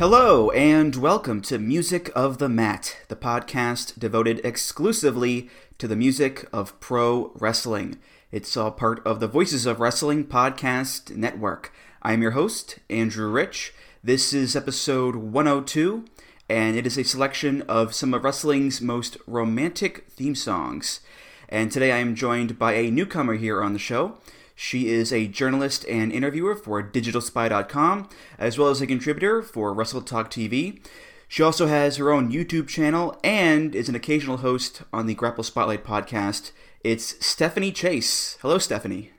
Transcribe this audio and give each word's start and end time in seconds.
Hello, 0.00 0.50
and 0.52 0.96
welcome 0.96 1.42
to 1.42 1.58
Music 1.58 2.10
of 2.16 2.38
the 2.38 2.48
Mat, 2.48 2.96
the 3.08 3.16
podcast 3.16 3.98
devoted 3.98 4.40
exclusively 4.42 5.50
to 5.76 5.86
the 5.86 5.94
music 5.94 6.48
of 6.54 6.80
pro 6.80 7.32
wrestling. 7.34 7.98
It's 8.32 8.56
all 8.56 8.70
part 8.70 9.06
of 9.06 9.20
the 9.20 9.28
Voices 9.28 9.66
of 9.66 9.78
Wrestling 9.78 10.24
Podcast 10.24 11.14
Network. 11.14 11.70
I'm 12.00 12.22
your 12.22 12.30
host, 12.30 12.78
Andrew 12.88 13.28
Rich. 13.28 13.74
This 14.02 14.32
is 14.32 14.56
episode 14.56 15.16
102, 15.16 16.06
and 16.48 16.76
it 16.78 16.86
is 16.86 16.96
a 16.96 17.04
selection 17.04 17.60
of 17.68 17.94
some 17.94 18.14
of 18.14 18.24
wrestling's 18.24 18.80
most 18.80 19.18
romantic 19.26 20.06
theme 20.08 20.34
songs. 20.34 21.00
And 21.46 21.70
today 21.70 21.92
I 21.92 21.98
am 21.98 22.14
joined 22.14 22.58
by 22.58 22.72
a 22.72 22.90
newcomer 22.90 23.34
here 23.34 23.62
on 23.62 23.74
the 23.74 23.78
show. 23.78 24.16
She 24.62 24.90
is 24.90 25.10
a 25.10 25.26
journalist 25.26 25.86
and 25.88 26.12
interviewer 26.12 26.54
for 26.54 26.82
DigitalSpy.com, 26.82 28.10
as 28.38 28.58
well 28.58 28.68
as 28.68 28.82
a 28.82 28.86
contributor 28.86 29.40
for 29.40 29.72
Wrestle 29.72 30.02
Talk 30.02 30.30
TV. 30.30 30.84
She 31.28 31.42
also 31.42 31.66
has 31.66 31.96
her 31.96 32.12
own 32.12 32.30
YouTube 32.30 32.68
channel 32.68 33.18
and 33.24 33.74
is 33.74 33.88
an 33.88 33.94
occasional 33.94 34.36
host 34.36 34.82
on 34.92 35.06
the 35.06 35.14
Grapple 35.14 35.44
Spotlight 35.44 35.82
podcast. 35.82 36.52
It's 36.84 37.24
Stephanie 37.24 37.72
Chase. 37.72 38.36
Hello, 38.42 38.58
Stephanie. 38.58 39.12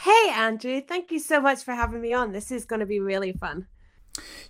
Hey, 0.00 0.30
Andrew. 0.34 0.80
Thank 0.80 1.12
you 1.12 1.20
so 1.20 1.40
much 1.40 1.62
for 1.62 1.74
having 1.74 2.00
me 2.00 2.12
on. 2.12 2.32
This 2.32 2.50
is 2.50 2.64
going 2.64 2.80
to 2.80 2.86
be 2.86 2.98
really 2.98 3.30
fun. 3.30 3.68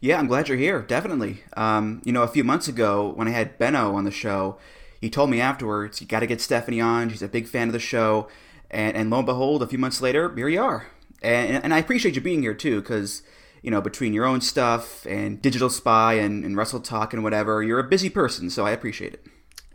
Yeah, 0.01 0.19
I'm 0.19 0.29
glad 0.29 0.49
you're 0.49 0.57
here. 0.57 0.81
Definitely. 0.81 1.43
Um, 1.59 2.01
you 2.07 2.13
know, 2.13 2.23
a 2.23 2.29
few 2.29 2.43
months 2.43 2.69
ago 2.69 3.13
when 3.17 3.29
I 3.29 3.33
had 3.33 3.59
Benno 3.59 3.95
on 3.95 4.05
the 4.05 4.11
show, 4.11 4.59
he 4.99 5.11
told 5.11 5.29
me 5.29 5.43
afterwards, 5.43 6.01
you 6.01 6.07
got 6.07 6.21
to 6.21 6.27
get 6.27 6.41
Stephanie 6.41 6.81
on. 6.81 7.11
She's 7.11 7.21
a 7.21 7.29
big 7.29 7.47
fan 7.47 7.69
of 7.69 7.75
the 7.75 7.79
show. 7.79 8.29
And, 8.73 8.97
and 8.97 9.11
lo 9.11 9.19
and 9.19 9.27
behold, 9.27 9.63
a 9.63 9.67
few 9.67 9.79
months 9.79 10.01
later, 10.01 10.35
here 10.35 10.49
you 10.49 10.63
are. 10.63 10.87
And, 11.23 11.63
and 11.63 11.75
I 11.75 11.79
appreciate 11.79 12.15
you 12.15 12.21
being 12.21 12.43
here 12.43 12.55
too, 12.55 12.81
because, 12.81 13.23
you 13.63 13.71
know, 13.71 13.81
between 13.81 14.13
your 14.13 14.25
own 14.25 14.41
stuff 14.41 15.07
and 15.07 15.41
Digital 15.41 15.71
Spy 15.71 16.15
and, 16.15 16.45
and 16.45 16.57
Wrestle 16.57 16.81
Talk 16.81 17.13
and 17.13 17.23
whatever, 17.23 17.63
you're 17.63 17.79
a 17.79 17.89
busy 17.89 18.11
person, 18.11 18.51
so 18.51 18.67
I 18.67 18.71
appreciate 18.71 19.15
it. 19.15 19.27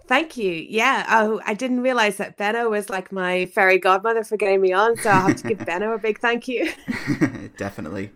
Thank 0.08 0.38
you. 0.38 0.52
Yeah. 0.52 1.06
Oh, 1.09 1.42
I 1.45 1.53
didn't 1.53 1.81
realize 1.81 2.16
that 2.16 2.38
Benno 2.38 2.70
was 2.70 2.90
like 2.90 3.12
my 3.12 3.45
fairy 3.48 3.78
godmother 3.78 4.23
for 4.23 4.38
getting 4.38 4.62
me 4.62 4.72
on. 4.72 4.95
So 4.95 5.09
I'll 5.09 5.28
have 5.28 5.36
to 5.42 5.48
give 5.50 5.58
Benno 5.66 5.92
a 5.92 5.98
big 6.00 6.20
thank 6.20 6.48
you. 6.48 6.72
Definitely. 7.58 8.12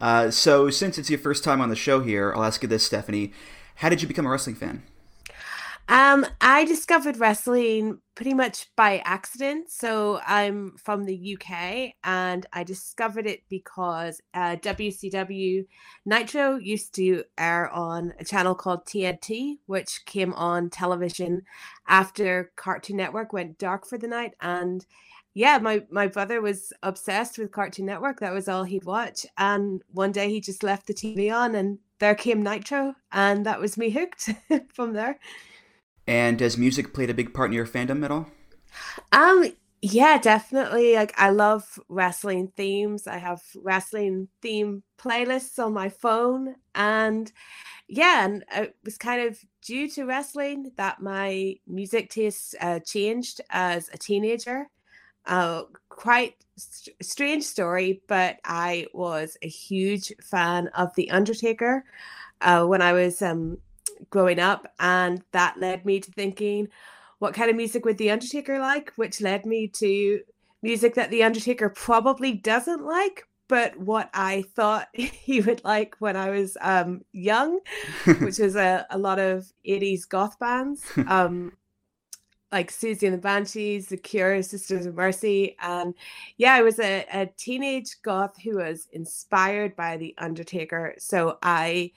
Uh, 0.00 0.30
so, 0.30 0.70
since 0.70 0.96
it's 0.96 1.10
your 1.10 1.18
first 1.18 1.44
time 1.44 1.60
on 1.60 1.68
the 1.68 1.76
show 1.76 2.00
here, 2.00 2.32
I'll 2.34 2.44
ask 2.44 2.62
you 2.62 2.68
this, 2.68 2.86
Stephanie. 2.86 3.32
How 3.76 3.90
did 3.90 4.00
you 4.00 4.08
become 4.08 4.24
a 4.24 4.30
wrestling 4.30 4.56
fan? 4.56 4.82
Um, 5.88 6.26
I 6.40 6.64
discovered 6.64 7.18
wrestling 7.18 8.00
pretty 8.16 8.34
much 8.34 8.68
by 8.74 8.98
accident. 9.04 9.70
So 9.70 10.20
I'm 10.26 10.74
from 10.82 11.04
the 11.04 11.36
UK 11.36 11.92
and 12.02 12.44
I 12.52 12.64
discovered 12.64 13.26
it 13.26 13.42
because 13.48 14.20
uh, 14.34 14.56
WCW 14.56 15.66
Nitro 16.04 16.56
used 16.56 16.94
to 16.96 17.22
air 17.38 17.70
on 17.70 18.14
a 18.18 18.24
channel 18.24 18.56
called 18.56 18.84
TNT, 18.84 19.58
which 19.66 20.04
came 20.06 20.32
on 20.32 20.70
television 20.70 21.42
after 21.86 22.50
Cartoon 22.56 22.96
Network 22.96 23.32
went 23.32 23.58
dark 23.58 23.86
for 23.86 23.98
the 23.98 24.08
night. 24.08 24.32
And 24.40 24.84
yeah, 25.34 25.58
my, 25.58 25.84
my 25.90 26.08
brother 26.08 26.40
was 26.40 26.72
obsessed 26.82 27.38
with 27.38 27.52
Cartoon 27.52 27.86
Network. 27.86 28.18
That 28.20 28.32
was 28.32 28.48
all 28.48 28.64
he'd 28.64 28.84
watch. 28.84 29.24
And 29.36 29.82
one 29.92 30.10
day 30.10 30.30
he 30.30 30.40
just 30.40 30.64
left 30.64 30.86
the 30.86 30.94
TV 30.94 31.32
on 31.32 31.54
and 31.54 31.78
there 32.00 32.14
came 32.14 32.42
Nitro. 32.42 32.94
And 33.12 33.46
that 33.46 33.60
was 33.60 33.76
me 33.76 33.90
hooked 33.90 34.30
from 34.74 34.94
there. 34.94 35.20
And 36.06 36.40
has 36.40 36.56
music 36.56 36.94
played 36.94 37.10
a 37.10 37.14
big 37.14 37.34
part 37.34 37.50
in 37.50 37.54
your 37.54 37.66
fandom 37.66 38.04
at 38.04 38.10
all? 38.10 38.28
Um, 39.12 39.52
yeah, 39.82 40.18
definitely. 40.18 40.94
Like 40.94 41.14
I 41.18 41.30
love 41.30 41.78
wrestling 41.88 42.52
themes. 42.56 43.06
I 43.06 43.18
have 43.18 43.42
wrestling 43.56 44.28
theme 44.42 44.82
playlists 44.98 45.64
on 45.64 45.72
my 45.72 45.88
phone, 45.88 46.56
and 46.74 47.30
yeah, 47.88 48.24
and 48.24 48.44
it 48.54 48.76
was 48.84 48.98
kind 48.98 49.28
of 49.28 49.38
due 49.62 49.88
to 49.90 50.04
wrestling 50.04 50.72
that 50.76 51.02
my 51.02 51.56
music 51.66 52.10
tastes 52.10 52.54
uh, 52.60 52.80
changed 52.80 53.40
as 53.50 53.90
a 53.92 53.98
teenager. 53.98 54.68
Uh, 55.26 55.64
quite 55.88 56.36
st- 56.56 56.96
strange 57.02 57.44
story, 57.44 58.00
but 58.08 58.38
I 58.44 58.86
was 58.94 59.36
a 59.42 59.48
huge 59.48 60.12
fan 60.22 60.68
of 60.68 60.94
The 60.94 61.10
Undertaker 61.10 61.84
uh, 62.40 62.64
when 62.64 62.80
I 62.80 62.92
was 62.92 63.22
um, 63.22 63.58
growing 64.10 64.38
up 64.38 64.72
and 64.78 65.22
that 65.32 65.58
led 65.58 65.84
me 65.84 66.00
to 66.00 66.10
thinking 66.12 66.68
what 67.18 67.34
kind 67.34 67.50
of 67.50 67.56
music 67.56 67.84
would 67.84 67.98
the 67.98 68.10
undertaker 68.10 68.58
like 68.58 68.92
which 68.96 69.20
led 69.20 69.46
me 69.46 69.68
to 69.68 70.20
music 70.62 70.94
that 70.94 71.10
the 71.10 71.22
undertaker 71.22 71.68
probably 71.68 72.32
doesn't 72.32 72.84
like 72.84 73.26
but 73.48 73.76
what 73.78 74.10
i 74.14 74.42
thought 74.54 74.88
he 74.92 75.40
would 75.40 75.62
like 75.64 75.96
when 75.98 76.16
i 76.16 76.30
was 76.30 76.56
um, 76.60 77.02
young 77.12 77.60
which 78.20 78.38
was 78.38 78.56
a, 78.56 78.86
a 78.90 78.98
lot 78.98 79.18
of 79.18 79.52
80s 79.66 80.08
goth 80.08 80.38
bands 80.38 80.84
um, 81.06 81.52
like 82.52 82.70
Siouxsie 82.70 83.02
and 83.02 83.14
the 83.14 83.18
Banshees, 83.18 83.88
The 83.88 83.96
Cure, 83.96 84.40
Sisters 84.42 84.86
of 84.86 84.94
Mercy. 84.94 85.56
And 85.60 85.94
yeah, 86.36 86.54
I 86.54 86.62
was 86.62 86.78
a, 86.78 87.04
a 87.12 87.26
teenage 87.36 87.96
goth 88.02 88.40
who 88.40 88.58
was 88.58 88.88
inspired 88.92 89.74
by 89.74 89.96
The 89.96 90.14
Undertaker. 90.16 90.94
So 90.96 91.38
I 91.42 91.90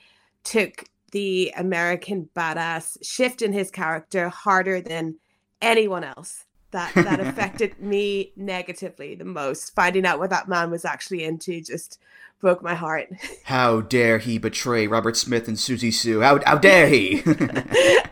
took 0.43 0.85
the 1.11 1.53
American 1.57 2.29
badass 2.35 2.97
shift 3.03 3.41
in 3.41 3.53
his 3.53 3.71
character 3.71 4.29
harder 4.29 4.81
than 4.81 5.15
anyone 5.61 6.03
else. 6.03 6.45
That 6.71 6.93
that 6.93 7.19
affected 7.27 7.79
me 7.79 8.31
negatively 8.35 9.15
the 9.15 9.25
most. 9.25 9.73
Finding 9.75 10.05
out 10.05 10.19
what 10.19 10.29
that 10.29 10.47
man 10.47 10.69
was 10.69 10.85
actually 10.85 11.23
into 11.23 11.61
just 11.61 11.99
broke 12.39 12.61
my 12.61 12.75
heart. 12.75 13.09
How 13.43 13.81
dare 13.81 14.17
he 14.19 14.37
betray 14.37 14.87
Robert 14.87 15.17
Smith 15.17 15.47
and 15.47 15.57
Siouxsie 15.57 15.93
Sioux? 15.93 16.21
How 16.21 16.39
how 16.45 16.57
dare 16.57 16.87
he? 16.87 17.23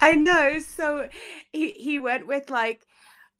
I 0.02 0.16
know. 0.18 0.60
So 0.60 1.08
he 1.52 1.72
he 1.72 2.00
went 2.00 2.28
with 2.28 2.50
like 2.50 2.82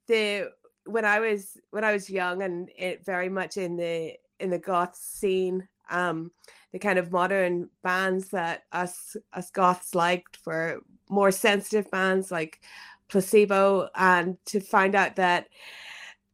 the 0.08 0.52
when 0.86 1.06
I 1.06 1.20
was 1.20 1.58
when 1.72 1.84
I 1.84 1.92
was 1.92 2.10
young 2.10 2.42
and 2.42 2.70
it 2.78 3.06
very 3.06 3.30
much 3.30 3.58
in 3.58 3.76
the 3.76 4.14
in 4.40 4.50
the 4.50 4.60
goth 4.60 4.96
scene. 4.96 5.68
Um, 5.90 6.32
the 6.78 6.88
kind 6.88 7.00
of 7.00 7.12
modern 7.12 7.70
bands 7.82 8.30
that 8.30 8.64
us 8.72 9.18
us 9.34 9.50
goths 9.50 9.96
liked 9.96 10.38
were 10.46 10.80
more 11.10 11.32
sensitive 11.32 11.90
bands 11.90 12.30
like 12.30 12.62
placebo 13.08 13.90
and 13.96 14.38
to 14.46 14.60
find 14.60 14.94
out 14.94 15.16
that 15.16 15.48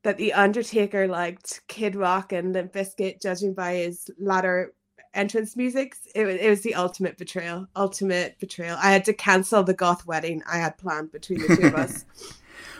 that 0.04 0.18
the 0.18 0.34
undertaker 0.34 1.08
liked 1.08 1.62
kid 1.70 1.96
rock 1.96 2.34
and 2.34 2.52
limp 2.52 2.74
bizkit 2.74 3.22
judging 3.22 3.54
by 3.54 3.76
his 3.76 4.10
latter 4.20 4.74
entrance 5.14 5.56
music 5.56 5.96
it, 6.14 6.28
it 6.28 6.50
was 6.50 6.62
the 6.62 6.76
ultimate 6.76 7.18
betrayal 7.18 7.66
ultimate 7.78 8.38
betrayal. 8.38 8.78
I 8.82 8.92
had 8.92 9.06
to 9.06 9.14
cancel 9.14 9.64
the 9.64 9.74
goth 9.74 10.06
wedding 10.06 10.44
i 10.46 10.58
had 10.58 10.78
planned 10.78 11.14
between 11.14 11.40
the 11.40 11.56
two 11.56 11.68
of 11.68 11.76
us. 11.76 12.06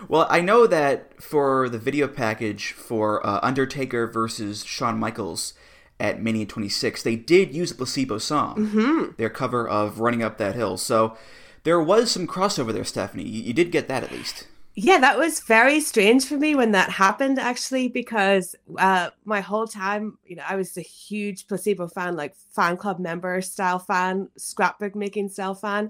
Well, 0.10 0.28
I 0.30 0.42
know 0.42 0.68
that 0.68 1.22
for 1.22 1.70
the 1.70 1.78
video 1.78 2.10
package 2.10 2.74
for 2.74 3.26
uh, 3.26 3.40
Undertaker 3.42 4.06
versus 4.06 4.66
Shawn 4.66 5.00
Michaels, 5.00 5.54
at 6.00 6.22
Mania 6.22 6.46
26, 6.46 7.04
they 7.04 7.16
did 7.16 7.54
use 7.54 7.72
a 7.72 7.76
placebo 7.76 8.18
song, 8.18 8.56
mm-hmm. 8.56 9.12
their 9.18 9.30
cover 9.30 9.68
of 9.68 10.00
Running 10.00 10.24
Up 10.24 10.38
That 10.38 10.56
Hill. 10.56 10.78
So 10.78 11.18
there 11.64 11.82
was 11.82 12.12
some 12.12 12.28
crossover 12.28 12.74
there, 12.74 12.84
Stephanie. 12.84 13.24
You, 13.24 13.44
you, 13.44 13.54
did 13.54 13.72
get 13.72 13.88
that 13.88 14.04
at 14.04 14.12
least. 14.12 14.48
Yeah, 14.76 14.98
that 15.00 15.20
was 15.20 15.40
very 15.40 15.80
strange 15.80 16.26
for 16.26 16.36
me 16.36 16.56
when 16.56 16.72
that 16.72 16.90
happened, 16.90 17.38
actually, 17.38 17.90
because 17.90 18.56
uh, 18.80 19.12
my 19.24 19.40
whole 19.40 19.68
time, 19.68 20.18
you 20.26 20.36
know, 20.36 20.44
I 20.48 20.56
was 20.56 20.76
a 20.78 20.82
huge 20.82 21.48
placebo 21.48 21.88
fan, 21.88 22.16
like 22.16 22.36
fan 22.56 22.76
club 22.78 23.00
member 23.00 23.40
style 23.42 23.78
fan, 23.78 24.30
scrapbook 24.36 24.96
making 24.96 25.30
style 25.30 25.54
fan. 25.54 25.90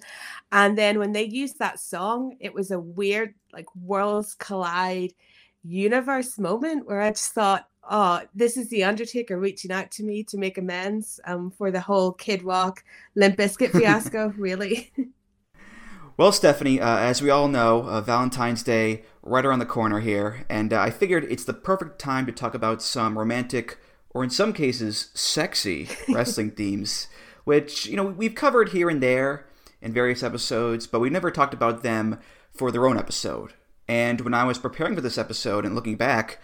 And 0.51 0.77
then 0.77 0.99
when 0.99 1.13
they 1.13 1.23
used 1.23 1.59
that 1.59 1.79
song, 1.79 2.35
it 2.41 2.53
was 2.53 2.71
a 2.71 2.79
weird, 2.79 3.35
like, 3.53 3.73
worlds 3.73 4.35
collide 4.35 5.13
universe 5.63 6.37
moment 6.37 6.85
where 6.85 7.01
I 7.01 7.11
just 7.11 7.31
thought, 7.31 7.69
oh, 7.89 8.21
this 8.33 8.57
is 8.57 8.69
the 8.69 8.83
Undertaker 8.83 9.37
reaching 9.37 9.71
out 9.71 9.91
to 9.91 10.03
me 10.03 10.23
to 10.23 10.37
make 10.37 10.57
amends 10.57 11.19
um, 11.25 11.51
for 11.51 11.71
the 11.71 11.81
whole 11.81 12.11
Kid 12.11 12.43
Rock 12.43 12.83
Limp 13.15 13.37
Bizkit 13.37 13.71
fiasco, 13.71 14.29
really. 14.37 14.91
well, 16.17 16.31
Stephanie, 16.31 16.79
uh, 16.79 16.97
as 16.97 17.21
we 17.21 17.29
all 17.29 17.47
know, 17.47 17.83
uh, 17.83 18.01
Valentine's 18.01 18.63
Day 18.63 19.03
right 19.21 19.45
around 19.45 19.59
the 19.59 19.65
corner 19.65 19.99
here, 19.99 20.45
and 20.49 20.73
uh, 20.73 20.81
I 20.81 20.89
figured 20.89 21.25
it's 21.25 21.43
the 21.45 21.53
perfect 21.53 21.99
time 21.99 22.25
to 22.25 22.31
talk 22.31 22.53
about 22.53 22.81
some 22.81 23.17
romantic, 23.17 23.79
or 24.09 24.23
in 24.23 24.29
some 24.29 24.53
cases, 24.53 25.09
sexy 25.13 25.89
wrestling 26.09 26.51
themes, 26.51 27.07
which 27.43 27.85
you 27.85 27.95
know 27.95 28.05
we've 28.05 28.35
covered 28.35 28.69
here 28.69 28.89
and 28.89 29.01
there 29.01 29.47
in 29.81 29.93
various 29.93 30.23
episodes, 30.23 30.87
but 30.87 30.99
we've 30.99 31.11
never 31.11 31.31
talked 31.31 31.53
about 31.53 31.83
them 31.83 32.19
for 32.53 32.71
their 32.71 32.87
own 32.87 32.97
episode. 32.97 33.53
And 33.87 34.21
when 34.21 34.33
I 34.33 34.45
was 34.45 34.57
preparing 34.57 34.95
for 34.95 35.01
this 35.01 35.17
episode 35.17 35.65
and 35.65 35.75
looking 35.75 35.97
back, 35.97 36.39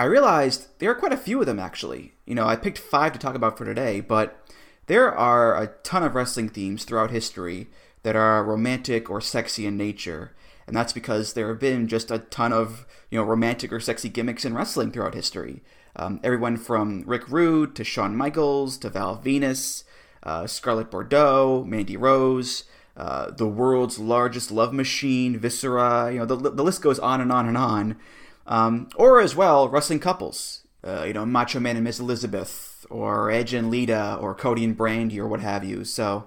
I 0.00 0.04
realized 0.04 0.68
there 0.78 0.90
are 0.90 0.94
quite 0.94 1.12
a 1.12 1.18
few 1.18 1.40
of 1.40 1.46
them 1.46 1.58
actually. 1.58 2.14
You 2.24 2.34
know, 2.34 2.46
I 2.46 2.56
picked 2.56 2.78
five 2.78 3.12
to 3.12 3.18
talk 3.18 3.34
about 3.34 3.58
for 3.58 3.66
today, 3.66 4.00
but 4.00 4.42
there 4.86 5.14
are 5.14 5.62
a 5.62 5.74
ton 5.82 6.02
of 6.02 6.14
wrestling 6.14 6.48
themes 6.48 6.84
throughout 6.84 7.10
history 7.10 7.68
that 8.02 8.16
are 8.16 8.42
romantic 8.42 9.10
or 9.10 9.20
sexy 9.20 9.66
in 9.66 9.76
nature. 9.76 10.34
And 10.66 10.74
that's 10.74 10.94
because 10.94 11.34
there 11.34 11.48
have 11.48 11.60
been 11.60 11.86
just 11.86 12.10
a 12.10 12.20
ton 12.20 12.50
of, 12.50 12.86
you 13.10 13.18
know, 13.18 13.24
romantic 13.24 13.74
or 13.74 13.78
sexy 13.78 14.08
gimmicks 14.08 14.46
in 14.46 14.54
wrestling 14.54 14.90
throughout 14.90 15.12
history. 15.12 15.62
Um, 15.94 16.18
everyone 16.24 16.56
from 16.56 17.04
Rick 17.06 17.28
Rude 17.28 17.76
to 17.76 17.84
Shawn 17.84 18.16
Michaels 18.16 18.78
to 18.78 18.88
Val 18.88 19.20
Venis, 19.22 19.84
uh, 20.22 20.46
Scarlett 20.46 20.90
Bordeaux, 20.90 21.62
Mandy 21.68 21.98
Rose, 21.98 22.64
uh, 22.96 23.32
the 23.32 23.46
world's 23.46 23.98
largest 23.98 24.50
love 24.50 24.72
machine, 24.72 25.36
Viscera. 25.36 26.10
You 26.10 26.20
know, 26.20 26.24
the, 26.24 26.36
the 26.36 26.64
list 26.64 26.80
goes 26.80 26.98
on 26.98 27.20
and 27.20 27.30
on 27.30 27.46
and 27.46 27.58
on. 27.58 27.98
Um, 28.46 28.88
or 28.96 29.20
as 29.20 29.36
well, 29.36 29.68
wrestling 29.68 30.00
couples. 30.00 30.66
Uh, 30.82 31.04
you 31.04 31.12
know, 31.12 31.26
Macho 31.26 31.60
Man 31.60 31.76
and 31.76 31.84
Miss 31.84 32.00
Elizabeth, 32.00 32.86
or 32.88 33.30
Edge 33.30 33.52
and 33.52 33.70
Lita, 33.70 34.16
or 34.20 34.34
Cody 34.34 34.64
and 34.64 34.76
Brandi, 34.76 35.18
or 35.18 35.28
what 35.28 35.40
have 35.40 35.62
you. 35.62 35.84
So, 35.84 36.26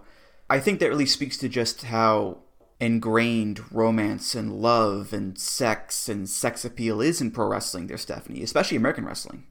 I 0.49 0.59
think 0.59 0.79
that 0.79 0.89
really 0.89 1.07
speaks 1.07 1.37
to 1.37 1.49
just 1.49 1.83
how 1.83 2.37
ingrained 2.79 3.71
romance 3.71 4.35
and 4.35 4.61
love 4.61 5.13
and 5.13 5.39
sex 5.39 6.09
and 6.09 6.29
sex 6.29 6.65
appeal 6.65 7.01
is 7.01 7.21
in 7.21 7.31
pro 7.31 7.47
wrestling 7.47 7.87
there, 7.87 7.97
Stephanie, 7.97 8.43
especially 8.43 8.77
American 8.77 9.05
wrestling. 9.05 9.45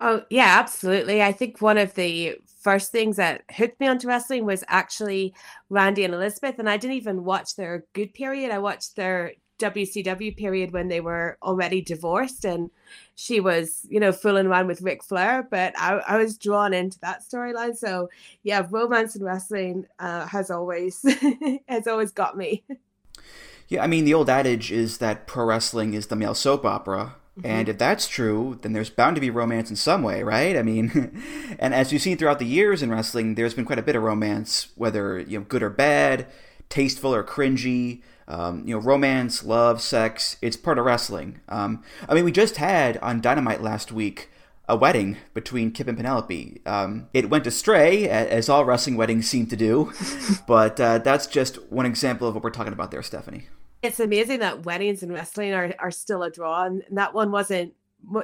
Oh, 0.00 0.22
yeah, 0.30 0.56
absolutely. 0.58 1.22
I 1.22 1.32
think 1.32 1.62
one 1.62 1.78
of 1.78 1.94
the 1.94 2.36
first 2.62 2.92
things 2.92 3.16
that 3.16 3.42
hooked 3.56 3.80
me 3.80 3.86
onto 3.86 4.08
wrestling 4.08 4.44
was 4.44 4.64
actually 4.68 5.34
Randy 5.70 6.04
and 6.04 6.12
Elizabeth. 6.12 6.58
And 6.58 6.68
I 6.68 6.76
didn't 6.76 6.96
even 6.96 7.24
watch 7.24 7.56
their 7.56 7.84
good 7.94 8.12
period. 8.12 8.50
I 8.50 8.58
watched 8.58 8.96
their 8.96 9.32
WCW 9.58 10.36
period 10.36 10.72
when 10.72 10.88
they 10.88 11.00
were 11.00 11.38
already 11.42 11.80
divorced 11.80 12.44
and 12.44 12.70
she 13.14 13.40
was, 13.40 13.86
you 13.88 13.98
know, 13.98 14.12
fooling 14.12 14.46
around 14.46 14.66
with 14.66 14.82
Ric 14.82 15.02
Flair. 15.02 15.46
But 15.50 15.74
I, 15.78 15.94
I 16.06 16.16
was 16.18 16.36
drawn 16.36 16.74
into 16.74 16.98
that 17.00 17.22
storyline. 17.22 17.76
So 17.76 18.08
yeah, 18.42 18.66
romance 18.70 19.16
in 19.16 19.24
wrestling 19.24 19.86
uh, 19.98 20.26
has 20.26 20.50
always 20.50 21.04
has 21.68 21.86
always 21.86 22.12
got 22.12 22.36
me. 22.36 22.64
Yeah, 23.68 23.82
I 23.82 23.86
mean 23.86 24.04
the 24.04 24.14
old 24.14 24.30
adage 24.30 24.70
is 24.70 24.98
that 24.98 25.26
pro 25.26 25.44
wrestling 25.44 25.94
is 25.94 26.06
the 26.06 26.16
male 26.16 26.34
soap 26.34 26.64
opera. 26.64 27.16
Mm-hmm. 27.38 27.46
And 27.46 27.68
if 27.68 27.76
that's 27.76 28.08
true, 28.08 28.58
then 28.62 28.72
there's 28.72 28.88
bound 28.88 29.16
to 29.16 29.20
be 29.20 29.28
romance 29.28 29.68
in 29.68 29.76
some 29.76 30.02
way, 30.02 30.22
right? 30.22 30.56
I 30.56 30.62
mean, 30.62 31.22
and 31.58 31.74
as 31.74 31.92
you've 31.92 32.00
seen 32.00 32.16
throughout 32.16 32.38
the 32.38 32.46
years 32.46 32.82
in 32.82 32.90
wrestling, 32.90 33.34
there's 33.34 33.52
been 33.52 33.66
quite 33.66 33.78
a 33.78 33.82
bit 33.82 33.96
of 33.96 34.02
romance, 34.02 34.68
whether 34.74 35.18
you 35.18 35.38
know 35.38 35.44
good 35.46 35.62
or 35.62 35.70
bad, 35.70 36.26
tasteful 36.68 37.14
or 37.14 37.22
cringy. 37.22 38.02
Um, 38.28 38.66
you 38.66 38.74
know, 38.74 38.80
romance, 38.80 39.44
love, 39.44 39.80
sex. 39.80 40.36
It's 40.42 40.56
part 40.56 40.78
of 40.78 40.84
wrestling. 40.84 41.40
Um, 41.48 41.84
I 42.08 42.14
mean, 42.14 42.24
we 42.24 42.32
just 42.32 42.56
had 42.56 42.96
on 42.98 43.20
Dynamite 43.20 43.62
last 43.62 43.92
week 43.92 44.30
a 44.68 44.76
wedding 44.76 45.16
between 45.32 45.70
Kip 45.70 45.86
and 45.86 45.96
Penelope. 45.96 46.60
Um, 46.66 47.08
it 47.14 47.30
went 47.30 47.46
astray, 47.46 48.08
as 48.08 48.48
all 48.48 48.64
wrestling 48.64 48.96
weddings 48.96 49.28
seem 49.28 49.46
to 49.46 49.56
do, 49.56 49.92
but 50.48 50.80
uh, 50.80 50.98
that's 50.98 51.28
just 51.28 51.62
one 51.70 51.86
example 51.86 52.26
of 52.26 52.34
what 52.34 52.42
we're 52.42 52.50
talking 52.50 52.72
about 52.72 52.90
there, 52.90 53.02
Stephanie 53.02 53.46
it's 53.86 54.00
amazing 54.00 54.40
that 54.40 54.64
weddings 54.64 55.02
and 55.02 55.12
wrestling 55.12 55.52
are, 55.52 55.72
are 55.78 55.90
still 55.90 56.22
a 56.22 56.30
draw 56.30 56.64
and 56.64 56.82
that 56.90 57.14
one 57.14 57.30
wasn't 57.30 57.72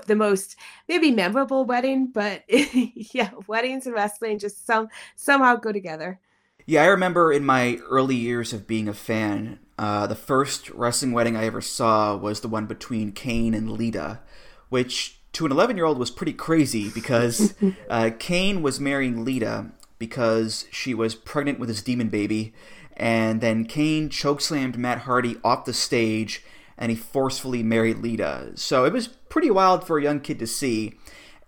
the 0.06 0.14
most 0.14 0.56
maybe 0.88 1.10
memorable 1.10 1.64
wedding 1.64 2.06
but 2.06 2.42
yeah 2.48 3.30
weddings 3.46 3.86
and 3.86 3.94
wrestling 3.94 4.38
just 4.38 4.66
some 4.66 4.88
somehow 5.16 5.56
go 5.56 5.72
together 5.72 6.20
yeah 6.66 6.82
i 6.82 6.86
remember 6.86 7.32
in 7.32 7.44
my 7.44 7.76
early 7.88 8.14
years 8.14 8.52
of 8.52 8.66
being 8.66 8.86
a 8.88 8.94
fan 8.94 9.58
uh, 9.78 10.06
the 10.06 10.14
first 10.14 10.70
wrestling 10.70 11.12
wedding 11.12 11.36
i 11.36 11.44
ever 11.44 11.60
saw 11.60 12.16
was 12.16 12.40
the 12.40 12.48
one 12.48 12.66
between 12.66 13.12
kane 13.12 13.54
and 13.54 13.70
lita 13.70 14.20
which 14.68 15.18
to 15.32 15.46
an 15.46 15.52
11 15.52 15.76
year 15.76 15.86
old 15.86 15.98
was 15.98 16.10
pretty 16.10 16.32
crazy 16.32 16.90
because 16.90 17.54
uh, 17.90 18.10
kane 18.18 18.62
was 18.62 18.80
marrying 18.80 19.24
lita 19.24 19.66
because 19.98 20.66
she 20.70 20.94
was 20.94 21.14
pregnant 21.14 21.58
with 21.58 21.68
his 21.68 21.82
demon 21.82 22.08
baby 22.08 22.52
and 22.96 23.40
then 23.40 23.64
Kane 23.64 24.08
chokeslammed 24.08 24.76
Matt 24.76 24.98
Hardy 24.98 25.36
off 25.42 25.64
the 25.64 25.72
stage 25.72 26.44
and 26.76 26.90
he 26.90 26.96
forcefully 26.96 27.62
married 27.62 27.98
Lita. 27.98 28.52
So 28.54 28.84
it 28.84 28.92
was 28.92 29.08
pretty 29.08 29.50
wild 29.50 29.86
for 29.86 29.98
a 29.98 30.02
young 30.02 30.20
kid 30.20 30.38
to 30.40 30.46
see. 30.46 30.94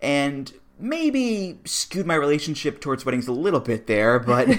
And 0.00 0.52
maybe 0.78 1.60
skewed 1.64 2.06
my 2.06 2.14
relationship 2.14 2.80
towards 2.80 3.04
weddings 3.04 3.28
a 3.28 3.32
little 3.32 3.60
bit 3.60 3.86
there, 3.86 4.18
but 4.18 4.48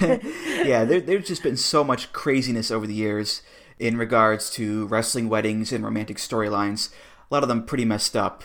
yeah, 0.64 0.84
there, 0.84 1.00
there's 1.00 1.26
just 1.26 1.42
been 1.42 1.56
so 1.56 1.84
much 1.84 2.12
craziness 2.12 2.70
over 2.70 2.86
the 2.86 2.94
years 2.94 3.42
in 3.78 3.96
regards 3.96 4.50
to 4.50 4.86
wrestling 4.86 5.28
weddings 5.28 5.72
and 5.72 5.84
romantic 5.84 6.16
storylines. 6.16 6.90
A 7.30 7.34
lot 7.34 7.42
of 7.42 7.48
them 7.48 7.64
pretty 7.64 7.84
messed 7.84 8.16
up. 8.16 8.42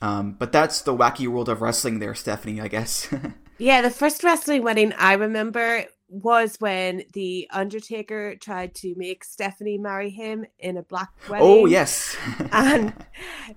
Um, 0.00 0.32
but 0.32 0.52
that's 0.52 0.80
the 0.80 0.96
wacky 0.96 1.26
world 1.26 1.48
of 1.48 1.60
wrestling 1.60 1.98
there, 1.98 2.14
Stephanie, 2.14 2.60
I 2.60 2.68
guess. 2.68 3.12
yeah, 3.58 3.82
the 3.82 3.90
first 3.90 4.22
wrestling 4.22 4.62
wedding 4.62 4.92
I 4.92 5.14
remember 5.14 5.84
was 6.08 6.56
when 6.58 7.02
the 7.12 7.46
Undertaker 7.50 8.34
tried 8.36 8.74
to 8.76 8.94
make 8.96 9.24
Stephanie 9.24 9.78
marry 9.78 10.10
him 10.10 10.46
in 10.58 10.76
a 10.78 10.82
black 10.82 11.10
oh, 11.26 11.30
wedding. 11.30 11.46
Oh 11.46 11.66
yes, 11.66 12.16
and 12.52 12.92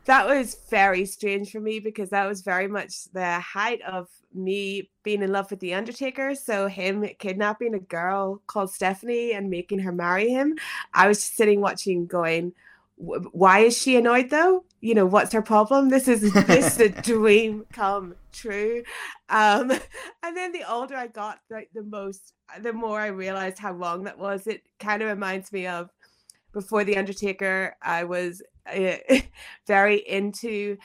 that 0.06 0.27
was 0.27 0.57
very 0.69 1.06
strange 1.06 1.51
for 1.51 1.59
me 1.59 1.80
because 1.80 2.09
that 2.09 2.27
was 2.27 2.42
very 2.42 2.68
much 2.68 3.06
the 3.13 3.39
height 3.39 3.81
of 3.83 4.09
me 4.33 4.89
being 5.03 5.21
in 5.21 5.31
love 5.31 5.50
with 5.50 5.59
the 5.59 5.74
Undertaker. 5.74 6.36
So 6.36 6.68
him 6.68 7.06
kidnapping 7.19 7.74
a 7.74 7.80
girl 7.80 8.42
called 8.48 8.71
Stephanie 8.71 9.33
and 9.33 9.50
making 9.50 9.80
her 9.80 9.92
marry 9.92 10.30
him, 10.30 10.57
I 10.94 11.07
was 11.07 11.24
sitting 11.24 11.62
watching, 11.62 12.06
going, 12.06 12.53
"Why 13.01 13.59
is 13.59 13.77
she 13.77 13.95
annoyed 13.95 14.30
though? 14.30 14.65
You 14.80 14.95
know, 14.95 15.06
what's 15.06 15.33
her 15.33 15.42
problem? 15.42 15.89
This 15.89 16.07
is 16.07 16.33
this 16.33 16.80
is 16.80 16.80
a 16.80 16.89
dream 17.01 17.65
come 17.74 18.15
true." 18.31 18.83
Um, 19.30 19.71
and 20.24 20.38
then 20.38 20.51
the 20.51 20.69
older 20.69 20.95
I 20.95 21.07
got, 21.07 21.39
like 21.50 21.69
the 21.74 21.83
most 21.83 22.33
the 22.62 22.74
more 22.74 23.00
I 23.00 23.07
realized 23.07 23.59
how 23.59 23.74
wrong 23.74 24.03
that 24.06 24.19
was. 24.19 24.48
It 24.48 24.63
kind 24.80 25.01
of 25.01 25.09
reminds 25.09 25.51
me 25.51 25.68
of 25.68 25.89
before 26.53 26.83
The 26.83 26.98
Undertaker, 26.98 27.75
I 27.81 28.03
was 28.03 28.42
uh, 28.71 28.95
very 29.68 29.98
into 29.98 30.77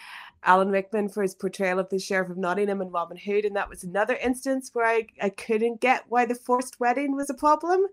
Alan 0.47 0.71
Rickman 0.71 1.09
for 1.11 1.23
his 1.23 1.35
portrayal 1.35 1.79
of 1.79 1.91
the 1.91 1.99
Sheriff 1.99 2.31
of 2.31 2.39
Nottingham 2.39 2.81
and 2.81 2.93
Robin 2.93 3.17
Hood. 3.17 3.45
And 3.45 3.57
that 3.57 3.69
was 3.69 3.85
another 3.85 4.15
instance 4.17 4.71
where 4.73 4.87
I, 4.87 5.07
I 5.21 5.29
couldn't 5.29 5.81
get 5.81 6.05
why 6.09 6.25
the 6.25 6.35
forced 6.35 6.81
wedding 6.81 7.15
was 7.15 7.29
a 7.29 7.35
problem. 7.35 7.87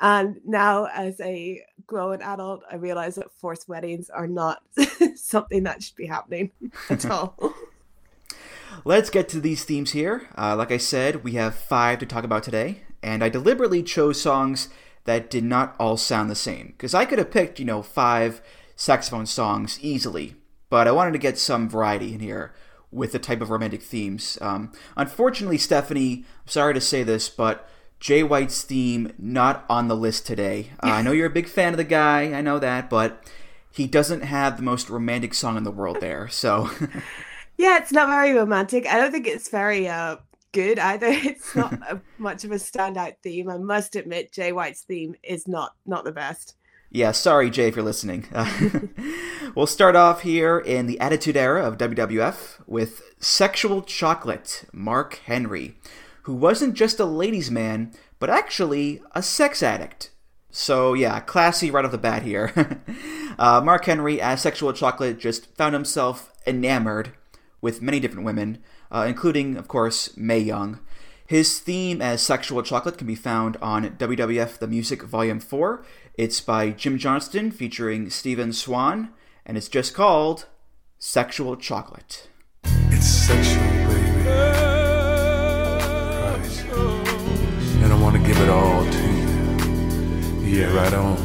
And 0.00 0.40
now, 0.44 0.86
as 0.86 1.20
a 1.20 1.62
grown 1.86 2.20
adult, 2.20 2.62
I 2.70 2.76
realize 2.76 3.14
that 3.14 3.32
forced 3.32 3.68
weddings 3.68 4.10
are 4.10 4.26
not 4.26 4.62
something 5.14 5.62
that 5.62 5.82
should 5.82 5.96
be 5.96 6.06
happening 6.06 6.50
at 6.90 7.06
all. 7.06 7.54
Let's 8.84 9.10
get 9.10 9.28
to 9.30 9.40
these 9.40 9.64
themes 9.64 9.92
here. 9.92 10.28
Uh, 10.36 10.54
like 10.56 10.70
I 10.70 10.76
said, 10.76 11.24
we 11.24 11.32
have 11.32 11.54
five 11.54 11.98
to 12.00 12.06
talk 12.06 12.24
about 12.24 12.42
today 12.42 12.82
and 13.02 13.24
I 13.24 13.28
deliberately 13.28 13.82
chose 13.82 14.20
songs 14.20 14.68
that 15.04 15.30
did 15.30 15.44
not 15.44 15.74
all 15.78 15.96
sound 15.96 16.30
the 16.30 16.34
same 16.34 16.68
because 16.68 16.94
I 16.94 17.04
could 17.04 17.18
have 17.18 17.30
picked, 17.30 17.58
you 17.58 17.64
know, 17.64 17.82
five 17.82 18.42
saxophone 18.76 19.26
songs 19.26 19.78
easily, 19.80 20.36
but 20.70 20.88
I 20.88 20.92
wanted 20.92 21.12
to 21.12 21.18
get 21.18 21.36
some 21.36 21.68
variety 21.68 22.14
in 22.14 22.20
here 22.20 22.54
with 22.90 23.12
the 23.12 23.18
type 23.18 23.40
of 23.40 23.50
romantic 23.50 23.82
themes. 23.82 24.38
Um, 24.40 24.72
unfortunately, 24.96 25.58
Stephanie, 25.58 26.24
I'm 26.42 26.48
sorry 26.48 26.74
to 26.74 26.80
say 26.80 27.02
this, 27.02 27.28
but 27.28 27.68
Jay 28.00 28.22
White's 28.22 28.62
theme 28.62 29.12
not 29.18 29.64
on 29.68 29.88
the 29.88 29.96
list 29.96 30.26
today. 30.26 30.70
Uh, 30.82 30.88
I 30.88 31.02
know 31.02 31.12
you're 31.12 31.26
a 31.26 31.30
big 31.30 31.48
fan 31.48 31.74
of 31.74 31.76
the 31.76 31.84
guy, 31.84 32.32
I 32.32 32.40
know 32.40 32.58
that, 32.58 32.88
but 32.88 33.22
he 33.72 33.86
doesn't 33.86 34.22
have 34.22 34.56
the 34.56 34.62
most 34.62 34.88
romantic 34.88 35.34
song 35.34 35.56
in 35.56 35.64
the 35.64 35.70
world 35.70 36.00
there. 36.00 36.28
So, 36.28 36.70
yeah, 37.58 37.78
it's 37.78 37.92
not 37.92 38.08
very 38.08 38.32
romantic. 38.32 38.86
I 38.86 38.96
don't 38.96 39.12
think 39.12 39.26
it's 39.26 39.50
very 39.50 39.86
uh, 39.86 40.16
good 40.52 40.78
either. 40.78 41.08
It's 41.10 41.54
not 41.54 41.74
a, 41.74 42.00
much 42.18 42.44
of 42.44 42.52
a 42.52 42.56
standout 42.56 43.16
theme. 43.22 43.48
I 43.48 43.58
must 43.58 43.94
admit, 43.96 44.32
Jay 44.32 44.52
White's 44.52 44.82
theme 44.82 45.14
is 45.22 45.46
not 45.46 45.74
not 45.86 46.04
the 46.04 46.12
best. 46.12 46.56
Yeah, 46.90 47.12
sorry, 47.12 47.50
Jay, 47.50 47.68
if 47.68 47.76
you're 47.76 47.84
listening. 47.84 48.26
We'll 49.54 49.66
start 49.66 49.96
off 49.96 50.22
here 50.22 50.58
in 50.58 50.86
the 50.86 50.98
Attitude 51.00 51.36
Era 51.36 51.64
of 51.64 51.78
WWF 51.78 52.60
with 52.66 53.02
Sexual 53.18 53.82
Chocolate, 53.82 54.64
Mark 54.72 55.20
Henry, 55.24 55.76
who 56.22 56.34
wasn't 56.34 56.74
just 56.74 57.00
a 57.00 57.04
ladies' 57.04 57.50
man, 57.50 57.92
but 58.18 58.30
actually 58.30 59.02
a 59.12 59.22
sex 59.22 59.62
addict. 59.62 60.10
So, 60.50 60.94
yeah, 60.94 61.20
classy 61.20 61.70
right 61.70 61.84
off 61.84 61.92
the 61.92 61.98
bat 61.98 62.22
here. 62.22 62.52
uh, 63.38 63.60
Mark 63.64 63.84
Henry, 63.84 64.20
as 64.20 64.42
Sexual 64.42 64.72
Chocolate, 64.72 65.18
just 65.18 65.54
found 65.56 65.74
himself 65.74 66.32
enamored 66.46 67.12
with 67.60 67.82
many 67.82 68.00
different 68.00 68.24
women 68.24 68.58
uh, 68.90 69.06
including, 69.08 69.56
of 69.56 69.68
course, 69.68 70.16
Mae 70.16 70.38
Young. 70.38 70.80
His 71.26 71.60
theme 71.60 72.02
as 72.02 72.22
Sexual 72.22 72.62
Chocolate 72.64 72.98
can 72.98 73.06
be 73.06 73.14
found 73.14 73.56
on 73.62 73.90
WWF 73.90 74.58
The 74.58 74.66
Music 74.66 75.02
Volume 75.02 75.38
4. 75.38 75.84
It's 76.14 76.40
by 76.40 76.70
Jim 76.70 76.98
Johnston 76.98 77.52
featuring 77.52 78.10
Stephen 78.10 78.52
Swan, 78.52 79.10
and 79.50 79.56
it's 79.56 79.68
just 79.68 79.94
called 79.94 80.46
Sexual 81.00 81.56
Chocolate. 81.56 82.28
It's 82.62 83.04
sexual, 83.04 83.64
baby. 83.64 84.28
Right. 84.28 84.64
And 87.82 87.92
I 87.92 87.96
want 88.00 88.14
to 88.14 88.22
give 88.22 88.38
it 88.38 88.48
all 88.48 88.84
to 88.84 89.02
you. 89.10 89.26
Yeah, 90.46 90.72
right 90.72 90.94
on. 90.94 91.18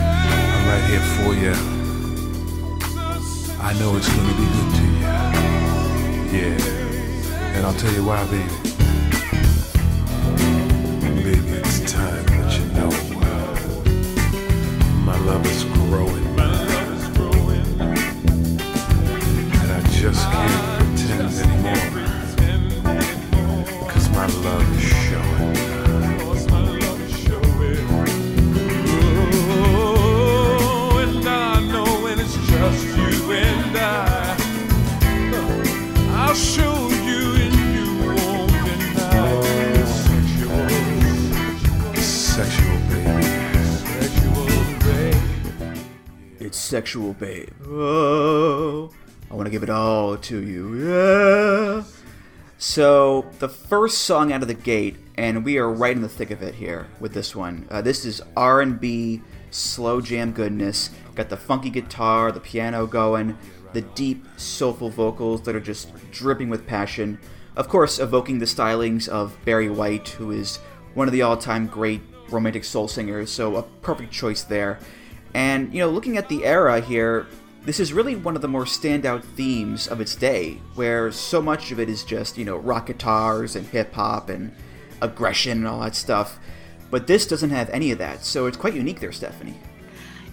I'm 0.00 0.64
right 0.66 0.84
here 0.88 1.04
for 1.18 1.34
you. 1.34 1.52
I 3.60 3.74
know 3.78 3.98
it's 3.98 4.08
gonna 4.08 4.32
be 4.32 4.46
good 4.56 4.70
to 4.78 4.84
you. 4.96 5.04
Yeah. 6.38 6.56
And 7.54 7.66
I'll 7.66 7.74
tell 7.74 7.92
you 7.92 8.02
why, 8.02 8.24
baby. 8.30 8.48
Baby, 11.22 11.58
it's 11.58 11.80
time 11.92 12.24
to 12.24 12.32
let 12.32 12.58
you 12.58 12.64
know. 12.72 12.90
My 15.04 15.18
love 15.26 15.44
is 15.44 15.64
growing. 15.64 16.29
Just 20.00 20.24
can't 20.30 20.96
pretend 20.96 21.28
anymore. 21.42 22.96
Cause 23.90 24.08
my 24.08 24.26
love 24.26 24.66
is 24.78 24.82
showing. 24.82 25.56
Oh, 29.52 30.96
I 31.26 31.60
know 31.70 31.84
when 32.02 32.18
it's 32.18 32.34
just 32.48 32.82
you 32.96 33.32
and 33.32 33.76
I. 33.76 34.36
I'll 36.12 36.34
show 36.34 36.88
you 36.88 37.34
and 37.44 37.54
you 37.76 37.88
won't 38.16 38.52
deny. 38.64 39.42
Sexual, 39.92 40.68
sexual 42.00 42.78
baby, 42.88 43.22
sexual 44.00 44.48
baby. 44.80 45.20
It's 46.38 46.58
sexual, 46.58 47.12
babe. 47.12 47.50
Oh, 47.68 48.88
I 49.30 49.34
want 49.34 49.46
to 49.46 49.50
give 49.50 49.62
it 49.62 49.70
all 49.70 50.16
to 50.16 50.42
you. 50.42 50.74
Yeah. 50.74 51.84
So 52.58 53.30
the 53.38 53.48
first 53.48 53.98
song 53.98 54.32
out 54.32 54.42
of 54.42 54.48
the 54.48 54.54
gate, 54.54 54.96
and 55.16 55.44
we 55.44 55.56
are 55.58 55.70
right 55.70 55.94
in 55.94 56.02
the 56.02 56.08
thick 56.08 56.30
of 56.30 56.42
it 56.42 56.56
here 56.56 56.88
with 56.98 57.14
this 57.14 57.34
one. 57.34 57.66
Uh, 57.70 57.80
this 57.80 58.04
is 58.04 58.20
R&B 58.36 59.22
slow 59.50 60.00
jam 60.00 60.32
goodness. 60.32 60.90
Got 61.14 61.28
the 61.28 61.36
funky 61.36 61.70
guitar, 61.70 62.32
the 62.32 62.40
piano 62.40 62.86
going, 62.86 63.38
the 63.72 63.82
deep 63.82 64.26
soulful 64.36 64.90
vocals 64.90 65.42
that 65.42 65.54
are 65.54 65.60
just 65.60 65.92
dripping 66.10 66.50
with 66.50 66.66
passion. 66.66 67.18
Of 67.56 67.68
course, 67.68 67.98
evoking 67.98 68.40
the 68.40 68.46
stylings 68.46 69.08
of 69.08 69.36
Barry 69.44 69.70
White, 69.70 70.08
who 70.08 70.32
is 70.32 70.56
one 70.94 71.06
of 71.06 71.12
the 71.12 71.22
all-time 71.22 71.66
great 71.68 72.02
romantic 72.30 72.64
soul 72.64 72.88
singers. 72.88 73.30
So 73.30 73.56
a 73.56 73.62
perfect 73.62 74.12
choice 74.12 74.42
there. 74.42 74.80
And, 75.34 75.72
you 75.72 75.78
know, 75.78 75.88
looking 75.88 76.16
at 76.16 76.28
the 76.28 76.44
era 76.44 76.80
here, 76.80 77.26
this 77.70 77.78
is 77.78 77.92
really 77.92 78.16
one 78.16 78.34
of 78.34 78.42
the 78.42 78.48
more 78.48 78.64
standout 78.64 79.22
themes 79.22 79.86
of 79.86 80.00
its 80.00 80.16
day, 80.16 80.58
where 80.74 81.12
so 81.12 81.40
much 81.40 81.70
of 81.70 81.78
it 81.78 81.88
is 81.88 82.02
just, 82.02 82.36
you 82.36 82.44
know, 82.44 82.56
rock 82.56 82.86
guitars 82.86 83.54
and 83.54 83.64
hip 83.68 83.94
hop 83.94 84.28
and 84.28 84.52
aggression 85.00 85.58
and 85.58 85.68
all 85.68 85.78
that 85.78 85.94
stuff. 85.94 86.40
But 86.90 87.06
this 87.06 87.28
doesn't 87.28 87.50
have 87.50 87.70
any 87.70 87.92
of 87.92 87.98
that, 87.98 88.24
so 88.24 88.46
it's 88.46 88.56
quite 88.56 88.74
unique 88.74 88.98
there, 88.98 89.12
Stephanie. 89.12 89.54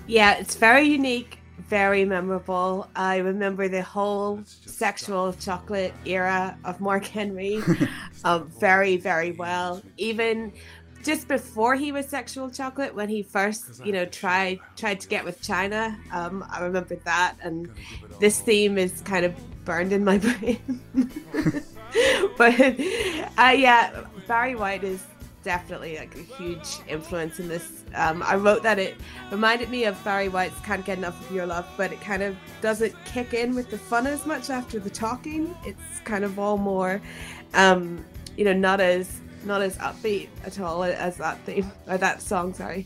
Yeah, 0.07 0.33
it's 0.39 0.55
very 0.55 0.85
unique, 0.85 1.37
very 1.59 2.05
memorable. 2.05 2.89
I 2.95 3.17
remember 3.17 3.67
the 3.67 3.83
whole 3.83 4.41
sexual 4.65 5.31
chocolate 5.33 5.93
era 6.05 6.57
of 6.63 6.81
Mark 6.81 7.05
Henry 7.05 7.61
um, 8.23 8.49
very, 8.59 8.97
very 8.97 9.33
well. 9.33 9.83
Even 9.97 10.53
just 11.07 11.29
before 11.29 11.75
he 11.75 11.93
was 11.93 12.05
sexual 12.05 12.49
chocolate, 12.49 12.93
when 12.93 13.07
he 13.07 13.23
first, 13.23 13.83
you 13.85 13.93
know, 13.93 14.05
tried 14.05 14.59
tried 14.75 14.99
to 14.99 15.07
get 15.07 15.23
with 15.23 15.41
Chyna, 15.41 15.95
um, 16.11 16.45
I 16.51 16.61
remember 16.61 16.97
that, 17.05 17.35
and 17.41 17.69
this 18.19 18.41
theme 18.41 18.77
is 18.77 18.99
kind 19.01 19.25
of 19.25 19.33
burned 19.63 19.93
in 19.93 20.03
my 20.03 20.17
brain. 20.25 20.81
but 22.37 22.59
uh, 22.59 23.53
yeah, 23.55 24.03
Barry 24.27 24.55
White 24.55 24.83
is 24.83 25.01
definitely 25.43 25.97
like 25.97 26.13
a 26.15 26.23
huge 26.23 26.67
influence 26.89 27.39
in 27.39 27.47
this. 27.47 27.85
Um, 27.95 28.21
I 28.21 28.35
wrote 28.35 28.61
that 28.63 28.77
it 28.77 28.97
reminded 29.31 29.69
me 29.69 29.85
of 29.85 30.03
Barry 30.03 30.27
White's 30.27 30.59
"Can't 30.59 30.83
Get 30.83 30.97
Enough 30.97 31.29
of 31.29 31.33
Your 31.33 31.45
Love," 31.45 31.65
but 31.77 31.93
it 31.93 32.01
kind 32.01 32.21
of 32.21 32.35
doesn't 32.59 32.93
kick 33.05 33.33
in 33.33 33.55
with 33.55 33.69
the 33.69 33.77
fun 33.77 34.07
as 34.07 34.25
much 34.25 34.49
after 34.49 34.77
the 34.77 34.89
talking. 34.89 35.55
It's 35.63 35.99
kind 36.03 36.25
of 36.25 36.37
all 36.37 36.57
more, 36.57 37.01
um, 37.53 38.03
you 38.35 38.43
know, 38.43 38.51
not 38.51 38.81
as 38.81 39.21
not 39.45 39.61
as 39.61 39.77
upbeat 39.77 40.29
at 40.45 40.59
all 40.59 40.83
as 40.83 41.17
that 41.17 41.39
theme 41.41 41.71
or 41.87 41.97
that 41.97 42.21
song. 42.21 42.53
Sorry. 42.53 42.85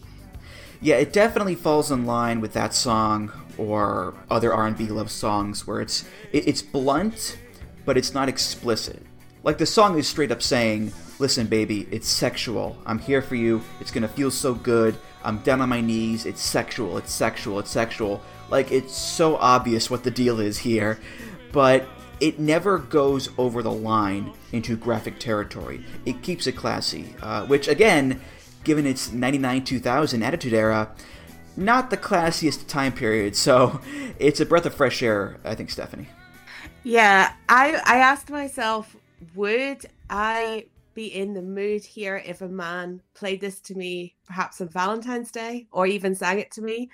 Yeah, 0.81 0.95
it 0.95 1.13
definitely 1.13 1.55
falls 1.55 1.91
in 1.91 2.05
line 2.05 2.41
with 2.41 2.53
that 2.53 2.73
song 2.73 3.31
or 3.57 4.15
other 4.31 4.51
R&B 4.53 4.87
love 4.87 5.11
songs 5.11 5.67
where 5.67 5.79
it's 5.79 6.05
it, 6.31 6.47
it's 6.47 6.61
blunt, 6.61 7.37
but 7.85 7.97
it's 7.97 8.13
not 8.13 8.27
explicit. 8.27 9.01
Like 9.43 9.57
the 9.57 9.65
song 9.65 9.97
is 9.97 10.07
straight 10.07 10.31
up 10.31 10.41
saying, 10.41 10.91
"Listen, 11.19 11.47
baby, 11.47 11.87
it's 11.91 12.07
sexual. 12.07 12.77
I'm 12.85 12.99
here 12.99 13.21
for 13.21 13.35
you. 13.35 13.61
It's 13.79 13.91
gonna 13.91 14.07
feel 14.07 14.31
so 14.31 14.53
good. 14.53 14.95
I'm 15.23 15.39
down 15.39 15.61
on 15.61 15.69
my 15.69 15.81
knees. 15.81 16.25
It's 16.25 16.41
sexual. 16.41 16.97
It's 16.97 17.11
sexual. 17.11 17.59
It's 17.59 17.71
sexual." 17.71 18.21
Like 18.49 18.71
it's 18.71 18.93
so 18.93 19.37
obvious 19.37 19.89
what 19.89 20.03
the 20.03 20.11
deal 20.11 20.39
is 20.39 20.57
here, 20.57 20.99
but 21.51 21.87
it 22.21 22.39
never 22.39 22.77
goes 22.77 23.29
over 23.37 23.63
the 23.63 23.71
line 23.71 24.31
into 24.53 24.77
graphic 24.77 25.19
territory. 25.19 25.83
It 26.05 26.21
keeps 26.21 26.47
it 26.47 26.53
classy, 26.53 27.15
uh, 27.21 27.45
which 27.47 27.67
again, 27.67 28.21
given 28.63 28.85
its 28.85 29.11
99 29.11 29.65
2000 29.65 30.23
Attitude 30.23 30.53
Era, 30.53 30.91
not 31.57 31.89
the 31.89 31.97
classiest 31.97 32.67
time 32.67 32.93
period. 32.93 33.35
So 33.35 33.81
it's 34.19 34.39
a 34.39 34.45
breath 34.45 34.67
of 34.67 34.75
fresh 34.75 35.01
air, 35.01 35.37
I 35.43 35.55
think, 35.55 35.71
Stephanie. 35.71 36.07
Yeah, 36.83 37.33
I 37.49 37.81
I 37.85 37.97
asked 37.97 38.29
myself, 38.29 38.95
would 39.35 39.85
I 40.09 40.65
be 40.93 41.07
in 41.07 41.33
the 41.33 41.41
mood 41.41 41.83
here 41.83 42.21
if 42.25 42.41
a 42.41 42.47
man 42.47 43.01
played 43.13 43.41
this 43.41 43.59
to 43.61 43.75
me, 43.75 44.15
perhaps 44.25 44.61
on 44.61 44.67
Valentine's 44.67 45.31
Day, 45.31 45.67
or 45.71 45.87
even 45.87 46.15
sang 46.15 46.39
it 46.39 46.51
to 46.51 46.61
me? 46.61 46.89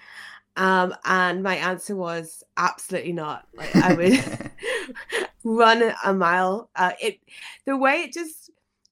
Um, 0.57 0.95
and 1.05 1.43
my 1.43 1.55
answer 1.55 1.95
was 1.95 2.43
absolutely 2.57 3.13
not. 3.13 3.47
Like 3.55 3.75
I 3.75 3.93
would 3.93 4.51
run 5.43 5.93
a 6.03 6.13
mile. 6.13 6.69
Uh, 6.75 6.93
it 6.99 7.19
the 7.65 7.77
way 7.77 8.01
it 8.01 8.11
just 8.11 8.49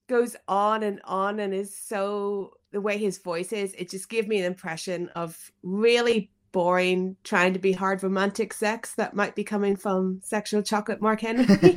goes 0.08 0.36
on 0.46 0.84
and 0.84 1.00
on 1.04 1.40
and 1.40 1.52
is 1.52 1.76
so 1.76 2.52
the 2.70 2.80
way 2.80 2.98
his 2.98 3.18
voice 3.18 3.52
is, 3.52 3.74
it 3.74 3.90
just 3.90 4.08
gave 4.08 4.28
me 4.28 4.38
an 4.38 4.44
impression 4.44 5.08
of 5.16 5.50
really 5.62 6.30
boring, 6.52 7.16
trying 7.24 7.52
to 7.52 7.58
be 7.58 7.72
hard 7.72 8.02
romantic 8.02 8.52
sex 8.52 8.94
that 8.94 9.14
might 9.14 9.34
be 9.34 9.44
coming 9.44 9.74
from 9.76 10.20
sexual 10.22 10.62
chocolate 10.62 11.02
Mark 11.02 11.20
Henry. 11.22 11.74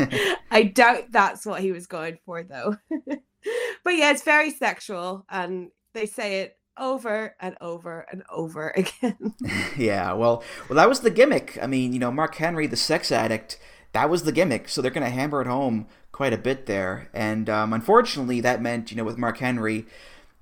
I 0.52 0.64
doubt 0.64 1.12
that's 1.12 1.46
what 1.46 1.62
he 1.62 1.72
was 1.72 1.88
going 1.88 2.20
for 2.26 2.44
though. 2.44 2.78
but 3.08 3.96
yeah, 3.96 4.12
it's 4.12 4.22
very 4.22 4.52
sexual 4.52 5.26
and 5.30 5.72
they 5.94 6.06
say 6.06 6.42
it 6.42 6.59
over 6.80 7.36
and 7.40 7.56
over 7.62 8.06
and 8.12 8.24
over 8.32 8.70
again. 8.76 9.36
yeah, 9.78 10.14
well, 10.14 10.44
well, 10.68 10.78
that 10.78 10.90
was 10.90 11.02
the 11.02 11.12
gimmick. 11.12 11.58
I 11.62 11.68
mean, 11.68 11.94
you 11.94 12.00
know, 12.00 12.12
Mark 12.12 12.36
Henry, 12.36 12.68
the 12.68 12.76
sex 12.76 13.12
addict, 13.12 13.60
that 13.94 14.10
was 14.10 14.24
the 14.24 14.32
gimmick. 14.32 14.70
So 14.70 14.82
they're 14.82 14.92
going 14.92 15.06
to 15.06 15.10
hammer 15.10 15.42
it 15.42 15.48
home 15.48 15.88
quite 16.12 16.34
a 16.34 16.38
bit 16.38 16.66
there. 16.66 17.10
And 17.14 17.50
um, 17.50 17.74
unfortunately, 17.74 18.42
that 18.42 18.62
meant, 18.62 18.92
you 18.92 18.98
know, 18.98 19.04
with 19.04 19.18
Mark 19.18 19.38
Henry, 19.38 19.86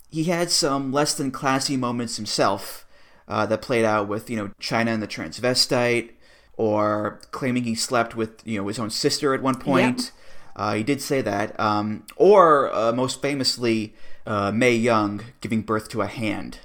he 0.10 0.26
had 0.26 0.50
some 0.50 0.92
less 0.92 1.14
than 1.14 1.32
classy 1.32 1.78
moments 1.78 2.16
himself 2.18 2.86
uh, 3.28 3.46
that 3.48 3.62
played 3.62 3.86
out 3.86 4.08
with, 4.08 4.30
you 4.30 4.38
know, 4.38 4.52
Chyna 4.60 4.88
and 4.88 5.04
the 5.04 5.08
transvestite, 5.08 6.12
or 6.56 7.20
claiming 7.32 7.66
he 7.66 7.76
slept 7.76 8.16
with, 8.16 8.42
you 8.46 8.60
know, 8.60 8.68
his 8.68 8.80
own 8.80 8.90
sister 8.90 9.34
at 9.34 9.42
one 9.42 9.60
point. 9.60 9.98
Yep. 10.00 10.12
Uh, 10.56 10.74
he 10.74 10.84
did 10.84 11.02
say 11.02 11.22
that. 11.22 11.58
Um, 11.60 12.06
or 12.16 12.74
uh, 12.74 12.92
most 12.94 13.22
famously, 13.22 13.94
uh, 14.28 14.52
Mae 14.52 14.76
Young 14.76 15.22
giving 15.42 15.62
birth 15.62 15.90
to 15.90 16.02
a 16.02 16.08
hand. 16.08 16.60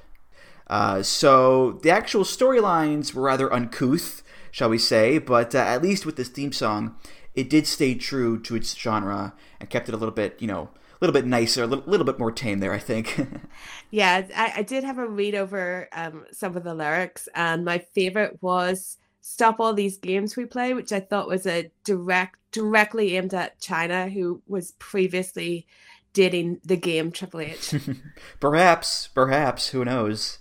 Uh, 0.67 1.03
so 1.03 1.73
the 1.83 1.91
actual 1.91 2.25
storylines 2.25 3.15
were 3.15 3.23
rather 3.23 3.53
uncouth, 3.53 4.23
shall 4.51 4.69
we 4.69 4.79
say, 4.79 5.19
but 5.19 5.55
uh, 5.55 5.59
at 5.59 5.83
least 5.83 6.05
with 6.05 6.17
this 6.17 6.29
theme 6.29 6.53
song, 6.53 6.97
it 7.35 7.49
did 7.49 7.67
stay 7.67 7.95
true 7.95 8.39
to 8.41 8.57
its 8.57 8.75
genre 8.75 9.35
and 9.61 9.71
kept 9.71 9.89
it 9.89 9.95
a 9.95 9.99
little 9.99 10.15
bit, 10.15 10.37
you 10.41 10.47
know, 10.47 10.71
a 10.73 10.99
little 11.01 11.15
bit 11.15 11.27
nicer, 11.27 11.63
a 11.63 11.67
little, 11.67 11.85
little 11.87 12.07
bit 12.07 12.19
more 12.19 12.33
tame 12.33 12.59
there, 12.59 12.73
I 12.73 12.79
think. 12.79 13.21
yeah, 13.91 14.27
I, 14.37 14.53
I, 14.57 14.63
did 14.63 14.85
have 14.85 14.99
a 14.99 15.07
read 15.07 15.35
over 15.35 15.89
um, 15.93 16.25
some 16.33 16.57
of 16.57 16.65
the 16.65 16.75
lyrics, 16.75 17.29
and 17.35 17.65
my 17.65 17.79
favorite 17.79 18.39
was 18.43 18.99
"Stop 19.21 19.61
all 19.61 19.75
these 19.75 19.99
games 19.99 20.37
we 20.37 20.45
play," 20.45 20.75
which 20.75 20.93
I 20.93 21.01
thought 21.01 21.29
was 21.29 21.47
a 21.47 21.71
direct, 21.85 22.39
directly 22.53 23.17
aimed 23.17 23.35
at 23.35 23.61
Chyna, 23.61 24.13
who 24.13 24.43
was 24.47 24.73
previously 24.73 25.67
dating 26.13 26.61
the 26.65 26.77
game 26.77 27.11
Triple 27.11 27.41
H. 27.41 27.75
perhaps, 28.41 29.09
perhaps. 29.09 29.69
Who 29.69 29.85
knows? 29.85 30.39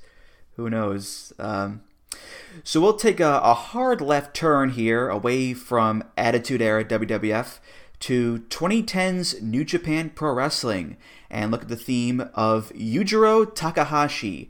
Who 0.56 0.70
knows? 0.70 1.34
Um, 1.40 1.82
so 2.64 2.82
we'll 2.82 2.98
take 2.98 3.20
a, 3.20 3.40
a, 3.44 3.54
hard 3.54 4.02
left 4.02 4.36
turn 4.36 4.72
here 4.72 5.08
away 5.08 5.54
from 5.54 6.04
Attitude 6.18 6.62
Era 6.62 6.84
WWF 6.84 7.60
to 8.02 8.40
2010's 8.50 9.42
New 9.42 9.64
Japan 9.64 10.10
Pro 10.10 10.34
Wrestling 10.34 10.98
and 11.30 11.52
look 11.52 11.64
at 11.64 11.70
the 11.70 11.76
theme 11.76 12.30
of 12.34 12.72
Yujiro 12.74 13.56
Takahashi. 13.56 14.50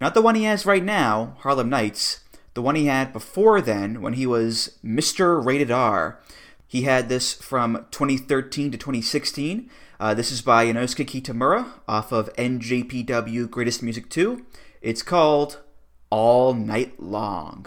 Not 0.00 0.14
the 0.14 0.22
one 0.22 0.34
he 0.34 0.44
has 0.44 0.66
right 0.66 0.82
now, 0.82 1.36
Harlem 1.40 1.68
Nights, 1.68 2.20
the 2.54 2.62
one 2.62 2.74
he 2.74 2.86
had 2.86 3.12
before 3.12 3.60
then 3.60 4.00
when 4.00 4.14
he 4.14 4.26
was 4.26 4.78
Mr. 4.84 5.44
Rated 5.44 5.70
R. 5.70 6.20
He 6.66 6.82
had 6.82 7.08
this 7.08 7.34
from 7.34 7.86
2013 7.90 8.70
to 8.72 8.78
2016. 8.78 9.70
Uh, 10.02 10.14
this 10.14 10.32
is 10.32 10.42
by 10.42 10.66
Inosuke 10.66 11.06
Kitamura 11.06 11.64
off 11.86 12.10
of 12.10 12.34
NJPW 12.34 13.48
Greatest 13.48 13.84
Music 13.84 14.10
2. 14.10 14.44
It's 14.80 15.00
called 15.00 15.60
all 16.10 16.54
night 16.54 16.98
long. 17.00 17.66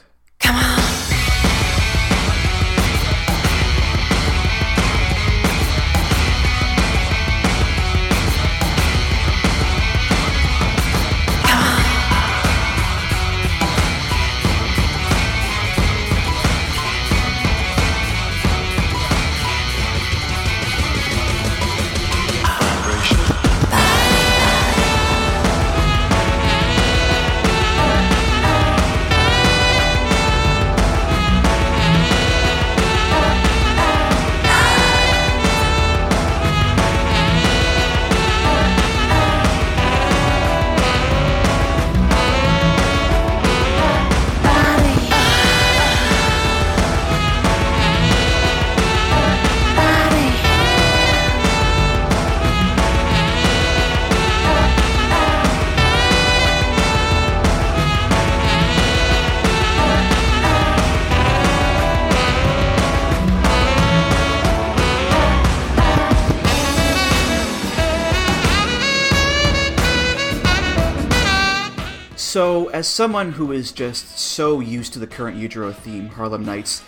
So, 72.35 72.67
as 72.67 72.85
someone 72.85 73.31
who 73.31 73.53
is 73.53 73.71
just 73.71 74.19
so 74.19 74.59
used 74.59 74.91
to 74.91 74.99
the 74.99 75.07
current 75.07 75.37
Yujiro 75.37 75.73
theme, 75.73 76.09
Harlem 76.09 76.43
Nights, 76.43 76.83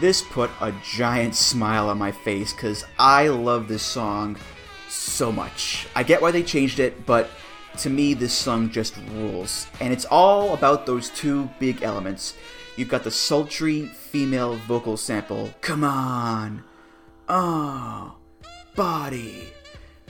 this 0.00 0.22
put 0.22 0.50
a 0.60 0.74
giant 0.82 1.36
smile 1.36 1.88
on 1.88 1.98
my 1.98 2.10
face 2.10 2.52
because 2.52 2.84
I 2.98 3.28
love 3.28 3.68
this 3.68 3.84
song 3.84 4.36
so 4.88 5.30
much. 5.30 5.86
I 5.94 6.02
get 6.02 6.20
why 6.20 6.32
they 6.32 6.42
changed 6.42 6.80
it, 6.80 7.06
but 7.06 7.30
to 7.76 7.90
me, 7.90 8.12
this 8.12 8.32
song 8.32 8.70
just 8.70 8.96
rules. 9.12 9.68
And 9.80 9.92
it's 9.92 10.04
all 10.06 10.52
about 10.52 10.84
those 10.84 11.10
two 11.10 11.48
big 11.60 11.84
elements. 11.84 12.34
You've 12.76 12.88
got 12.88 13.04
the 13.04 13.12
sultry 13.12 13.86
female 13.86 14.56
vocal 14.66 14.96
sample, 14.96 15.54
come 15.60 15.84
on, 15.84 16.64
oh, 17.28 18.16
body, 18.74 19.52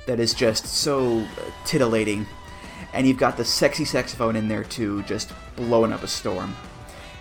that 0.06 0.18
is 0.18 0.32
just 0.32 0.64
so 0.66 1.26
titillating 1.66 2.26
and 2.92 3.06
you've 3.06 3.18
got 3.18 3.36
the 3.36 3.44
sexy 3.44 3.84
saxophone 3.84 4.36
in 4.36 4.48
there 4.48 4.64
too, 4.64 5.02
just 5.04 5.32
blowing 5.56 5.92
up 5.92 6.02
a 6.02 6.08
storm. 6.08 6.54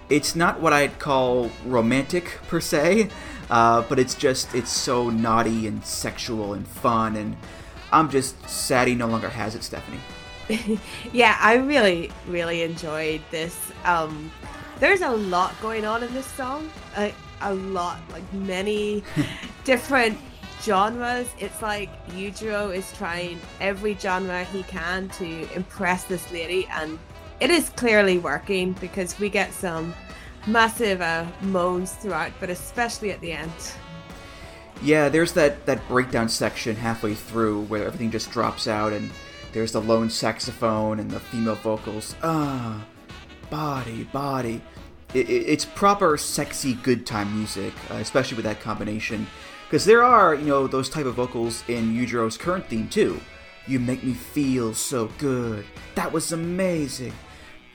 It's 0.10 0.36
not 0.36 0.62
what 0.62 0.74
I'd 0.74 1.00
call 1.00 1.52
romantic 1.66 2.40
per 2.48 2.62
se, 2.62 3.10
uh, 3.50 3.82
but 3.84 4.00
it's 4.00 4.16
just 4.16 4.56
it's 4.56 4.72
so 4.72 5.10
naughty 5.10 5.68
and 5.68 5.84
sexual 5.86 6.54
and 6.54 6.66
fun, 6.66 7.16
and 7.16 7.36
I'm 7.92 8.10
just 8.10 8.50
sad 8.50 8.88
he 8.88 8.96
no 8.96 9.08
longer 9.08 9.30
has 9.30 9.56
it, 9.56 9.64
Stephanie. 9.64 10.00
yeah, 11.12 11.38
I 11.42 11.56
really 11.56 12.12
really 12.28 12.62
enjoyed 12.62 13.22
this. 13.32 13.72
Um, 13.84 14.32
there's 14.80 15.02
a 15.02 15.12
lot 15.12 15.54
going 15.62 15.86
on 15.86 16.04
in 16.04 16.14
this 16.14 16.26
song, 16.26 16.70
a, 16.96 17.14
a 17.42 17.54
lot, 17.54 18.00
like 18.12 18.32
many 18.34 19.04
different 19.63 20.17
genres, 20.62 21.28
it's 21.39 21.62
like 21.62 21.89
Yujiro 22.10 22.76
is 22.76 22.91
trying 22.93 23.39
every 23.62 23.96
genre 23.96 24.43
he 24.46 24.63
can 24.63 25.10
to 25.10 25.54
impress 25.54 26.04
this 26.06 26.32
lady, 26.32 26.67
and 26.72 26.98
it 27.39 27.50
is 27.50 27.70
clearly 27.70 28.17
working 28.17 28.74
because 28.74 29.20
we 29.20 29.30
get 29.30 29.54
some 29.54 29.93
massive 30.48 31.02
uh, 31.02 31.26
moans 31.41 31.93
throughout, 31.93 32.32
but 32.39 32.50
especially 32.50 33.12
at 33.12 33.22
the 33.22 33.32
end. 33.32 33.52
Yeah, 34.82 35.10
there's 35.10 35.34
that, 35.34 35.65
that 35.65 35.88
breakdown 35.88 36.30
section 36.30 36.76
halfway 36.76 37.15
through 37.15 37.63
where 37.63 37.86
everything 37.86 38.12
just 38.12 38.32
drops 38.32 38.67
out, 38.67 38.93
and 38.93 39.10
there's 39.54 39.72
the 39.72 39.82
lone 39.82 40.10
saxophone 40.10 41.00
and 41.00 41.10
the 41.10 41.20
female 41.20 41.56
vocals. 41.56 42.15
Ah, 42.24 42.86
body, 43.50 44.04
body. 44.06 44.62
It, 45.13 45.30
it, 45.30 45.43
it's 45.48 45.65
proper, 45.65 46.17
sexy, 46.17 46.74
good 46.76 47.06
time 47.06 47.36
music, 47.36 47.74
uh, 47.89 47.96
especially 47.96 48.36
with 48.36 48.46
that 48.46 48.60
combination 48.62 49.26
because 49.67 49.84
there 49.84 50.01
are, 50.01 50.34
you 50.34 50.45
know, 50.45 50.65
those 50.65 50.89
type 50.89 51.06
of 51.06 51.15
vocals 51.15 51.63
in 51.67 51.93
Yujiro's 51.93 52.38
current 52.38 52.67
theme 52.67 52.88
too. 52.88 53.19
You 53.67 53.80
make 53.80 54.01
me 54.01 54.13
feel 54.13 54.73
so 54.73 55.08
good. 55.17 55.65
That 55.95 56.13
was 56.13 56.32
amazing. 56.32 57.12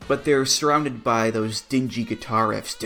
But 0.09 0.24
they're 0.24 0.46
surrounded 0.46 1.05
by 1.05 1.31
those 1.31 1.61
dingy 1.61 2.02
guitar 2.02 2.48
riffs. 2.48 2.83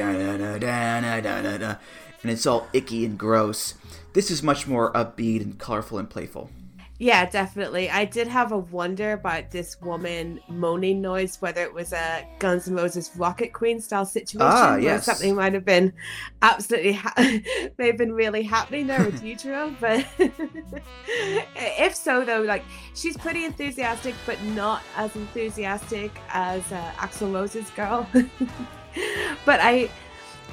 And 2.22 2.32
it's 2.32 2.46
all 2.46 2.66
icky 2.72 3.04
and 3.04 3.16
gross. 3.16 3.74
This 4.12 4.30
is 4.30 4.42
much 4.42 4.66
more 4.66 4.92
upbeat 4.92 5.40
and 5.40 5.56
colorful 5.56 5.98
and 5.98 6.10
playful. 6.10 6.50
Yeah, 6.98 7.28
definitely. 7.28 7.90
I 7.90 8.06
did 8.06 8.26
have 8.26 8.52
a 8.52 8.58
wonder 8.58 9.12
about 9.12 9.50
this 9.50 9.78
woman 9.82 10.40
moaning 10.48 11.02
noise, 11.02 11.36
whether 11.40 11.62
it 11.62 11.74
was 11.74 11.92
a 11.92 12.26
Guns 12.38 12.68
N' 12.68 12.74
Roses 12.74 13.10
Rocket 13.16 13.52
Queen 13.52 13.80
style 13.80 14.06
situation, 14.06 14.40
ah, 14.40 14.76
yes. 14.76 15.04
something 15.04 15.34
might 15.34 15.52
have 15.52 15.64
been 15.64 15.92
absolutely 16.40 16.92
ha- 16.92 17.12
may 17.78 17.86
have 17.86 17.98
been 17.98 18.12
really 18.12 18.42
happening 18.42 18.86
there 18.86 19.04
with 19.04 19.22
Yujiro. 19.22 19.78
But 19.78 20.06
if 21.56 21.94
so, 21.94 22.24
though, 22.24 22.40
like 22.40 22.64
she's 22.94 23.16
pretty 23.18 23.44
enthusiastic, 23.44 24.14
but 24.24 24.42
not 24.42 24.82
as 24.96 25.14
enthusiastic 25.16 26.12
as 26.30 26.62
uh, 26.72 26.92
Axl 26.96 27.32
Rose's 27.32 27.68
girl. 27.70 28.08
but 29.44 29.60
I, 29.60 29.90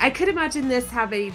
I 0.01 0.10
could 0.10 0.27
imagine 0.27 0.67
this 0.67 0.89
having 0.89 1.34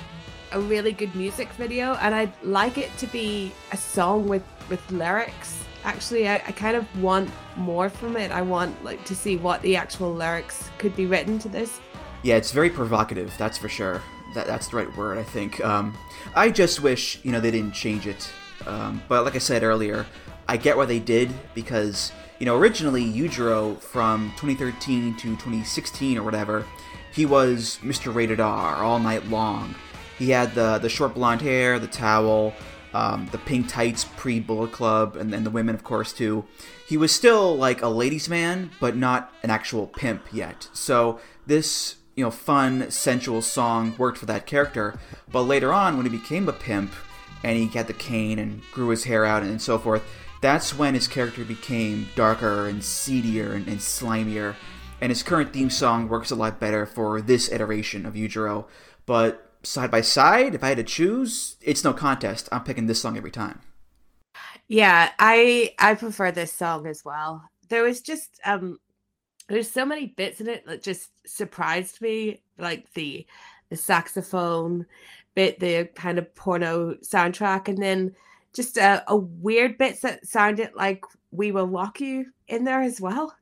a 0.52 0.60
really 0.60 0.92
good 0.92 1.14
music 1.14 1.48
video, 1.52 1.94
and 1.94 2.14
I'd 2.14 2.32
like 2.42 2.78
it 2.78 2.96
to 2.98 3.06
be 3.06 3.52
a 3.72 3.76
song 3.76 4.28
with 4.28 4.42
with 4.68 4.90
lyrics. 4.90 5.64
Actually, 5.84 6.28
I, 6.28 6.34
I 6.34 6.52
kind 6.52 6.76
of 6.76 7.02
want 7.02 7.30
more 7.56 7.88
from 7.88 8.16
it. 8.16 8.30
I 8.30 8.42
want 8.42 8.84
like 8.84 9.04
to 9.06 9.14
see 9.14 9.36
what 9.36 9.62
the 9.62 9.76
actual 9.76 10.12
lyrics 10.12 10.70
could 10.78 10.94
be 10.96 11.06
written 11.06 11.38
to 11.40 11.48
this. 11.48 11.80
Yeah, 12.22 12.36
it's 12.36 12.50
very 12.52 12.70
provocative. 12.70 13.32
That's 13.38 13.58
for 13.58 13.68
sure. 13.68 14.02
That 14.34 14.46
that's 14.46 14.68
the 14.68 14.76
right 14.76 14.96
word. 14.96 15.18
I 15.18 15.22
think. 15.22 15.64
Um, 15.64 15.96
I 16.34 16.50
just 16.50 16.80
wish 16.82 17.24
you 17.24 17.32
know 17.32 17.40
they 17.40 17.50
didn't 17.50 17.74
change 17.74 18.06
it. 18.06 18.30
Um, 18.66 19.02
but 19.08 19.24
like 19.24 19.34
I 19.34 19.38
said 19.38 19.62
earlier, 19.62 20.04
I 20.48 20.56
get 20.56 20.76
why 20.76 20.86
they 20.86 20.98
did 20.98 21.32
because 21.54 22.12
you 22.38 22.46
know 22.46 22.56
originally 22.56 23.04
Yujiro 23.04 23.80
from 23.80 24.32
2013 24.36 25.16
to 25.16 25.22
2016 25.22 26.18
or 26.18 26.22
whatever, 26.22 26.66
he 27.12 27.24
was 27.26 27.78
Mr. 27.82 28.14
Rated 28.14 28.40
R 28.40 28.76
all 28.76 28.98
night 28.98 29.26
long. 29.28 29.74
He 30.18 30.30
had 30.30 30.54
the 30.54 30.78
the 30.78 30.88
short 30.88 31.14
blonde 31.14 31.42
hair, 31.42 31.78
the 31.78 31.86
towel, 31.86 32.54
um, 32.94 33.28
the 33.32 33.38
pink 33.38 33.68
tights 33.68 34.04
pre 34.16 34.40
Bullet 34.40 34.72
Club, 34.72 35.16
and 35.16 35.32
then 35.32 35.44
the 35.44 35.50
women, 35.50 35.74
of 35.74 35.84
course, 35.84 36.12
too. 36.12 36.44
He 36.86 36.96
was 36.96 37.12
still 37.12 37.56
like 37.56 37.82
a 37.82 37.88
ladies' 37.88 38.28
man, 38.28 38.70
but 38.80 38.96
not 38.96 39.32
an 39.42 39.50
actual 39.50 39.86
pimp 39.86 40.32
yet. 40.32 40.68
So 40.72 41.20
this, 41.46 41.96
you 42.16 42.24
know, 42.24 42.30
fun, 42.30 42.90
sensual 42.90 43.42
song 43.42 43.94
worked 43.98 44.18
for 44.18 44.26
that 44.26 44.46
character. 44.46 44.98
But 45.30 45.42
later 45.42 45.72
on, 45.72 45.96
when 45.96 46.06
he 46.06 46.16
became 46.16 46.48
a 46.48 46.52
pimp 46.52 46.92
and 47.44 47.56
he 47.56 47.66
got 47.66 47.86
the 47.86 47.92
cane 47.92 48.38
and 48.38 48.62
grew 48.72 48.88
his 48.88 49.04
hair 49.04 49.24
out 49.24 49.42
and 49.42 49.60
so 49.60 49.78
forth, 49.78 50.02
that's 50.40 50.76
when 50.76 50.94
his 50.94 51.08
character 51.08 51.44
became 51.44 52.08
darker 52.14 52.68
and 52.68 52.82
seedier 52.82 53.52
and, 53.52 53.68
and 53.68 53.78
slimier. 53.78 54.54
And 55.00 55.10
his 55.10 55.22
current 55.22 55.52
theme 55.52 55.70
song 55.70 56.08
works 56.08 56.30
a 56.30 56.36
lot 56.36 56.58
better 56.58 56.86
for 56.86 57.20
this 57.20 57.52
iteration 57.52 58.06
of 58.06 58.14
Yujiro. 58.14 58.64
But 59.04 59.47
side 59.62 59.90
by 59.90 60.00
side, 60.00 60.54
if 60.54 60.62
I 60.62 60.68
had 60.68 60.78
to 60.78 60.84
choose, 60.84 61.56
it's 61.60 61.84
no 61.84 61.92
contest. 61.92 62.48
I'm 62.52 62.64
picking 62.64 62.86
this 62.86 63.00
song 63.00 63.16
every 63.16 63.30
time. 63.30 63.60
Yeah, 64.68 65.10
I 65.18 65.74
I 65.78 65.94
prefer 65.94 66.30
this 66.30 66.52
song 66.52 66.86
as 66.86 67.04
well. 67.04 67.48
There 67.68 67.82
was 67.82 68.00
just 68.00 68.38
um 68.44 68.78
there's 69.48 69.70
so 69.70 69.86
many 69.86 70.06
bits 70.06 70.40
in 70.40 70.48
it 70.48 70.66
that 70.66 70.82
just 70.82 71.10
surprised 71.26 72.00
me, 72.00 72.42
like 72.58 72.92
the 72.92 73.26
the 73.70 73.76
saxophone 73.76 74.86
bit, 75.34 75.58
the 75.60 75.88
kind 75.94 76.18
of 76.18 76.34
porno 76.34 76.94
soundtrack, 76.96 77.68
and 77.68 77.78
then 77.78 78.14
just 78.54 78.76
a, 78.76 79.04
a 79.08 79.16
weird 79.16 79.78
bits 79.78 80.00
that 80.00 80.26
sounded 80.26 80.70
like 80.74 81.02
"We 81.30 81.50
Will 81.50 81.66
Rock 81.66 82.00
You" 82.00 82.26
in 82.46 82.64
there 82.64 82.82
as 82.82 83.00
well. 83.00 83.34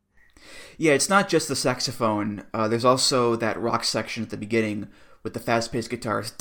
Yeah, 0.79 0.93
it's 0.93 1.09
not 1.09 1.29
just 1.29 1.49
the 1.49 1.57
saxophone. 1.57 2.45
Uh, 2.55 2.69
there's 2.69 2.85
also 2.85 3.35
that 3.37 3.61
rock 3.61 3.83
section 3.83 4.23
at 4.23 4.31
the 4.31 4.37
beginning 4.37 4.89
with 5.27 5.35
the 5.35 5.41
fast-paced 5.41 5.91
guitars. 5.91 6.33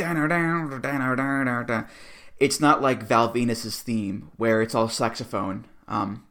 It's 2.38 2.60
not 2.60 2.82
like 2.84 3.02
Val 3.02 3.34
Venis's 3.34 3.80
theme 3.80 4.30
where 4.38 4.62
it's 4.62 4.76
all 4.76 4.90
saxophone. 4.90 5.66
Um, 5.88 6.24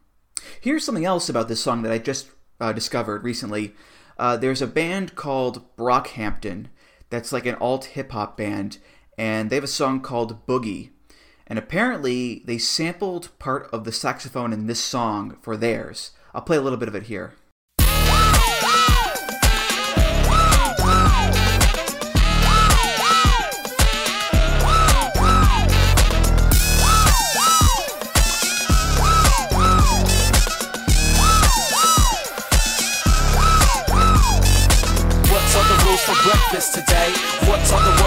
here's 0.61 0.85
something 0.85 1.05
else 1.05 1.29
about 1.29 1.49
this 1.49 1.61
song 1.61 1.83
that 1.83 1.91
I 1.91 1.99
just 1.99 2.29
uh, 2.61 2.73
discovered 2.73 3.25
recently. 3.25 3.75
Uh, 4.17 4.37
there's 4.37 4.63
a 4.63 4.69
band 4.69 5.17
called 5.17 5.65
Brockhampton 5.77 6.67
that's 7.11 7.33
like 7.33 7.45
an 7.45 7.57
alt 7.57 7.87
hip 7.87 8.13
hop 8.13 8.37
band, 8.37 8.79
and 9.19 9.51
they 9.51 9.57
have 9.57 9.65
a 9.65 9.67
song 9.67 10.01
called 10.01 10.47
Boogie. 10.47 10.91
And 11.49 11.59
apparently, 11.59 12.45
they 12.47 12.59
sampled 12.59 13.37
part 13.41 13.69
of 13.73 13.83
the 13.83 13.91
saxophone 13.91 14.53
in 14.53 14.69
this 14.69 14.81
song 14.81 15.39
for 15.43 15.57
theirs. 15.57 16.13
I'll 16.33 16.43
play 16.43 16.57
a 16.57 16.61
little 16.63 16.79
bit 16.79 16.89
of 16.89 16.95
it 16.95 17.05
here. 17.05 17.35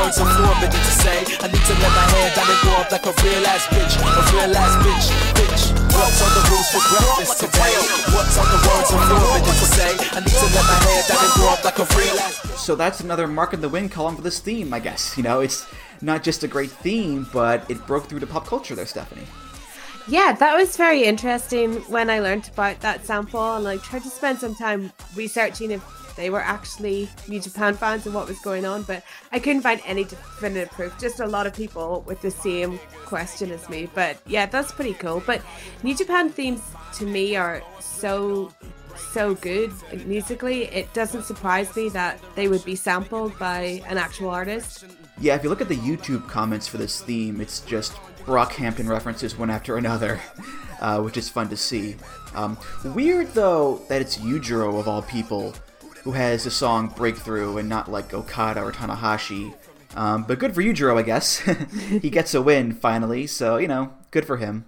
What's 0.07 0.21
all 0.21 0.25
the 0.25 0.39
words 0.39 0.63
I'm 0.63 0.71
to 0.71 0.95
say? 1.03 1.19
I 1.43 1.47
need 1.51 1.65
to 1.67 1.73
let 1.83 1.91
my 1.91 2.07
hair 2.15 2.31
down 2.33 2.47
and 2.47 2.59
grow 2.63 2.79
up 2.79 2.89
like 2.93 3.05
a 3.05 3.11
real 3.27 3.45
ass 3.45 3.67
bitch, 3.67 3.91
a 3.99 4.23
real 4.31 4.55
ass 4.55 4.79
bitch, 4.79 5.11
bitch. 5.35 5.63
What's 5.99 6.21
all 6.23 6.31
the 6.31 6.47
rules 6.47 6.69
for 6.71 6.79
breakfast 6.95 7.39
today? 7.41 7.75
What's 8.15 8.37
all 8.37 8.47
the 8.47 8.55
words 8.55 8.87
I'm 8.95 9.03
forbidden 9.03 9.51
to 9.51 9.67
say? 9.67 9.91
I 10.15 10.19
need 10.21 10.31
to 10.31 10.47
let 10.55 10.63
my 10.63 10.79
hair 10.87 11.03
down 11.09 11.25
and 11.25 11.33
grow 11.33 11.49
up 11.49 11.61
like 11.65 11.79
a 11.79 11.85
real 11.97 12.19
ass 12.23 12.39
bitch. 12.39 12.55
So 12.55 12.75
that's 12.77 13.01
another 13.01 13.27
mark 13.27 13.53
in 13.53 13.59
the 13.59 13.67
wind 13.67 13.91
column 13.91 14.15
for 14.15 14.21
this 14.21 14.39
theme, 14.39 14.73
I 14.73 14.79
guess. 14.79 15.17
You 15.17 15.23
know, 15.23 15.41
it's 15.41 15.67
not 16.01 16.23
just 16.23 16.41
a 16.41 16.47
great 16.47 16.71
theme, 16.71 17.27
but 17.33 17.69
it 17.69 17.85
broke 17.85 18.05
through 18.05 18.21
to 18.21 18.27
pop 18.27 18.47
culture 18.47 18.75
there, 18.75 18.85
Stephanie. 18.85 19.27
Yeah, 20.07 20.31
that 20.31 20.55
was 20.55 20.77
very 20.77 21.03
interesting 21.03 21.81
when 21.91 22.09
I 22.09 22.19
learned 22.19 22.49
about 22.53 22.79
that 22.79 23.05
sample 23.05 23.55
and 23.55 23.65
like 23.65 23.83
tried 23.83 24.03
to 24.03 24.09
spend 24.09 24.39
some 24.39 24.55
time 24.55 24.93
researching 25.17 25.71
if 25.71 26.06
they 26.17 26.29
were 26.29 26.41
actually 26.41 27.07
New 27.27 27.39
Japan 27.39 27.75
fans 27.75 28.05
and 28.05 28.13
what 28.13 28.27
was 28.27 28.39
going 28.39 28.65
on, 28.65 28.83
but 28.83 29.03
I 29.31 29.39
couldn't 29.39 29.61
find 29.61 29.79
any 29.85 30.03
definitive 30.03 30.69
proof. 30.71 30.99
Just 30.99 31.21
a 31.21 31.27
lot 31.27 31.47
of 31.47 31.53
people 31.53 32.03
with 32.05 32.19
the 32.21 32.31
same 32.31 32.79
question 33.05 33.51
as 33.51 33.69
me. 33.69 33.87
But 33.93 34.17
yeah, 34.27 34.47
that's 34.47 34.73
pretty 34.73 34.95
cool. 34.95 35.23
But 35.25 35.41
New 35.83 35.95
Japan 35.95 36.29
themes 36.29 36.61
to 36.95 37.05
me 37.05 37.35
are 37.37 37.61
so 37.79 38.51
so 39.13 39.35
good 39.35 39.71
musically. 40.05 40.63
It 40.65 40.91
doesn't 40.93 41.23
surprise 41.23 41.73
me 41.75 41.89
that 41.89 42.19
they 42.35 42.47
would 42.47 42.65
be 42.65 42.75
sampled 42.75 43.37
by 43.37 43.83
an 43.87 43.97
actual 43.97 44.31
artist. 44.31 44.85
Yeah, 45.21 45.35
if 45.35 45.43
you 45.43 45.49
look 45.49 45.61
at 45.61 45.69
the 45.69 45.77
YouTube 45.77 46.27
comments 46.27 46.67
for 46.67 46.77
this 46.77 47.01
theme, 47.01 47.39
it's 47.39 47.59
just 47.61 47.93
Brockhampton 48.25 48.89
references 48.89 49.37
one 49.37 49.51
after 49.51 49.77
another, 49.77 50.19
uh, 50.81 50.99
which 51.01 51.15
is 51.15 51.29
fun 51.29 51.47
to 51.49 51.57
see. 51.57 51.95
Um, 52.33 52.57
weird 52.83 53.27
though 53.33 53.81
that 53.87 54.01
it's 54.01 54.17
Yujiro 54.17 54.79
of 54.79 54.87
all 54.87 55.03
people 55.03 55.53
who 56.07 56.13
has 56.13 56.45
the 56.45 56.51
song 56.51 56.87
Breakthrough 56.87 57.57
and 57.57 57.67
not 57.67 57.91
like 57.91 58.13
Okada 58.13 58.63
or 58.63 58.71
Tanahashi. 58.71 59.53
Um, 59.93 60.23
but 60.23 60.39
good 60.39 60.55
for 60.55 60.61
Yujiro, 60.61 60.97
I 60.97 61.01
guess. 61.01 61.39
he 62.01 62.09
gets 62.09 62.33
a 62.33 62.41
win 62.41 62.71
finally, 62.71 63.27
so, 63.27 63.57
you 63.57 63.67
know, 63.67 63.91
good 64.09 64.23
for 64.23 64.37
him. 64.37 64.63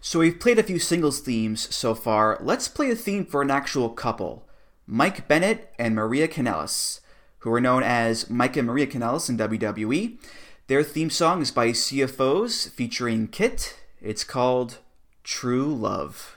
So 0.00 0.18
we've 0.18 0.40
played 0.40 0.58
a 0.58 0.64
few 0.64 0.80
singles 0.80 1.20
themes 1.20 1.72
so 1.72 1.94
far. 1.94 2.38
Let's 2.40 2.66
play 2.66 2.90
a 2.90 2.96
theme 2.96 3.24
for 3.24 3.40
an 3.40 3.52
actual 3.52 3.88
couple 3.88 4.48
Mike 4.84 5.28
Bennett 5.28 5.72
and 5.78 5.94
Maria 5.94 6.26
Kanellis, 6.26 6.98
who 7.38 7.52
are 7.52 7.60
known 7.60 7.84
as 7.84 8.28
Mike 8.28 8.56
and 8.56 8.66
Maria 8.66 8.88
Kanellis 8.88 9.28
in 9.28 9.38
WWE. 9.38 10.18
Their 10.66 10.82
theme 10.82 11.10
song 11.10 11.40
is 11.40 11.52
by 11.52 11.68
CFOs 11.68 12.68
featuring 12.68 13.28
KIT. 13.28 13.78
It's 14.02 14.24
called 14.24 14.78
True 15.22 15.72
Love. 15.72 16.34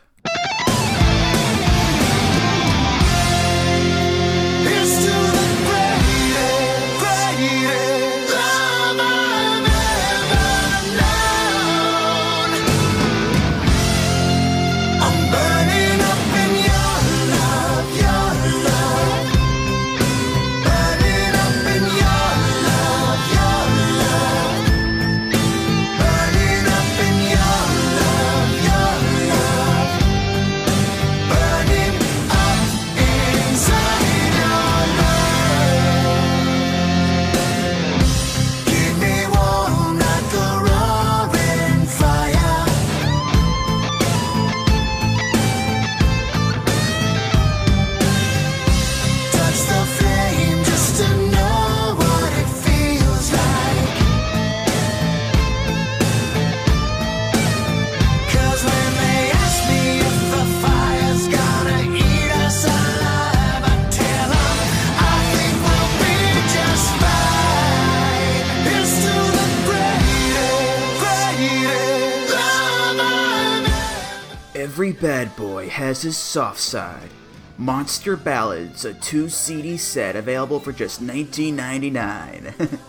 Bad 75.04 75.36
boy 75.36 75.68
has 75.68 76.02
his 76.04 76.18
soft 76.18 76.62
side. 76.62 77.10
Monster 77.58 78.16
Ballads, 78.16 78.86
a 78.86 78.94
two 78.94 79.28
CD 79.28 79.76
set 79.76 80.16
available 80.16 80.62
for 80.62 80.72
just 80.72 81.04
$19.99. 81.04 82.80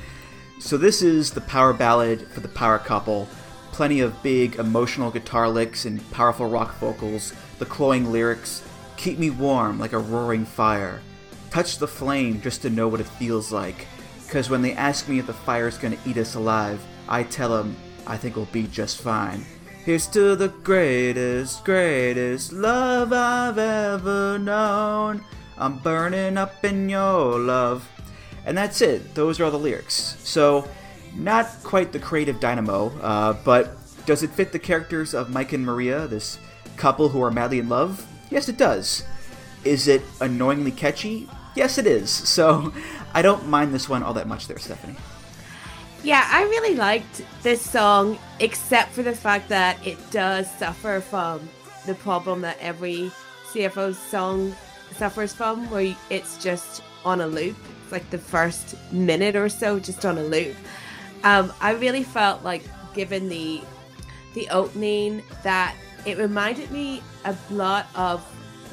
so, 0.60 0.78
this 0.78 1.02
is 1.02 1.30
the 1.30 1.42
power 1.42 1.74
ballad 1.74 2.26
for 2.28 2.40
the 2.40 2.48
power 2.48 2.78
couple. 2.78 3.28
Plenty 3.70 4.00
of 4.00 4.22
big 4.22 4.54
emotional 4.54 5.10
guitar 5.10 5.46
licks 5.50 5.84
and 5.84 6.10
powerful 6.10 6.48
rock 6.48 6.74
vocals, 6.76 7.34
the 7.58 7.66
cloying 7.66 8.10
lyrics 8.10 8.66
keep 8.96 9.18
me 9.18 9.28
warm 9.28 9.78
like 9.78 9.92
a 9.92 9.98
roaring 9.98 10.46
fire. 10.46 11.02
Touch 11.50 11.76
the 11.76 11.86
flame 11.86 12.40
just 12.40 12.62
to 12.62 12.70
know 12.70 12.88
what 12.88 13.00
it 13.00 13.06
feels 13.06 13.52
like. 13.52 13.86
Cause 14.30 14.48
when 14.48 14.62
they 14.62 14.72
ask 14.72 15.06
me 15.06 15.18
if 15.18 15.26
the 15.26 15.34
fire's 15.34 15.76
gonna 15.76 15.98
eat 16.06 16.16
us 16.16 16.34
alive, 16.34 16.82
I 17.10 17.24
tell 17.24 17.50
them 17.50 17.76
I 18.06 18.16
think 18.16 18.36
we'll 18.36 18.46
be 18.46 18.66
just 18.68 19.02
fine. 19.02 19.44
Here's 19.88 20.06
to 20.08 20.36
the 20.36 20.48
greatest, 20.48 21.64
greatest 21.64 22.52
love 22.52 23.10
I've 23.10 23.56
ever 23.56 24.38
known. 24.38 25.24
I'm 25.56 25.78
burning 25.78 26.36
up 26.36 26.62
in 26.62 26.90
your 26.90 27.38
love. 27.38 27.88
And 28.44 28.54
that's 28.54 28.82
it. 28.82 29.14
Those 29.14 29.40
are 29.40 29.46
all 29.46 29.50
the 29.50 29.58
lyrics. 29.58 30.18
So, 30.22 30.68
not 31.14 31.46
quite 31.62 31.92
the 31.92 31.98
creative 31.98 32.38
dynamo, 32.38 32.88
uh, 33.00 33.32
but 33.46 33.78
does 34.04 34.22
it 34.22 34.28
fit 34.28 34.52
the 34.52 34.58
characters 34.58 35.14
of 35.14 35.30
Mike 35.30 35.54
and 35.54 35.64
Maria, 35.64 36.06
this 36.06 36.38
couple 36.76 37.08
who 37.08 37.22
are 37.22 37.30
madly 37.30 37.58
in 37.58 37.70
love? 37.70 38.06
Yes, 38.30 38.50
it 38.50 38.58
does. 38.58 39.04
Is 39.64 39.88
it 39.88 40.02
annoyingly 40.20 40.72
catchy? 40.72 41.30
Yes, 41.56 41.78
it 41.78 41.86
is. 41.86 42.10
So, 42.10 42.74
I 43.14 43.22
don't 43.22 43.48
mind 43.48 43.72
this 43.72 43.88
one 43.88 44.02
all 44.02 44.12
that 44.12 44.28
much 44.28 44.48
there, 44.48 44.58
Stephanie. 44.58 44.96
Yeah, 46.04 46.26
I 46.30 46.42
really 46.44 46.76
liked 46.76 47.22
this 47.42 47.60
song, 47.60 48.18
except 48.38 48.92
for 48.92 49.02
the 49.02 49.14
fact 49.14 49.48
that 49.48 49.84
it 49.84 49.98
does 50.10 50.48
suffer 50.52 51.00
from 51.00 51.48
the 51.86 51.94
problem 51.94 52.40
that 52.42 52.56
every 52.60 53.10
CFO 53.50 53.94
song 53.94 54.54
suffers 54.96 55.32
from, 55.32 55.68
where 55.70 55.96
it's 56.08 56.42
just 56.42 56.82
on 57.04 57.20
a 57.20 57.26
loop. 57.26 57.56
It's 57.82 57.92
like 57.92 58.08
the 58.10 58.18
first 58.18 58.76
minute 58.92 59.34
or 59.34 59.48
so, 59.48 59.80
just 59.80 60.04
on 60.06 60.18
a 60.18 60.22
loop. 60.22 60.56
Um, 61.24 61.52
I 61.60 61.72
really 61.72 62.04
felt 62.04 62.44
like, 62.44 62.62
given 62.94 63.28
the 63.28 63.60
the 64.34 64.48
opening, 64.50 65.22
that 65.42 65.74
it 66.06 66.16
reminded 66.16 66.70
me 66.70 67.02
a 67.24 67.34
lot 67.50 67.86
of 67.96 68.24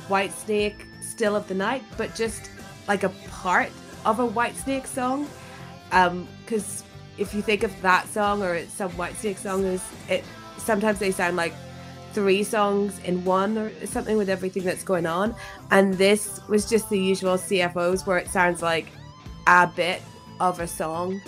Whitesnake, 0.10 0.86
"Still 1.02 1.36
of 1.36 1.48
the 1.48 1.56
Night," 1.56 1.84
but 1.98 2.14
just 2.14 2.52
like 2.88 3.04
a 3.04 3.10
part 3.32 3.70
of 4.06 4.20
a 4.20 4.28
Whitesnake 4.28 4.86
song. 4.86 5.28
Because 5.90 6.82
um, 6.82 6.85
if 7.18 7.34
you 7.34 7.42
think 7.42 7.64
of 7.64 7.82
that 7.82 8.08
song 8.08 8.44
or 8.44 8.66
some 8.68 8.92
Whitesnake 8.92 9.38
song, 9.38 9.64
is 9.64 9.84
it 10.10 10.24
sometimes 10.58 11.00
they 11.00 11.12
sound 11.12 11.36
like 11.38 11.54
three 12.16 12.44
songs 12.44 12.98
in 13.00 13.24
one 13.26 13.58
or 13.58 13.86
something 13.86 14.18
with 14.18 14.30
everything 14.30 14.64
that's 14.64 14.84
going 14.84 15.06
on. 15.06 15.36
And 15.70 15.94
this 15.96 16.40
was 16.48 16.68
just 16.68 16.90
the 16.90 16.98
usual 16.98 17.36
CFOs 17.36 18.08
where 18.08 18.18
it 18.18 18.30
sounds 18.30 18.62
like 18.62 18.88
a 19.48 19.68
bit 19.68 20.02
of 20.40 20.62
a 20.62 20.68
song 20.68 21.22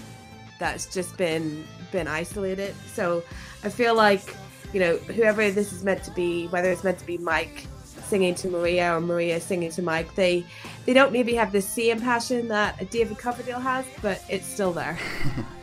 that's 0.60 0.92
just 0.92 1.18
been 1.18 1.66
been 1.92 2.08
isolated. 2.08 2.74
So 2.94 3.24
I 3.64 3.70
feel 3.70 3.96
like 3.96 4.34
you 4.74 4.80
know 4.80 4.98
whoever 4.98 5.52
this 5.52 5.74
is 5.74 5.84
meant 5.84 6.04
to 6.06 6.12
be, 6.12 6.48
whether 6.48 6.72
it's 6.72 6.86
meant 6.86 7.00
to 7.00 7.06
be 7.06 7.18
Mike 7.18 7.68
singing 7.84 8.34
to 8.36 8.48
Maria 8.48 8.96
or 8.96 9.02
Maria 9.02 9.42
singing 9.42 9.72
to 9.72 9.82
Mike. 9.82 10.16
They 10.16 10.46
they 10.86 10.94
don't 10.94 11.12
maybe 11.12 11.36
have 11.36 11.52
the 11.52 11.62
same 11.62 12.00
passion 12.00 12.48
that 12.48 12.90
David 12.90 13.18
Coverdale 13.18 13.60
has, 13.60 13.86
but 14.02 14.24
it's 14.30 14.48
still 14.48 14.72
there. 14.72 14.98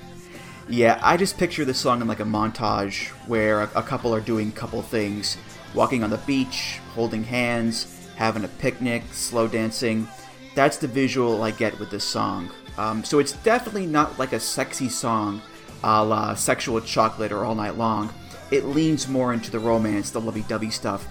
yeah, 0.68 0.98
I 1.02 1.16
just 1.16 1.38
picture 1.38 1.64
this 1.64 1.78
song 1.78 2.00
in 2.00 2.08
like 2.08 2.20
a 2.20 2.24
montage 2.24 3.08
where 3.26 3.62
a, 3.62 3.70
a 3.76 3.82
couple 3.82 4.14
are 4.14 4.20
doing 4.20 4.52
couple 4.52 4.80
things, 4.82 5.36
walking 5.74 6.02
on 6.04 6.10
the 6.10 6.18
beach, 6.18 6.80
holding 6.94 7.24
hands, 7.24 8.08
having 8.16 8.44
a 8.44 8.48
picnic, 8.48 9.02
slow 9.12 9.48
dancing. 9.48 10.08
That's 10.54 10.76
the 10.76 10.88
visual 10.88 11.42
I 11.42 11.50
get 11.50 11.78
with 11.78 11.90
this 11.90 12.04
song. 12.04 12.50
Um, 12.78 13.04
so 13.04 13.18
it's 13.18 13.32
definitely 13.32 13.86
not 13.86 14.18
like 14.18 14.32
a 14.32 14.40
sexy 14.40 14.88
song 14.88 15.42
a 15.84 16.02
la 16.02 16.34
Sexual 16.34 16.80
Chocolate 16.80 17.30
or 17.30 17.44
All 17.44 17.54
Night 17.54 17.76
Long. 17.76 18.12
It 18.50 18.64
leans 18.64 19.06
more 19.06 19.34
into 19.34 19.50
the 19.50 19.58
romance, 19.58 20.10
the 20.10 20.20
lovey 20.20 20.42
dovey 20.48 20.70
stuff. 20.70 21.06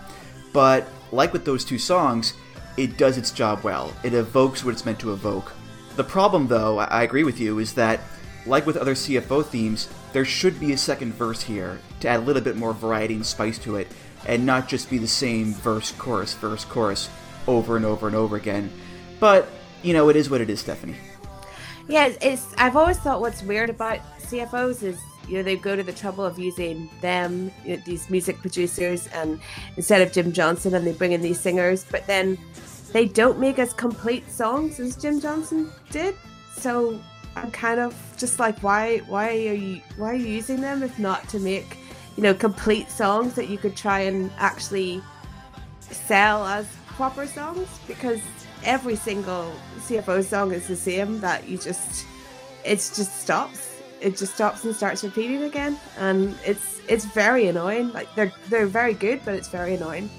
But 0.51 0.87
like 1.11 1.31
with 1.31 1.45
those 1.45 1.63
two 1.63 1.77
songs, 1.77 2.33
it 2.75 2.97
does 2.97 3.17
its 3.17 3.31
job 3.31 3.63
well. 3.63 3.93
It 4.03 4.15
evokes 4.15 4.63
what 4.63 4.71
it's 4.71 4.85
meant 4.85 4.99
to 4.99 5.13
evoke. 5.13 5.53
The 5.95 6.03
problem, 6.03 6.47
though, 6.47 6.79
I 6.79 7.03
agree 7.03 7.23
with 7.23 7.39
you, 7.39 7.59
is 7.59 7.75
that, 7.75 7.99
like 8.45 8.65
with 8.65 8.77
other 8.77 8.93
CFO 8.93 9.45
themes, 9.45 9.89
there 10.11 10.25
should 10.25 10.59
be 10.59 10.73
a 10.73 10.77
second 10.77 11.13
verse 11.13 11.41
here 11.43 11.79
to 12.01 12.07
add 12.07 12.19
a 12.19 12.23
little 12.23 12.41
bit 12.41 12.55
more 12.55 12.73
variety 12.73 13.15
and 13.15 13.25
spice 13.25 13.57
to 13.59 13.77
it, 13.77 13.87
and 14.25 14.45
not 14.45 14.67
just 14.67 14.89
be 14.89 14.97
the 14.97 15.07
same 15.07 15.53
verse, 15.53 15.91
chorus, 15.91 16.33
verse, 16.33 16.65
chorus 16.65 17.09
over 17.47 17.75
and 17.75 17.85
over 17.85 18.07
and 18.07 18.15
over 18.15 18.35
again. 18.35 18.71
But, 19.19 19.47
you 19.81 19.93
know, 19.93 20.09
it 20.09 20.15
is 20.15 20.29
what 20.29 20.41
it 20.41 20.49
is, 20.49 20.59
Stephanie. 20.59 20.95
Yeah, 21.87 22.13
it's. 22.21 22.53
I've 22.57 22.77
always 22.77 22.97
thought 22.97 23.19
what's 23.19 23.43
weird 23.43 23.69
about 23.69 23.99
CFOs 24.19 24.83
is 24.83 24.99
you 25.27 25.37
know 25.37 25.43
they 25.43 25.55
go 25.55 25.75
to 25.75 25.83
the 25.83 25.91
trouble 25.91 26.25
of 26.25 26.39
using 26.39 26.89
them, 27.01 27.51
you 27.65 27.75
know, 27.75 27.83
these 27.85 28.09
music 28.09 28.37
producers, 28.39 29.07
and 29.07 29.39
instead 29.75 30.01
of 30.01 30.13
Jim 30.13 30.31
Johnston, 30.31 30.73
and 30.75 30.87
they 30.87 30.93
bring 30.93 31.11
in 31.11 31.21
these 31.21 31.39
singers, 31.39 31.85
but 31.91 32.07
then 32.07 32.37
they 32.93 33.05
don't 33.05 33.39
make 33.39 33.59
as 33.59 33.73
complete 33.73 34.29
songs 34.31 34.79
as 34.79 34.95
Jim 34.95 35.19
Johnston 35.19 35.71
did. 35.91 36.15
So 36.55 36.99
I'm 37.35 37.51
kind 37.51 37.79
of 37.79 37.95
just 38.17 38.39
like, 38.39 38.59
why, 38.59 38.99
why 38.99 39.29
are 39.29 39.53
you, 39.53 39.81
why 39.97 40.11
are 40.11 40.15
you 40.15 40.27
using 40.27 40.61
them 40.61 40.83
if 40.83 40.97
not 40.99 41.27
to 41.29 41.39
make, 41.39 41.77
you 42.15 42.23
know, 42.23 42.33
complete 42.33 42.89
songs 42.89 43.33
that 43.35 43.49
you 43.49 43.57
could 43.57 43.75
try 43.75 44.01
and 44.01 44.31
actually 44.37 45.01
sell 45.79 46.45
as 46.45 46.67
proper 46.87 47.25
songs? 47.25 47.67
Because 47.87 48.21
every 48.63 48.95
single 48.95 49.53
CFO 49.79 50.23
song 50.23 50.51
is 50.51 50.67
the 50.67 50.75
same. 50.75 51.19
That 51.21 51.47
you 51.47 51.57
just, 51.57 52.05
it 52.63 52.75
just 52.75 53.21
stops. 53.21 53.81
It 53.99 54.17
just 54.17 54.35
stops 54.35 54.63
and 54.65 54.75
starts 54.75 55.03
repeating 55.03 55.43
again, 55.43 55.79
and 55.97 56.35
it's 56.45 56.81
it's 56.89 57.05
very 57.05 57.47
annoying. 57.47 57.93
Like 57.93 58.13
they're 58.15 58.33
they're 58.49 58.67
very 58.67 58.93
good, 58.93 59.21
but 59.23 59.33
it's 59.35 59.47
very 59.47 59.75
annoying. 59.75 60.09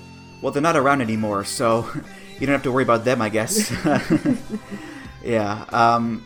Well, 0.41 0.53
they're 0.53 0.63
not 0.63 0.77
around 0.77 1.03
anymore, 1.03 1.45
so 1.45 1.89
you 2.39 2.47
don't 2.47 2.55
have 2.55 2.63
to 2.63 2.73
worry 2.73 2.83
about 2.83 3.05
them, 3.05 3.21
I 3.21 3.29
guess. 3.29 3.73
yeah. 5.25 5.65
Um, 5.71 6.25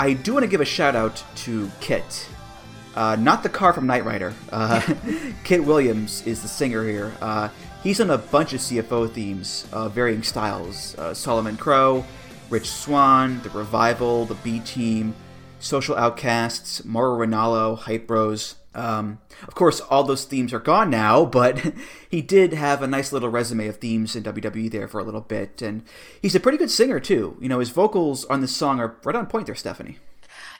I 0.00 0.14
do 0.14 0.32
want 0.32 0.44
to 0.44 0.48
give 0.48 0.62
a 0.62 0.64
shout 0.64 0.96
out 0.96 1.22
to 1.44 1.70
Kit. 1.80 2.26
Uh, 2.94 3.16
not 3.20 3.42
the 3.42 3.50
car 3.50 3.74
from 3.74 3.86
Knight 3.86 4.06
Rider. 4.06 4.32
Uh, 4.50 4.80
Kit 5.44 5.62
Williams 5.62 6.26
is 6.26 6.40
the 6.40 6.48
singer 6.48 6.88
here. 6.88 7.12
Uh, 7.20 7.50
he's 7.82 8.00
on 8.00 8.08
a 8.08 8.16
bunch 8.16 8.54
of 8.54 8.60
CFO 8.60 9.12
themes, 9.12 9.68
uh, 9.74 9.90
varying 9.90 10.22
styles. 10.22 10.96
Uh, 10.96 11.12
Solomon 11.12 11.58
Crowe, 11.58 12.06
Rich 12.48 12.70
Swann, 12.70 13.42
The 13.42 13.50
Revival, 13.50 14.24
The 14.24 14.36
B 14.36 14.60
Team, 14.60 15.14
Social 15.58 15.94
Outcasts, 15.96 16.82
Mauro 16.86 17.18
Ranallo, 17.18 17.76
Hype 17.76 18.06
Bros. 18.06 18.54
Um, 18.74 19.18
of 19.46 19.54
course, 19.54 19.80
all 19.80 20.04
those 20.04 20.24
themes 20.24 20.52
are 20.52 20.60
gone 20.60 20.90
now, 20.90 21.24
but 21.24 21.72
he 22.10 22.22
did 22.22 22.52
have 22.52 22.82
a 22.82 22.86
nice 22.86 23.12
little 23.12 23.28
resume 23.28 23.66
of 23.66 23.78
themes 23.78 24.14
in 24.14 24.22
WWE 24.22 24.70
there 24.70 24.88
for 24.88 25.00
a 25.00 25.04
little 25.04 25.20
bit, 25.20 25.60
and 25.60 25.82
he's 26.22 26.34
a 26.34 26.40
pretty 26.40 26.58
good 26.58 26.70
singer 26.70 27.00
too. 27.00 27.36
You 27.40 27.48
know, 27.48 27.58
his 27.58 27.70
vocals 27.70 28.24
on 28.26 28.40
this 28.40 28.54
song 28.54 28.78
are 28.78 28.96
right 29.04 29.16
on 29.16 29.26
point 29.26 29.46
there, 29.46 29.54
Stephanie. 29.54 29.98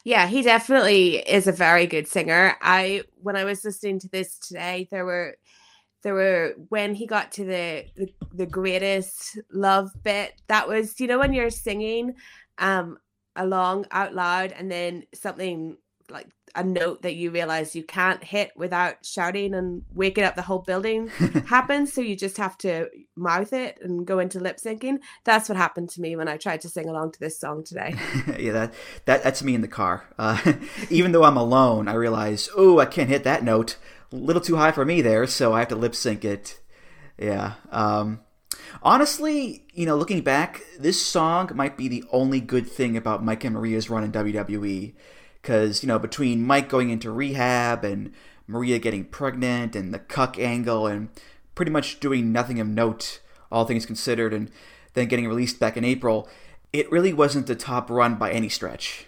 Yeah, 0.03 0.27
he 0.27 0.43
definitely 0.43 1.19
is 1.19 1.47
a 1.47 1.53
very 1.53 1.87
good 1.87 2.09
singer. 2.09 2.57
I 2.61 3.05
when 3.23 3.37
I 3.37 3.45
was 3.45 3.65
listening 3.65 4.01
to 4.01 4.09
this 4.09 4.39
today, 4.39 4.89
there 4.91 5.05
were 5.05 5.37
there 6.03 6.15
were 6.15 6.55
when 6.69 6.95
he 6.95 7.07
got 7.07 7.33
to 7.33 7.45
the 7.45 7.85
the, 7.97 8.09
the 8.33 8.47
greatest 8.47 9.39
love 9.53 9.91
bit. 10.03 10.41
That 10.49 10.67
was 10.69 10.99
you 11.01 11.07
know 11.07 11.19
when 11.19 11.33
you're 11.33 11.51
singing 11.51 12.15
um 12.59 12.99
along 13.37 13.87
out 13.91 14.15
loud 14.15 14.53
and 14.53 14.71
then 14.71 15.05
something 15.15 15.77
like 16.11 16.29
a 16.55 16.65
note 16.65 17.03
that 17.03 17.15
you 17.15 17.31
realize 17.31 17.77
you 17.77 17.83
can't 17.83 18.23
hit 18.23 18.51
without 18.57 19.05
shouting 19.05 19.55
and 19.55 19.83
waking 19.93 20.25
up 20.25 20.35
the 20.35 20.43
whole 20.43 20.59
building 20.59 21.09
happens. 21.47 21.93
So 21.93 22.01
you 22.01 22.17
just 22.17 22.37
have 22.39 22.59
to 22.59 22.89
mouth 23.17 23.53
it 23.53 23.79
and 23.83 24.07
go 24.07 24.19
into 24.19 24.41
lip 24.41 24.59
syncing. 24.59 24.99
That's 25.25 25.49
what 25.49 25.57
happened 25.57 25.91
to 25.91 26.01
me 26.01 26.17
when 26.17 26.29
I 26.29 26.37
tried 26.37 26.63
to 26.63 26.69
sing 26.69 26.89
along 26.89 27.13
to 27.13 27.21
this 27.21 27.39
song 27.39 27.65
today. 27.65 27.95
yeah, 28.39 28.53
that, 28.53 28.75
that 29.05 29.23
that's 29.23 29.43
me 29.43 29.55
in 29.55 29.61
the 29.61 29.69
car. 29.69 30.05
Uh, 30.19 30.55
even 30.91 31.13
though 31.13 31.25
I'm 31.25 31.37
alone, 31.37 31.89
I 31.89 31.95
realize, 31.95 32.49
oh, 32.57 32.79
I 32.79 32.87
can't 32.87 33.09
hit 33.09 33.25
that 33.25 33.45
note. 33.45 33.77
A 34.13 34.17
little 34.17 34.43
too 34.43 34.57
high 34.57 34.73
for 34.73 34.85
me 34.85 35.03
there, 35.03 35.27
so 35.27 35.53
I 35.53 35.61
have 35.61 35.69
to 35.69 35.77
lip 35.77 35.95
sync 35.95 36.25
it. 36.25 36.61
Yeah. 37.17 37.55
Um, 37.71 38.21
honestly, 38.83 39.67
you 39.73 39.87
know, 39.87 39.97
looking 39.97 40.23
back, 40.23 40.63
this 40.79 41.01
song 41.01 41.51
might 41.55 41.77
be 41.77 41.87
the 41.87 42.05
only 42.11 42.41
good 42.41 42.67
thing 42.67 42.97
about 42.97 43.25
Mike 43.25 43.45
and 43.45 43.55
Maria's 43.55 43.89
run 43.89 44.03
in 44.03 44.11
WWE 44.11 44.95
because 45.41 45.83
you 45.83 45.87
know 45.87 45.99
between 45.99 46.47
Mike 46.47 46.69
going 46.69 46.91
into 46.91 47.11
rehab 47.11 47.85
and 47.85 48.13
Maria 48.47 48.79
getting 48.79 49.05
pregnant 49.05 49.77
and 49.77 49.95
the 49.95 49.99
cuck 49.99 50.39
angle 50.39 50.87
and 50.87 51.09
pretty 51.55 51.71
much 51.71 52.01
doing 52.01 52.33
nothing 52.33 52.59
of 52.59 52.67
note, 52.67 53.21
all 53.51 53.65
things 53.65 53.87
considered, 53.87 54.33
and 54.33 54.51
then 54.95 55.09
getting 55.09 55.29
released 55.29 55.61
back 55.61 55.77
in 55.77 55.85
April, 55.85 56.29
it 56.73 56.91
really 56.91 57.13
wasn't 57.13 57.47
the 57.47 57.55
top 57.55 57.91
run 57.91 58.17
by 58.17 58.31
any 58.31 58.49
stretch. 58.49 59.07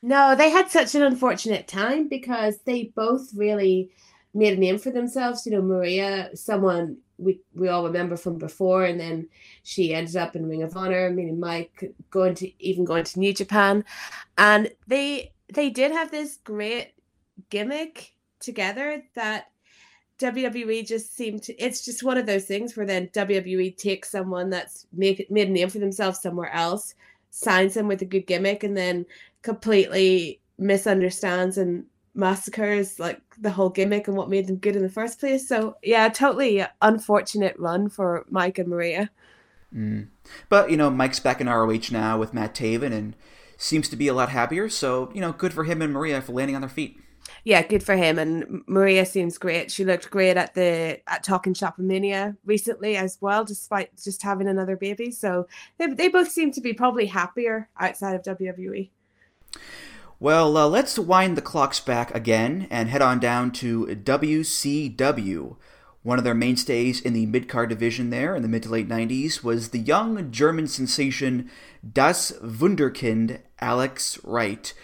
No, 0.00 0.34
they 0.34 0.50
had 0.50 0.70
such 0.70 0.94
an 0.94 1.02
unfortunate 1.02 1.68
time 1.68 2.08
because 2.08 2.58
they 2.64 2.92
both 2.94 3.32
really 3.34 3.90
made 4.34 4.56
a 4.56 4.60
name 4.60 4.78
for 4.78 4.90
themselves. 4.90 5.46
You 5.46 5.52
know, 5.52 5.62
Maria, 5.62 6.30
someone 6.34 6.96
we 7.18 7.40
we 7.54 7.68
all 7.68 7.84
remember 7.84 8.16
from 8.16 8.38
before, 8.38 8.84
and 8.84 8.98
then 8.98 9.28
she 9.62 9.94
ended 9.94 10.16
up 10.16 10.34
in 10.34 10.48
Ring 10.48 10.62
of 10.62 10.76
Honor, 10.76 11.10
meaning 11.10 11.38
Mike 11.38 11.94
going 12.10 12.34
to 12.36 12.50
even 12.64 12.84
going 12.84 13.04
to 13.04 13.18
New 13.18 13.32
Japan, 13.32 13.84
and 14.36 14.72
they 14.86 15.32
they 15.52 15.70
did 15.70 15.92
have 15.92 16.10
this 16.10 16.38
great 16.44 16.94
gimmick 17.50 18.14
together 18.40 19.02
that 19.14 19.46
WWE 20.18 20.86
just 20.86 21.16
seemed 21.16 21.42
to 21.44 21.54
it's 21.54 21.84
just 21.84 22.02
one 22.02 22.16
of 22.16 22.26
those 22.26 22.44
things 22.44 22.76
where 22.76 22.86
then 22.86 23.08
WWE 23.08 23.76
takes 23.76 24.10
someone 24.10 24.50
that's 24.50 24.86
made 24.92 25.26
made 25.30 25.48
a 25.48 25.52
name 25.52 25.68
for 25.68 25.78
themselves 25.78 26.20
somewhere 26.20 26.52
else, 26.52 26.94
signs 27.30 27.74
them 27.74 27.88
with 27.88 28.02
a 28.02 28.06
good 28.06 28.26
gimmick, 28.26 28.62
and 28.62 28.76
then 28.76 29.04
completely 29.42 30.40
misunderstands 30.58 31.58
and 31.58 31.84
massacres 32.14 33.00
like 33.00 33.20
the 33.40 33.50
whole 33.50 33.70
gimmick 33.70 34.06
and 34.06 34.16
what 34.16 34.28
made 34.28 34.46
them 34.46 34.56
good 34.56 34.76
in 34.76 34.82
the 34.82 34.88
first 34.88 35.18
place. 35.18 35.48
So 35.48 35.76
yeah, 35.82 36.08
totally 36.08 36.64
unfortunate 36.80 37.58
run 37.58 37.88
for 37.88 38.24
Mike 38.30 38.58
and 38.58 38.68
Maria. 38.68 39.10
Mm. 39.74 40.08
But 40.48 40.70
you 40.70 40.76
know, 40.76 40.90
Mike's 40.90 41.20
back 41.20 41.40
in 41.40 41.48
ROH 41.48 41.90
now 41.90 42.18
with 42.18 42.34
Matt 42.34 42.54
Taven 42.54 42.92
and 42.92 43.16
seems 43.62 43.88
to 43.88 43.96
be 43.96 44.08
a 44.08 44.14
lot 44.14 44.28
happier. 44.28 44.68
So, 44.68 45.10
you 45.14 45.20
know, 45.20 45.32
good 45.32 45.54
for 45.54 45.64
him 45.64 45.80
and 45.82 45.92
Maria 45.92 46.20
for 46.20 46.32
landing 46.32 46.56
on 46.56 46.62
their 46.62 46.68
feet. 46.68 46.98
Yeah, 47.44 47.62
good 47.62 47.82
for 47.82 47.96
him. 47.96 48.18
And 48.18 48.62
Maria 48.66 49.06
seems 49.06 49.38
great. 49.38 49.70
She 49.70 49.84
looked 49.84 50.10
great 50.10 50.36
at 50.36 50.54
the 50.54 51.00
at 51.06 51.22
Talking 51.22 51.54
Shop 51.54 51.78
Mania 51.78 52.36
recently 52.44 52.96
as 52.96 53.18
well, 53.20 53.44
despite 53.44 53.90
just 54.02 54.22
having 54.22 54.48
another 54.48 54.76
baby. 54.76 55.10
So 55.10 55.46
they, 55.78 55.86
they 55.86 56.08
both 56.08 56.30
seem 56.30 56.52
to 56.52 56.60
be 56.60 56.72
probably 56.72 57.06
happier 57.06 57.68
outside 57.78 58.14
of 58.14 58.22
WWE. 58.22 58.90
Well, 60.18 60.56
uh, 60.56 60.68
let's 60.68 60.98
wind 60.98 61.36
the 61.36 61.42
clocks 61.42 61.80
back 61.80 62.14
again 62.14 62.68
and 62.70 62.88
head 62.88 63.02
on 63.02 63.18
down 63.18 63.50
to 63.52 63.86
WCW. 63.86 65.56
One 66.02 66.18
of 66.18 66.24
their 66.24 66.34
mainstays 66.34 67.00
in 67.00 67.12
the 67.12 67.26
mid 67.26 67.48
card 67.48 67.68
division 67.68 68.10
there 68.10 68.34
in 68.34 68.42
the 68.42 68.48
mid 68.48 68.64
to 68.64 68.68
late 68.68 68.88
90s 68.88 69.44
was 69.44 69.68
the 69.68 69.78
young 69.78 70.32
German 70.32 70.66
sensation 70.66 71.48
Das 71.88 72.32
Wunderkind 72.42 73.38
Alex 73.60 74.18
Wright, 74.24 74.74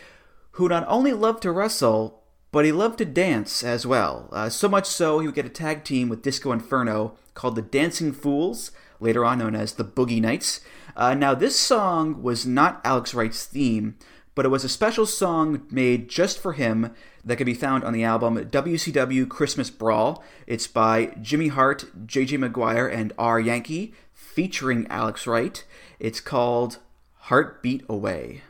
who 0.53 0.69
not 0.69 0.85
only 0.87 1.13
loved 1.13 1.43
to 1.43 1.51
wrestle, 1.51 2.23
but 2.53 2.65
he 2.65 2.71
loved 2.71 2.99
to 2.99 3.05
dance 3.05 3.65
as 3.65 3.85
well. 3.85 4.29
Uh, 4.33 4.49
so 4.49 4.69
much 4.69 4.87
so, 4.87 5.19
he 5.19 5.27
would 5.27 5.35
get 5.35 5.45
a 5.45 5.51
tag 5.51 5.83
team 5.83 6.09
with 6.09 6.23
Disco 6.23 6.53
Inferno 6.53 7.17
called 7.35 7.57
the 7.57 7.63
Dancing 7.63 8.13
Fools, 8.13 8.71
later 9.01 9.25
on 9.25 9.39
known 9.39 9.55
as 9.55 9.75
the 9.75 9.85
Boogie 9.85 10.21
Nights. 10.21 10.61
Uh, 10.97 11.15
now, 11.15 11.35
this 11.35 11.59
song 11.59 12.23
was 12.23 12.47
not 12.47 12.81
Alex 12.85 13.13
Wright's 13.13 13.45
theme, 13.45 13.97
but 14.35 14.45
it 14.45 14.51
was 14.51 14.65
a 14.65 14.69
special 14.69 15.05
song 15.05 15.67
made 15.71 16.09
just 16.09 16.39
for 16.39 16.53
him 16.53 16.95
that 17.29 17.37
can 17.37 17.45
be 17.45 17.55
found 17.55 17.85
on 17.85 17.93
the 17.93 18.05
album 18.05 18.37
WCW 18.37 19.29
Christmas 19.29 19.69
Brawl. 19.69 20.25
It's 20.47 20.67
by 20.67 21.15
Jimmy 21.21 21.49
Hart, 21.49 21.85
JJ 22.07 22.39
Maguire, 22.39 22.89
and 22.89 23.13
R. 23.19 23.39
Yankee, 23.39 23.93
featuring 24.15 24.87
Alex 24.89 25.27
Wright. 25.27 25.63
It's 26.01 26.21
called 26.21 26.79
Heartbeat 27.25 27.85
Away. 27.87 28.43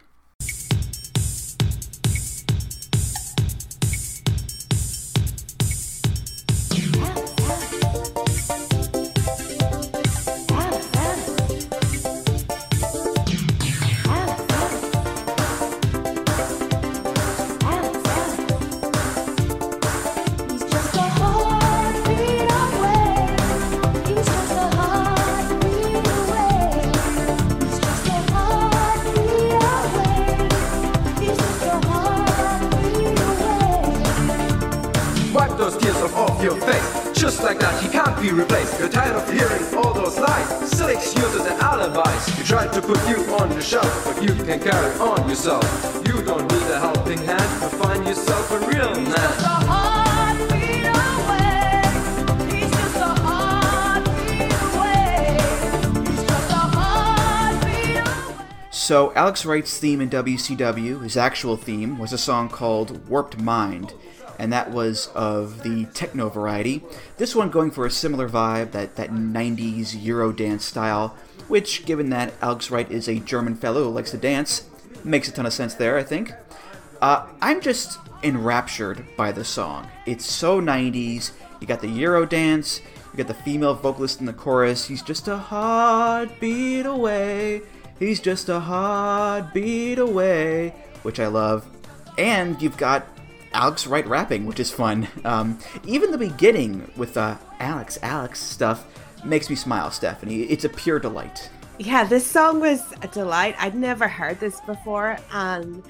Alex 59.19 59.45
Wright's 59.45 59.77
theme 59.77 60.01
in 60.01 60.11
WCW, 60.11 61.03
his 61.03 61.17
actual 61.17 61.57
theme, 61.57 61.99
was 61.99 62.13
a 62.13 62.17
song 62.17 62.49
called 62.49 63.09
Warped 63.09 63.37
Mind, 63.41 63.93
and 64.39 64.53
that 64.53 64.71
was 64.71 65.09
of 65.09 65.65
the 65.65 65.87
techno 65.87 66.29
variety. 66.29 66.85
This 67.17 67.35
one 67.35 67.51
going 67.51 67.73
for 67.73 67.85
a 67.85 67.91
similar 67.91 68.29
vibe, 68.29 68.71
that, 68.71 68.95
that 68.95 69.11
90s 69.11 69.89
Eurodance 69.89 70.61
style, 70.61 71.17
which, 71.49 71.85
given 71.85 72.11
that 72.11 72.33
Alex 72.41 72.71
Wright 72.71 72.89
is 72.93 73.09
a 73.09 73.19
German 73.19 73.57
fellow 73.57 73.83
who 73.83 73.91
likes 73.91 74.13
to 74.13 74.19
dance, 74.19 74.69
makes 75.03 75.27
a 75.27 75.33
ton 75.33 75.47
of 75.47 75.53
sense 75.53 75.75
there, 75.75 75.99
I 75.99 76.05
think. 76.05 76.33
Uh, 77.03 77.27
I'm 77.43 77.61
just 77.61 77.99
enraptured 78.23 79.05
by 79.17 79.33
the 79.33 79.45
song. 79.45 79.89
It's 80.07 80.27
so 80.27 80.61
90s. 80.61 81.33
You 81.61 81.67
got 81.67 81.81
the 81.81 81.89
Eurodance, 81.89 82.83
you 83.13 83.17
got 83.17 83.27
the 83.27 83.35
female 83.35 83.75
vocalist 83.75 84.21
in 84.21 84.27
the 84.27 84.33
chorus. 84.33 84.87
He's 84.87 85.03
just 85.03 85.27
a 85.27 85.39
heartbeat 85.39 86.87
away. 86.87 87.63
He's 87.99 88.21
just 88.21 88.49
a 88.49 88.61
heartbeat 88.61 89.99
away, 89.99 90.75
which 91.03 91.19
I 91.19 91.27
love. 91.27 91.67
And 92.17 92.61
you've 92.63 92.77
got 92.77 93.07
Alex 93.53 93.87
Wright 93.87 94.07
rapping, 94.07 94.47
which 94.47 94.61
is 94.61 94.71
fun. 94.71 95.09
Um, 95.25 95.59
even 95.85 96.11
the 96.11 96.19
beginning 96.19 96.91
with 96.97 97.15
the 97.15 97.21
uh, 97.21 97.37
Alex, 97.59 97.99
Alex 98.03 98.41
stuff 98.41 98.87
makes 99.25 99.51
me 99.51 99.57
smile, 99.57 99.91
Stephanie. 99.91 100.43
It's 100.43 100.65
a 100.65 100.69
pure 100.69 101.01
delight. 101.01 101.51
Yeah, 101.79 102.05
this 102.05 102.27
song 102.27 102.61
was 102.61 102.93
a 103.03 103.09
delight. 103.09 103.55
I'd 103.59 103.75
never 103.75 104.09
heard 104.09 104.39
this 104.41 104.61
before, 104.61 105.17
and 105.33 105.83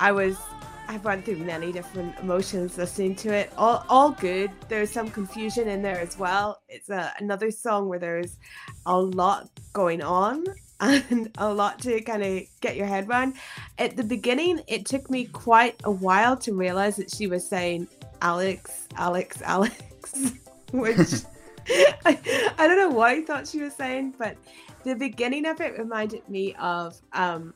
I 0.00 0.12
was 0.12 0.38
I've 0.86 1.04
run 1.04 1.22
through 1.22 1.36
many 1.36 1.72
different 1.72 2.18
emotions 2.18 2.76
listening 2.76 3.14
to 3.16 3.32
it. 3.32 3.52
All 3.56 3.84
all 3.88 4.10
good. 4.10 4.50
There's 4.68 4.90
some 4.90 5.10
confusion 5.10 5.68
in 5.68 5.82
there 5.82 5.98
as 5.98 6.18
well. 6.18 6.60
It's 6.68 6.90
a, 6.90 7.12
another 7.18 7.50
song 7.50 7.88
where 7.88 7.98
there's 7.98 8.38
a 8.86 8.98
lot 8.98 9.48
going 9.72 10.02
on 10.02 10.44
and 10.80 11.30
a 11.38 11.52
lot 11.52 11.80
to 11.80 12.00
kind 12.02 12.22
of 12.22 12.42
get 12.60 12.76
your 12.76 12.86
head 12.86 13.08
around. 13.08 13.34
At 13.78 13.96
the 13.96 14.04
beginning, 14.04 14.60
it 14.66 14.86
took 14.86 15.10
me 15.10 15.24
quite 15.26 15.80
a 15.84 15.90
while 15.90 16.36
to 16.38 16.54
realize 16.54 16.96
that 16.96 17.10
she 17.10 17.26
was 17.26 17.46
saying 17.46 17.88
Alex, 18.22 18.88
Alex, 18.96 19.42
Alex, 19.42 20.32
which 20.72 21.22
I, 22.04 22.52
I 22.58 22.66
don't 22.66 22.78
know 22.78 22.90
what 22.90 23.10
I 23.10 23.22
thought 23.22 23.48
she 23.48 23.60
was 23.60 23.74
saying, 23.74 24.14
but 24.18 24.36
the 24.84 24.94
beginning 24.94 25.46
of 25.46 25.60
it 25.60 25.78
reminded 25.78 26.28
me 26.28 26.54
of 26.54 27.00
um, 27.12 27.54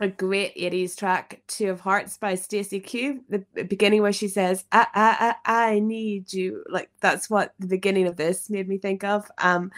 a 0.00 0.08
great 0.08 0.54
80s 0.56 0.96
track, 0.96 1.42
Two 1.46 1.70
of 1.70 1.80
Hearts 1.80 2.18
by 2.18 2.34
Stacey 2.34 2.80
Q. 2.80 3.22
The 3.28 3.44
beginning 3.64 4.02
where 4.02 4.12
she 4.12 4.28
says, 4.28 4.64
I, 4.72 4.86
I, 4.94 5.34
I, 5.44 5.68
I 5.74 5.78
need 5.78 6.32
you. 6.32 6.64
Like 6.68 6.90
that's 7.00 7.30
what 7.30 7.54
the 7.58 7.68
beginning 7.68 8.06
of 8.06 8.16
this 8.16 8.50
made 8.50 8.68
me 8.68 8.78
think 8.78 9.04
of. 9.04 9.30
Um, 9.38 9.70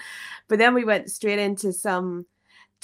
but 0.48 0.59
then 0.59 0.74
we 0.74 0.85
went 0.85 1.11
straight 1.11 1.38
into 1.38 1.72
some 1.72 2.27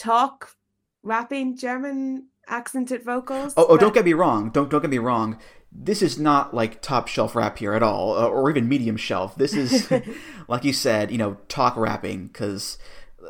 talk 0.00 0.56
rapping 1.02 1.56
German 1.56 2.28
accented 2.48 3.04
vocals. 3.04 3.54
Oh, 3.56 3.66
oh 3.68 3.76
don't 3.76 3.94
get 3.94 4.04
me 4.04 4.14
wrong. 4.14 4.50
Don't 4.50 4.70
don't 4.70 4.80
get 4.80 4.90
me 4.90 4.98
wrong. 4.98 5.38
This 5.70 6.02
is 6.02 6.18
not 6.18 6.52
like 6.52 6.82
top 6.82 7.06
shelf 7.06 7.36
rap 7.36 7.58
here 7.58 7.74
at 7.74 7.82
all, 7.82 8.18
uh, 8.18 8.26
or 8.26 8.50
even 8.50 8.68
medium 8.68 8.96
shelf. 8.96 9.36
This 9.36 9.54
is, 9.54 9.92
like 10.48 10.64
you 10.64 10.72
said, 10.72 11.12
you 11.12 11.18
know, 11.18 11.36
talk 11.46 11.76
rapping. 11.76 12.26
Because 12.26 12.76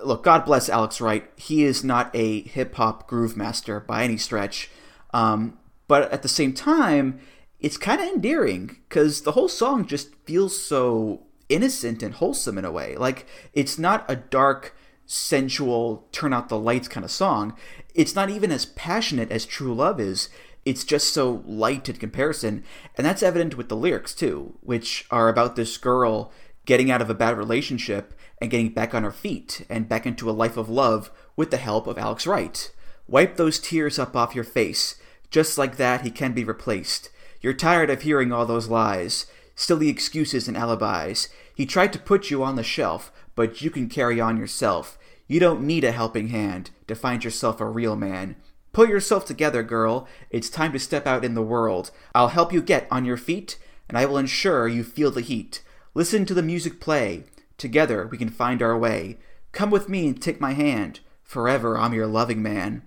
look, 0.03 0.25
God 0.25 0.47
bless 0.47 0.71
Alex 0.71 1.03
Wright. 1.03 1.31
He 1.37 1.65
is 1.65 1.85
not 1.85 2.11
a 2.15 2.43
hip 2.43 2.77
hop 2.77 3.07
groove 3.07 3.37
master 3.37 3.81
by 3.81 4.05
any 4.05 4.17
stretch. 4.17 4.71
Um, 5.13 5.59
but 5.87 6.11
at 6.13 6.23
the 6.23 6.29
same 6.29 6.55
time, 6.55 7.21
it's 7.59 7.77
kind 7.77 8.01
of 8.01 8.09
endearing 8.09 8.79
because 8.89 9.23
the 9.23 9.33
whole 9.33 9.49
song 9.49 9.87
just 9.87 10.15
feels 10.25 10.59
so 10.59 11.27
innocent 11.51 12.03
and 12.03 12.15
wholesome 12.15 12.57
in 12.57 12.65
a 12.65 12.73
way. 12.73 12.97
Like 12.97 13.27
it's 13.53 13.79
not 13.79 14.05
a 14.09 14.17
dark 14.17 14.75
sensual 15.11 16.07
turn 16.13 16.33
out 16.33 16.49
the 16.49 16.59
lights 16.59 16.87
kind 16.87 17.05
of 17.05 17.11
song. 17.11 17.57
It's 17.97 18.15
not 18.15 18.31
even 18.31 18.53
as 18.53 18.65
passionate 18.65 19.33
as 19.33 19.45
True 19.45 19.75
Love 19.75 19.99
is. 19.99 20.29
It's 20.65 20.85
just 20.85 21.13
so 21.13 21.43
light 21.45 21.89
in 21.89 21.97
comparison, 21.97 22.63
and 22.97 23.05
that's 23.05 23.23
evident 23.23 23.57
with 23.57 23.69
the 23.69 23.77
lyrics 23.77 24.15
too, 24.15 24.55
which 24.61 25.07
are 25.11 25.29
about 25.29 25.57
this 25.57 25.77
girl 25.79 26.31
getting 26.65 26.93
out 26.93 27.03
of 27.03 27.11
a 27.11 27.15
bad 27.15 27.37
relationship 27.37 28.15
and 28.41 28.53
getting 28.53 28.69
back 28.69 28.95
on 28.95 29.03
her 29.03 29.11
feet 29.11 29.67
and 29.69 29.89
back 29.89 30.07
into 30.07 30.31
a 30.31 30.33
life 30.33 30.57
of 30.57 30.69
love 30.69 31.11
with 31.35 31.51
the 31.51 31.57
help 31.57 31.89
of 31.89 31.99
Alex 31.99 32.25
Wright. 32.25 32.71
Wipe 33.09 33.37
those 33.37 33.59
tears 33.59 33.99
up 33.99 34.15
off 34.15 34.37
your 34.37 34.45
face. 34.45 34.95
Just 35.29 35.59
like 35.59 35.77
that, 35.77 36.03
he 36.03 36.11
can 36.13 36.33
be 36.33 36.45
replaced. 36.45 37.11
You're 37.41 37.53
tired 37.53 37.91
of 37.91 38.03
hearing 38.03 38.31
all 38.31 38.47
those 38.47 38.69
lies, 38.69 39.27
silly 39.57 39.89
excuses 39.89 40.47
and 40.47 40.57
alibis. 40.57 41.29
He 41.53 41.67
tried 41.67 41.93
to 41.95 41.99
put 41.99 42.31
you 42.31 42.45
on 42.45 42.55
the 42.55 42.63
shelf, 42.63 43.11
but 43.35 43.61
you 43.61 43.71
can 43.71 43.89
carry 43.89 44.21
on 44.21 44.37
yourself. 44.37 44.99
You 45.31 45.39
don't 45.39 45.63
need 45.63 45.85
a 45.85 45.93
helping 45.93 46.31
hand 46.31 46.73
to 46.89 46.97
find 46.97 47.23
yourself 47.23 47.61
a 47.61 47.65
real 47.65 47.95
man. 47.95 48.35
Pull 48.73 48.89
yourself 48.89 49.25
together, 49.25 49.63
girl. 49.63 50.09
It's 50.29 50.51
time 50.51 50.73
to 50.73 50.79
step 50.81 51.07
out 51.07 51.25
in 51.25 51.35
the 51.35 51.41
world. 51.41 51.93
I'll 52.17 52.31
help 52.31 52.53
you 52.53 52.61
get 52.61 52.89
on 52.91 53.05
your 53.05 53.17
feet, 53.17 53.57
and 53.89 53.97
I 53.97 54.07
will 54.07 54.19
ensure 54.19 54.67
you 54.67 54.83
feel 54.83 55.13
the 55.13 55.21
heat. 55.21 55.63
Listen 55.95 56.27
to 56.27 56.35
the 56.35 56.43
music 56.43 56.81
play. 56.81 57.23
Together 57.59 58.09
we 58.09 58.19
can 58.19 58.29
find 58.29 58.61
our 58.61 58.77
way. 58.77 59.19
Come 59.53 59.71
with 59.71 59.89
me 59.89 60.09
and 60.09 60.21
take 60.21 60.41
my 60.41 60.55
hand. 60.55 60.99
Forever 61.23 61.79
I'm 61.79 61.95
your 61.95 62.09
loving 62.09 62.43
man. 62.43 62.83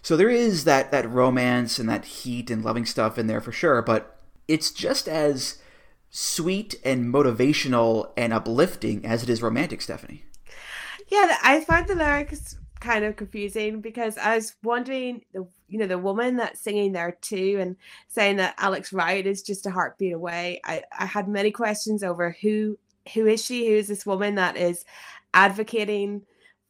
So 0.00 0.16
there 0.16 0.30
is 0.30 0.64
that, 0.64 0.90
that 0.90 1.10
romance 1.10 1.78
and 1.78 1.86
that 1.90 2.06
heat 2.06 2.50
and 2.50 2.64
loving 2.64 2.86
stuff 2.86 3.18
in 3.18 3.26
there 3.26 3.42
for 3.42 3.52
sure, 3.52 3.82
but 3.82 4.18
it's 4.48 4.70
just 4.70 5.06
as 5.06 5.58
sweet 6.08 6.76
and 6.82 7.12
motivational 7.12 8.10
and 8.16 8.32
uplifting 8.32 9.04
as 9.04 9.22
it 9.22 9.28
is 9.28 9.42
romantic, 9.42 9.82
Stephanie. 9.82 10.24
Yeah, 11.08 11.36
I 11.42 11.60
find 11.60 11.86
the 11.86 11.94
lyrics 11.94 12.56
kind 12.80 13.04
of 13.04 13.16
confusing 13.16 13.80
because 13.80 14.18
I 14.18 14.36
was 14.36 14.54
wondering, 14.62 15.24
the 15.32 15.46
you 15.68 15.78
know, 15.78 15.86
the 15.86 15.98
woman 15.98 16.36
that's 16.36 16.60
singing 16.60 16.92
there 16.92 17.16
too, 17.20 17.58
and 17.60 17.76
saying 18.08 18.36
that 18.36 18.54
Alex 18.58 18.92
Wright 18.92 19.26
is 19.26 19.42
just 19.42 19.66
a 19.66 19.70
heartbeat 19.70 20.12
away. 20.12 20.60
I 20.64 20.82
I 20.98 21.06
had 21.06 21.28
many 21.28 21.50
questions 21.50 22.02
over 22.02 22.36
who 22.40 22.78
who 23.12 23.26
is 23.26 23.44
she? 23.44 23.66
Who 23.68 23.74
is 23.74 23.88
this 23.88 24.06
woman 24.06 24.36
that 24.36 24.56
is 24.56 24.84
advocating 25.34 26.22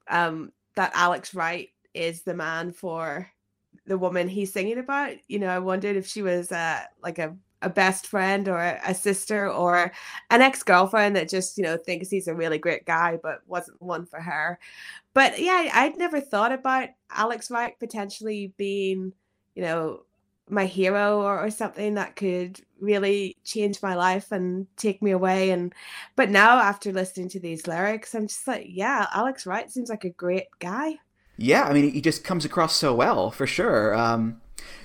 um, 0.08 0.52
that 0.74 0.92
Alex 0.94 1.34
Wright 1.34 1.70
is 1.92 2.22
the 2.22 2.34
man 2.34 2.72
for 2.72 3.30
the 3.86 3.98
woman 3.98 4.28
he's 4.28 4.52
singing 4.52 4.78
about? 4.78 5.16
You 5.28 5.38
know, 5.38 5.48
I 5.48 5.58
wondered 5.58 5.96
if 5.96 6.06
she 6.06 6.22
was 6.22 6.50
uh, 6.50 6.82
like 7.02 7.18
a 7.18 7.36
a 7.64 7.68
best 7.68 8.06
friend 8.06 8.48
or 8.48 8.58
a 8.58 8.94
sister 8.94 9.50
or 9.50 9.92
an 10.30 10.42
ex-girlfriend 10.42 11.16
that 11.16 11.28
just 11.28 11.56
you 11.58 11.64
know 11.64 11.76
thinks 11.76 12.10
he's 12.10 12.28
a 12.28 12.34
really 12.34 12.58
great 12.58 12.84
guy 12.84 13.18
but 13.22 13.40
wasn't 13.46 13.80
one 13.80 14.06
for 14.06 14.20
her. 14.20 14.58
But 15.14 15.38
yeah 15.38 15.70
i'd 15.74 15.96
never 15.96 16.20
thought 16.20 16.52
about 16.52 16.88
alex 17.10 17.50
wright 17.50 17.78
potentially 17.78 18.52
being 18.56 19.12
you 19.54 19.62
know 19.62 20.00
my 20.48 20.66
hero 20.66 21.22
or, 21.22 21.40
or 21.40 21.50
something 21.50 21.94
that 21.94 22.16
could 22.16 22.60
really 22.78 23.36
change 23.44 23.82
my 23.82 23.94
life 23.94 24.30
and 24.30 24.66
take 24.76 25.00
me 25.02 25.10
away. 25.10 25.50
And 25.50 25.74
but 26.16 26.28
now 26.28 26.58
after 26.58 26.92
listening 26.92 27.28
to 27.30 27.40
these 27.40 27.66
lyrics 27.66 28.14
i'm 28.14 28.26
just 28.26 28.46
like 28.46 28.66
yeah 28.68 29.06
alex 29.14 29.46
wright 29.46 29.70
seems 29.70 29.88
like 29.88 30.04
a 30.04 30.10
great 30.10 30.48
guy. 30.58 30.98
Yeah 31.36 31.64
i 31.64 31.72
mean 31.72 31.90
he 31.90 32.00
just 32.00 32.24
comes 32.24 32.44
across 32.44 32.76
so 32.76 32.94
well 32.94 33.30
for 33.30 33.46
sure. 33.46 33.94
Um 33.94 34.40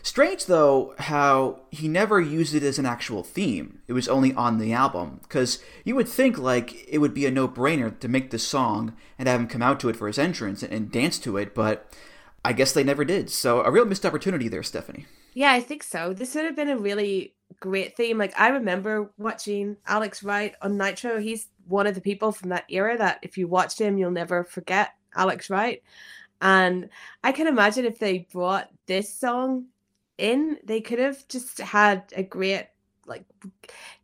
Strange, 0.09 0.47
though, 0.47 0.95
how 0.97 1.59
he 1.69 1.87
never 1.87 2.19
used 2.19 2.55
it 2.55 2.63
as 2.63 2.79
an 2.79 2.85
actual 2.87 3.21
theme. 3.21 3.83
It 3.87 3.93
was 3.93 4.07
only 4.07 4.33
on 4.33 4.57
the 4.57 4.73
album, 4.73 5.19
because 5.21 5.59
you 5.83 5.93
would 5.93 6.07
think, 6.07 6.39
like, 6.39 6.83
it 6.89 6.97
would 6.97 7.13
be 7.13 7.27
a 7.27 7.31
no 7.31 7.47
brainer 7.47 7.97
to 7.99 8.07
make 8.07 8.31
this 8.31 8.41
song 8.41 8.95
and 9.19 9.27
have 9.27 9.39
him 9.39 9.47
come 9.47 9.61
out 9.61 9.79
to 9.81 9.89
it 9.89 9.95
for 9.95 10.07
his 10.07 10.17
entrance 10.17 10.63
and, 10.63 10.73
and 10.73 10.91
dance 10.91 11.19
to 11.19 11.37
it, 11.37 11.53
but 11.53 11.93
I 12.43 12.53
guess 12.53 12.71
they 12.71 12.83
never 12.83 13.05
did. 13.05 13.29
So, 13.29 13.61
a 13.61 13.69
real 13.69 13.85
missed 13.85 14.03
opportunity 14.03 14.47
there, 14.47 14.63
Stephanie. 14.63 15.05
Yeah, 15.35 15.51
I 15.51 15.61
think 15.61 15.83
so. 15.83 16.11
This 16.11 16.33
would 16.33 16.45
have 16.45 16.55
been 16.55 16.69
a 16.69 16.79
really 16.79 17.35
great 17.59 17.95
theme. 17.95 18.17
Like, 18.17 18.33
I 18.35 18.47
remember 18.47 19.11
watching 19.19 19.77
Alex 19.85 20.23
Wright 20.23 20.55
on 20.63 20.75
Nitro. 20.75 21.19
He's 21.19 21.49
one 21.67 21.85
of 21.85 21.93
the 21.93 22.01
people 22.01 22.31
from 22.31 22.49
that 22.49 22.65
era 22.67 22.97
that 22.97 23.19
if 23.21 23.37
you 23.37 23.47
watched 23.47 23.79
him, 23.79 23.99
you'll 23.99 24.09
never 24.09 24.43
forget 24.43 24.89
Alex 25.15 25.51
Wright. 25.51 25.83
And 26.41 26.89
I 27.23 27.31
can 27.31 27.45
imagine 27.45 27.85
if 27.85 27.99
they 27.99 28.27
brought 28.31 28.69
this 28.87 29.13
song 29.13 29.67
in, 30.19 30.57
they 30.63 30.81
could 30.81 30.99
have 30.99 31.27
just 31.27 31.59
had 31.59 32.03
a 32.15 32.23
great 32.23 32.67
like 33.05 33.23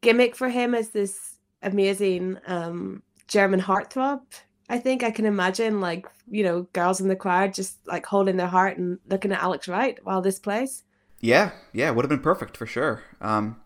gimmick 0.01 0.35
for 0.35 0.49
him 0.49 0.73
as 0.73 0.89
this 0.89 1.35
amazing 1.61 2.37
um 2.47 3.03
German 3.27 3.61
heartthrob. 3.61 4.21
I 4.69 4.79
think 4.79 5.03
I 5.03 5.11
can 5.11 5.25
imagine 5.25 5.81
like, 5.81 6.07
you 6.27 6.43
know, 6.43 6.63
girls 6.73 6.99
in 6.99 7.07
the 7.07 7.15
crowd 7.15 7.53
just 7.53 7.85
like 7.87 8.05
holding 8.05 8.37
their 8.37 8.47
heart 8.47 8.77
and 8.77 8.99
looking 9.07 9.31
at 9.31 9.43
Alex 9.43 9.67
Wright 9.67 9.99
while 10.03 10.21
this 10.21 10.39
plays. 10.39 10.83
Yeah, 11.19 11.51
yeah, 11.73 11.91
would 11.91 12.05
have 12.05 12.09
been 12.09 12.19
perfect 12.19 12.57
for 12.57 12.65
sure. 12.65 13.03
Um 13.21 13.61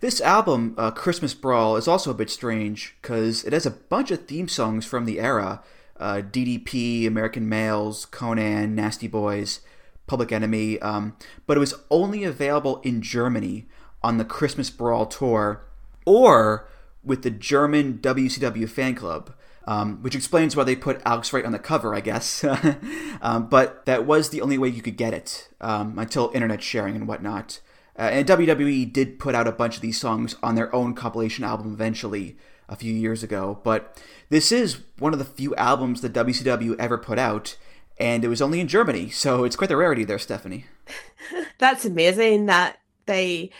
This 0.00 0.20
album, 0.20 0.74
uh, 0.76 0.90
Christmas 0.90 1.34
Brawl, 1.34 1.76
is 1.76 1.86
also 1.86 2.10
a 2.10 2.14
bit 2.14 2.30
strange 2.30 2.96
because 3.00 3.44
it 3.44 3.52
has 3.52 3.66
a 3.66 3.70
bunch 3.70 4.10
of 4.10 4.26
theme 4.26 4.48
songs 4.48 4.84
from 4.84 5.04
the 5.04 5.20
era 5.20 5.62
uh, 6.02 6.20
DDP, 6.20 7.06
American 7.06 7.48
Males, 7.48 8.06
Konnan, 8.06 8.70
Nasty 8.70 9.06
Boys, 9.06 9.60
Public 10.06 10.32
Enemy, 10.32 10.78
um, 10.80 11.16
but 11.46 11.56
it 11.56 11.60
was 11.60 11.74
only 11.90 12.24
available 12.24 12.80
in 12.82 13.02
Germany 13.02 13.66
on 14.02 14.18
the 14.18 14.24
Christmas 14.24 14.70
Brawl 14.70 15.06
tour 15.06 15.64
or 16.04 16.68
with 17.04 17.22
the 17.22 17.30
German 17.30 17.98
WCW 17.98 18.68
fan 18.68 18.94
club. 18.94 19.34
Um, 19.64 20.02
which 20.02 20.16
explains 20.16 20.56
why 20.56 20.64
they 20.64 20.74
put 20.74 21.00
Alex 21.04 21.32
Wright 21.32 21.44
on 21.44 21.52
the 21.52 21.58
cover, 21.60 21.94
I 21.94 22.00
guess. 22.00 22.44
um, 23.22 23.48
but 23.48 23.86
that 23.86 24.04
was 24.04 24.30
the 24.30 24.40
only 24.40 24.58
way 24.58 24.66
you 24.66 24.82
could 24.82 24.96
get 24.96 25.14
it 25.14 25.50
um, 25.60 26.00
until 26.00 26.32
internet 26.34 26.64
sharing 26.64 26.96
and 26.96 27.06
whatnot. 27.06 27.60
Uh, 27.96 28.08
and 28.10 28.26
WWE 28.26 28.92
did 28.92 29.20
put 29.20 29.36
out 29.36 29.46
a 29.46 29.52
bunch 29.52 29.76
of 29.76 29.82
these 29.82 30.00
songs 30.00 30.34
on 30.42 30.56
their 30.56 30.74
own 30.74 30.94
compilation 30.94 31.44
album 31.44 31.72
eventually 31.72 32.36
a 32.68 32.76
few 32.76 32.92
years 32.92 33.22
ago. 33.22 33.60
But 33.62 34.02
this 34.30 34.50
is 34.50 34.80
one 34.98 35.12
of 35.12 35.18
the 35.18 35.24
few 35.24 35.54
albums 35.56 36.00
that 36.00 36.12
WCW 36.12 36.74
ever 36.78 36.98
put 36.98 37.18
out, 37.18 37.56
and 37.98 38.24
it 38.24 38.28
was 38.28 38.42
only 38.42 38.60
in 38.60 38.68
Germany, 38.68 39.10
so 39.10 39.44
it's 39.44 39.56
quite 39.56 39.68
the 39.68 39.76
rarity 39.76 40.04
there, 40.04 40.18
Stephanie. 40.18 40.66
That's 41.58 41.84
amazing 41.84 42.46
that 42.46 42.78
they 43.06 43.50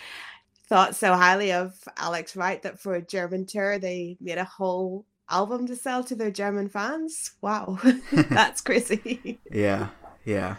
thought 0.68 0.96
so 0.96 1.14
highly 1.14 1.52
of 1.52 1.74
Alex 1.96 2.34
Wright 2.34 2.62
that 2.62 2.80
for 2.80 2.94
a 2.94 3.02
German 3.02 3.44
tour 3.44 3.78
they 3.78 4.16
made 4.20 4.38
a 4.38 4.44
whole 4.44 5.04
album 5.28 5.66
to 5.66 5.76
sell 5.76 6.02
to 6.04 6.14
their 6.14 6.30
German 6.30 6.68
fans. 6.68 7.32
Wow, 7.40 7.78
that's 8.12 8.60
crazy. 8.62 9.40
yeah, 9.50 9.88
yeah. 10.24 10.56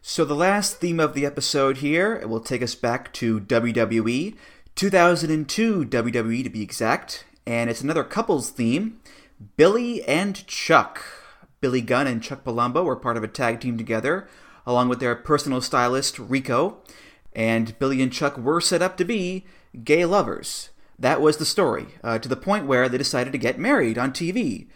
So 0.00 0.24
the 0.24 0.34
last 0.34 0.78
theme 0.78 1.00
of 1.00 1.14
the 1.14 1.26
episode 1.26 1.78
here 1.78 2.14
it 2.14 2.28
will 2.28 2.40
take 2.40 2.62
us 2.62 2.74
back 2.74 3.12
to 3.14 3.40
WWE, 3.40 4.36
2002 4.74 5.84
WWE 5.84 6.44
to 6.44 6.50
be 6.50 6.62
exact, 6.62 7.24
and 7.46 7.68
it's 7.68 7.80
another 7.80 8.04
couples 8.04 8.50
theme. 8.50 9.00
Billy 9.56 10.04
and 10.04 10.46
Chuck. 10.46 11.21
Billy 11.62 11.80
Gunn 11.80 12.08
and 12.08 12.22
Chuck 12.22 12.44
Palumbo 12.44 12.84
were 12.84 12.96
part 12.96 13.16
of 13.16 13.22
a 13.22 13.28
tag 13.28 13.60
team 13.60 13.78
together, 13.78 14.28
along 14.66 14.88
with 14.88 14.98
their 15.00 15.14
personal 15.14 15.60
stylist 15.60 16.18
Rico, 16.18 16.82
and 17.34 17.78
Billy 17.78 18.02
and 18.02 18.12
Chuck 18.12 18.36
were 18.36 18.60
set 18.60 18.82
up 18.82 18.96
to 18.96 19.04
be 19.04 19.46
gay 19.84 20.04
lovers. 20.04 20.70
That 20.98 21.20
was 21.20 21.36
the 21.36 21.46
story, 21.46 21.86
uh, 22.02 22.18
to 22.18 22.28
the 22.28 22.36
point 22.36 22.66
where 22.66 22.88
they 22.88 22.98
decided 22.98 23.32
to 23.32 23.38
get 23.38 23.60
married 23.60 23.96
on 23.96 24.12
TV. 24.12 24.66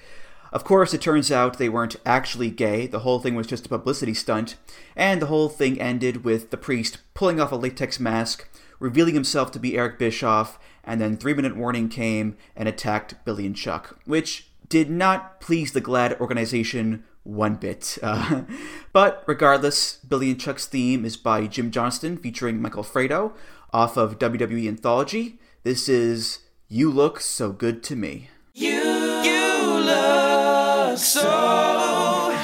Of 0.52 0.62
course, 0.62 0.94
it 0.94 1.00
turns 1.00 1.32
out 1.32 1.58
they 1.58 1.68
weren't 1.68 1.96
actually 2.06 2.50
gay, 2.50 2.86
the 2.86 3.00
whole 3.00 3.18
thing 3.18 3.34
was 3.34 3.48
just 3.48 3.66
a 3.66 3.68
publicity 3.68 4.14
stunt, 4.14 4.54
and 4.94 5.20
the 5.20 5.26
whole 5.26 5.48
thing 5.48 5.80
ended 5.80 6.24
with 6.24 6.50
the 6.50 6.56
priest 6.56 6.98
pulling 7.14 7.40
off 7.40 7.50
a 7.50 7.56
latex 7.56 7.98
mask, 7.98 8.48
revealing 8.78 9.14
himself 9.14 9.50
to 9.50 9.58
be 9.58 9.76
Eric 9.76 9.98
Bischoff, 9.98 10.56
and 10.84 11.00
then 11.00 11.16
three 11.16 11.34
minute 11.34 11.56
warning 11.56 11.88
came 11.88 12.36
and 12.54 12.68
attacked 12.68 13.24
Billy 13.24 13.44
and 13.44 13.56
Chuck, 13.56 13.98
which 14.04 14.46
did 14.68 14.90
not 14.90 15.40
please 15.40 15.72
the 15.72 15.80
GLAAD 15.80 16.20
organization 16.20 17.04
one 17.22 17.56
bit. 17.56 17.98
Uh, 18.06 18.42
but 18.92 19.24
regardless, 19.26 19.96
Billy 19.96 20.30
and 20.30 20.40
Chuck's 20.40 20.66
theme 20.66 21.04
is 21.04 21.16
by 21.16 21.46
Jim 21.46 21.70
Johnston 21.70 22.16
featuring 22.16 22.62
Michael 22.62 22.84
Fredo 22.84 23.32
off 23.72 23.96
of 23.96 24.18
WWE 24.18 24.68
Anthology. 24.68 25.38
This 25.64 25.88
is 25.88 26.40
You 26.68 26.90
Look 26.90 27.20
So 27.20 27.52
Good 27.52 27.82
to 27.84 27.96
Me. 27.96 28.30
You, 28.54 28.70
you 28.70 29.80
look 29.84 30.98
so 30.98 32.34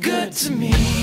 good 0.00 0.32
to 0.32 0.52
me. 0.52 1.01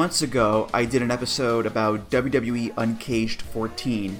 Months 0.00 0.22
ago, 0.22 0.66
I 0.72 0.86
did 0.86 1.02
an 1.02 1.10
episode 1.10 1.66
about 1.66 2.08
WWE 2.08 2.72
Uncaged 2.78 3.42
14, 3.42 4.18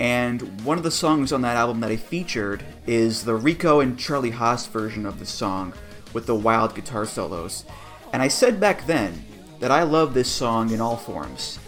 and 0.00 0.60
one 0.62 0.78
of 0.78 0.82
the 0.82 0.90
songs 0.90 1.32
on 1.32 1.42
that 1.42 1.56
album 1.56 1.78
that 1.78 1.92
I 1.92 1.96
featured 1.96 2.64
is 2.88 3.24
the 3.24 3.36
Rico 3.36 3.78
and 3.78 3.96
Charlie 3.96 4.32
Haas 4.32 4.66
version 4.66 5.06
of 5.06 5.20
the 5.20 5.24
song 5.24 5.74
with 6.12 6.26
the 6.26 6.34
wild 6.34 6.74
guitar 6.74 7.06
solos. 7.06 7.64
And 8.12 8.20
I 8.20 8.26
said 8.26 8.58
back 8.58 8.84
then 8.88 9.24
that 9.60 9.70
I 9.70 9.84
love 9.84 10.12
this 10.12 10.28
song 10.28 10.72
in 10.72 10.80
all 10.80 10.96
forms. 10.96 11.60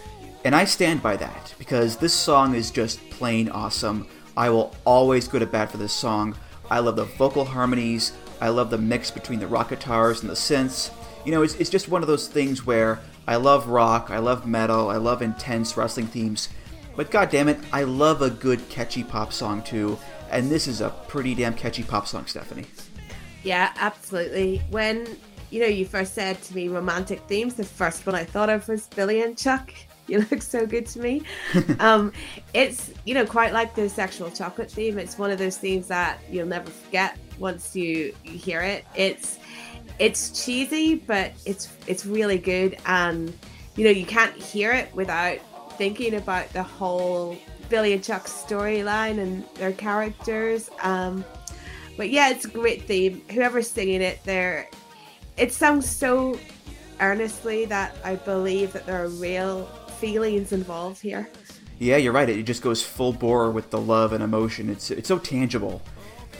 And 0.43 0.53
I 0.53 0.65
stand 0.65 1.01
by 1.01 1.15
that 1.15 1.55
because 1.57 1.95
this 1.95 2.13
song 2.13 2.55
is 2.55 2.71
just 2.71 3.09
plain 3.09 3.47
awesome. 3.47 4.05
I 4.35 4.49
will 4.49 4.75
always 4.83 5.29
go 5.29 5.39
to 5.39 5.45
bat 5.45 5.71
for 5.71 5.77
this 5.77 5.93
song. 5.93 6.35
I 6.69 6.79
love 6.79 6.97
the 6.97 7.05
vocal 7.05 7.45
harmonies, 7.45 8.11
I 8.41 8.49
love 8.49 8.69
the 8.69 8.77
mix 8.77 9.11
between 9.11 9.39
the 9.39 9.47
rock 9.47 9.69
guitars 9.69 10.19
and 10.19 10.29
the 10.29 10.33
synths 10.33 10.91
you 11.25 11.31
know, 11.31 11.41
it's, 11.41 11.55
it's 11.55 11.69
just 11.69 11.89
one 11.89 12.01
of 12.03 12.07
those 12.07 12.27
things 12.27 12.65
where 12.65 12.99
I 13.27 13.37
love 13.37 13.67
rock, 13.67 14.09
I 14.11 14.19
love 14.19 14.45
metal, 14.45 14.89
I 14.89 14.97
love 14.97 15.21
intense 15.21 15.75
wrestling 15.75 16.07
themes, 16.07 16.49
but 16.95 17.09
god 17.09 17.29
damn 17.29 17.47
it, 17.47 17.59
I 17.73 17.83
love 17.83 18.21
a 18.21 18.29
good 18.29 18.67
catchy 18.69 19.03
pop 19.03 19.33
song 19.33 19.63
too, 19.63 19.97
and 20.29 20.49
this 20.49 20.67
is 20.67 20.81
a 20.81 20.89
pretty 21.07 21.33
damn 21.33 21.53
catchy 21.53 21.83
pop 21.83 22.07
song, 22.07 22.25
Stephanie. 22.27 22.65
Yeah, 23.43 23.71
absolutely. 23.77 24.61
When 24.69 25.07
you 25.51 25.61
know 25.61 25.67
you 25.67 25.85
first 25.85 26.13
said 26.13 26.41
to 26.43 26.55
me 26.55 26.67
romantic 26.67 27.19
themes, 27.27 27.53
the 27.53 27.63
first 27.63 28.05
one 28.05 28.15
I 28.15 28.23
thought 28.23 28.49
of 28.49 28.67
was 28.67 28.87
Billy 28.87 29.21
and 29.21 29.37
Chuck. 29.37 29.73
You 30.07 30.19
look 30.29 30.43
so 30.43 30.67
good 30.67 30.85
to 30.85 30.99
me. 30.99 31.23
um, 31.79 32.13
it's 32.53 32.91
you 33.05 33.15
know 33.15 33.25
quite 33.25 33.53
like 33.53 33.73
the 33.73 33.89
sexual 33.89 34.29
chocolate 34.29 34.69
theme. 34.69 34.99
It's 34.99 35.17
one 35.17 35.31
of 35.31 35.39
those 35.39 35.57
themes 35.57 35.87
that 35.87 36.19
you'll 36.29 36.45
never 36.45 36.69
forget 36.69 37.17
once 37.39 37.75
you, 37.75 38.13
you 38.23 38.37
hear 38.37 38.61
it. 38.61 38.85
It's 38.95 39.39
it's 39.99 40.45
cheesy, 40.45 40.95
but 40.95 41.33
it's 41.45 41.69
it's 41.87 42.05
really 42.05 42.37
good, 42.37 42.77
and 42.85 43.33
you 43.75 43.85
know 43.85 43.91
you 43.91 44.05
can't 44.05 44.35
hear 44.35 44.71
it 44.71 44.93
without 44.93 45.39
thinking 45.77 46.15
about 46.15 46.49
the 46.53 46.63
whole 46.63 47.37
Billy 47.69 47.93
and 47.93 48.03
Chuck 48.03 48.25
storyline 48.25 49.19
and 49.19 49.45
their 49.55 49.71
characters. 49.73 50.69
Um, 50.81 51.23
but 51.97 52.09
yeah, 52.09 52.29
it's 52.29 52.45
a 52.45 52.49
great 52.49 52.83
theme. 52.83 53.21
Whoever's 53.31 53.69
singing 53.69 54.01
it, 54.01 54.19
there, 54.23 54.69
it 55.37 55.53
sounds 55.53 55.89
so 55.89 56.37
earnestly 56.99 57.65
that 57.65 57.95
I 58.03 58.15
believe 58.15 58.73
that 58.73 58.85
there 58.85 59.03
are 59.03 59.09
real 59.09 59.65
feelings 59.99 60.51
involved 60.51 61.01
here. 61.01 61.29
Yeah, 61.79 61.97
you're 61.97 62.13
right. 62.13 62.29
It 62.29 62.43
just 62.43 62.61
goes 62.61 62.81
full 62.81 63.13
bore 63.13 63.51
with 63.51 63.69
the 63.69 63.79
love 63.79 64.13
and 64.13 64.23
emotion. 64.23 64.69
It's 64.69 64.91
it's 64.91 65.07
so 65.07 65.19
tangible. 65.19 65.81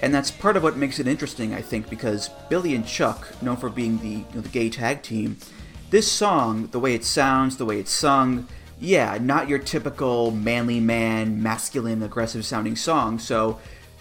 And 0.01 0.13
that's 0.13 0.31
part 0.31 0.57
of 0.57 0.63
what 0.63 0.77
makes 0.77 0.99
it 0.99 1.07
interesting, 1.07 1.53
I 1.53 1.61
think, 1.61 1.89
because 1.89 2.29
Billy 2.49 2.75
and 2.75 2.85
Chuck, 2.85 3.41
known 3.41 3.57
for 3.57 3.69
being 3.69 3.97
the, 3.99 4.09
you 4.09 4.25
know, 4.35 4.41
the 4.41 4.49
gay 4.49 4.69
tag 4.69 5.01
team, 5.01 5.37
this 5.89 6.11
song, 6.11 6.67
the 6.67 6.79
way 6.79 6.93
it 6.93 7.05
sounds, 7.05 7.57
the 7.57 7.65
way 7.65 7.79
it's 7.79 7.91
sung, 7.91 8.47
yeah, 8.79 9.17
not 9.21 9.47
your 9.47 9.59
typical 9.59 10.31
manly 10.31 10.79
man, 10.79 11.41
masculine, 11.41 12.03
aggressive 12.03 12.45
sounding 12.45 12.75
song. 12.75 13.19
So, 13.19 13.59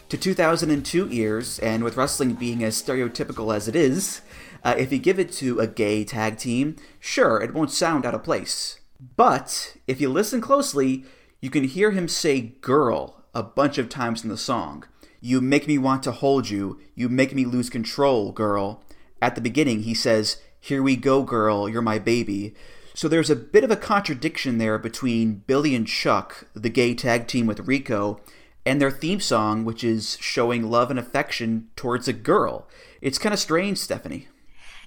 to 0.09 0.18
2002 0.18 1.09
ears, 1.11 1.59
and 1.61 1.82
with 1.82 1.97
wrestling 1.97 2.34
being 2.34 2.62
as 2.62 2.80
stereotypical 2.80 3.55
as 3.55 3.68
it 3.68 3.74
is, 3.74 4.20
uh, 4.62 4.74
if 4.76 4.92
you 4.92 4.99
give 4.99 5.18
it 5.18 5.32
to 5.32 5.61
a 5.61 5.66
gay 5.66 6.05
tag 6.05 6.38
team, 6.38 6.76
sure, 7.01 7.40
it 7.40 7.55
won't 7.55 7.70
sound 7.70 8.05
out 8.05 8.14
of 8.14 8.22
place. 8.22 8.80
But 9.16 9.76
if 9.86 10.01
you 10.01 10.09
listen 10.09 10.40
closely, 10.40 11.05
you 11.40 11.51
can 11.51 11.64
hear 11.64 11.90
him 11.90 12.09
say 12.09 12.40
girl 12.40 13.24
a 13.34 13.42
bunch 13.42 13.78
of 13.78 13.88
times 13.88 14.22
in 14.22 14.30
the 14.30 14.36
song. 14.36 14.84
You 15.25 15.41
make 15.41 15.66
me 15.66 15.79
want 15.79 16.03
to 16.03 16.12
hold 16.12 16.51
you. 16.51 16.79
You 16.95 17.09
make 17.09 17.35
me 17.35 17.47
lose 17.47 17.70
control, 17.70 18.31
girl. 18.31 18.85
At 19.22 19.35
the 19.35 19.41
beginning, 19.41 19.85
he 19.85 19.95
says, 19.95 20.37
Here 20.61 20.83
we 20.83 20.97
go, 20.97 21.22
girl. 21.22 21.66
You're 21.66 21.81
my 21.81 21.99
baby. 21.99 22.55
So 22.93 23.09
there's 23.09 23.31
a 23.31 23.35
bit 23.35 23.64
of 23.64 23.70
a 23.70 23.77
contradiction 23.77 24.59
there 24.59 24.79
between 24.79 25.43
Billy 25.47 25.75
and 25.75 25.87
Chuck, 25.87 26.47
the 26.53 26.68
gay 26.68 26.95
tag 26.95 27.27
team 27.27 27.47
with 27.47 27.61
Rico, 27.61 28.20
and 28.66 28.83
their 28.83 28.91
theme 28.91 29.18
song, 29.18 29.64
which 29.64 29.83
is 29.83 30.18
showing 30.20 30.70
love 30.70 30.91
and 30.91 30.99
affection 30.99 31.70
towards 31.75 32.07
a 32.07 32.12
girl. 32.12 32.68
It's 33.01 33.16
kind 33.16 33.33
of 33.33 33.39
strange, 33.39 33.79
Stephanie. 33.79 34.29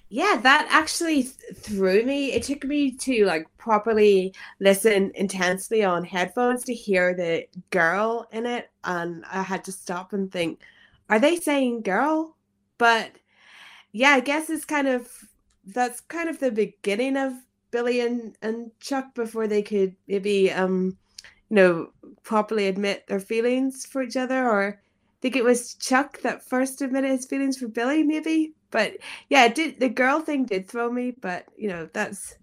Yeah, 0.10 0.40
that 0.44 0.68
actually 0.70 1.24
th- 1.24 1.36
threw 1.56 2.04
me. 2.04 2.32
It 2.32 2.44
took 2.44 2.64
me 2.64 2.92
to 2.92 3.26
like 3.26 3.46
properly 3.58 4.34
listen 4.60 5.12
intensely 5.16 5.84
on 5.84 6.06
headphones 6.06 6.64
to 6.66 6.74
hear 6.74 7.14
the 7.14 7.46
girl 7.72 8.28
in 8.32 8.46
it, 8.46 8.70
and 8.86 9.26
I 9.26 9.42
had 9.44 9.66
to 9.66 9.72
stop 9.74 10.14
and 10.14 10.32
think, 10.32 10.62
are 11.10 11.20
they 11.20 11.36
saying 11.38 11.82
girl? 11.82 12.38
But 12.78 13.12
yeah, 13.94 14.12
I 14.12 14.22
guess 14.22 14.50
it's 14.50 14.66
kind 14.66 14.88
of 14.88 15.12
that's 15.66 16.02
kind 16.02 16.30
of 16.30 16.40
the 16.40 16.52
beginning 16.52 17.18
of 17.18 17.34
Billy 17.72 18.02
and, 18.02 18.38
and 18.42 18.72
Chuck 18.80 19.16
before 19.16 19.48
they 19.48 19.64
could 19.64 19.96
maybe 20.08 20.52
um 20.52 20.98
you 21.50 21.56
know 21.56 21.92
properly 22.24 22.68
admit 22.68 23.08
their 23.08 23.20
feelings 23.20 23.86
for 23.86 24.04
each 24.04 24.18
other 24.18 24.48
or 24.50 24.80
I 24.82 25.18
think 25.22 25.36
it 25.36 25.44
was 25.46 25.76
Chuck 25.76 26.22
that 26.22 26.44
first 26.44 26.82
admitted 26.82 27.12
his 27.12 27.26
feelings 27.26 27.58
for 27.58 27.68
Billy 27.70 28.04
maybe 28.04 28.54
but 28.72 28.98
yeah 29.30 29.46
it 29.46 29.56
did 29.56 29.80
the 29.80 29.90
girl 29.90 30.20
thing 30.20 30.46
did 30.46 30.68
throw 30.68 30.92
me 30.92 31.12
but 31.12 31.46
you 31.58 31.68
know 31.68 31.90
that's 31.94 32.36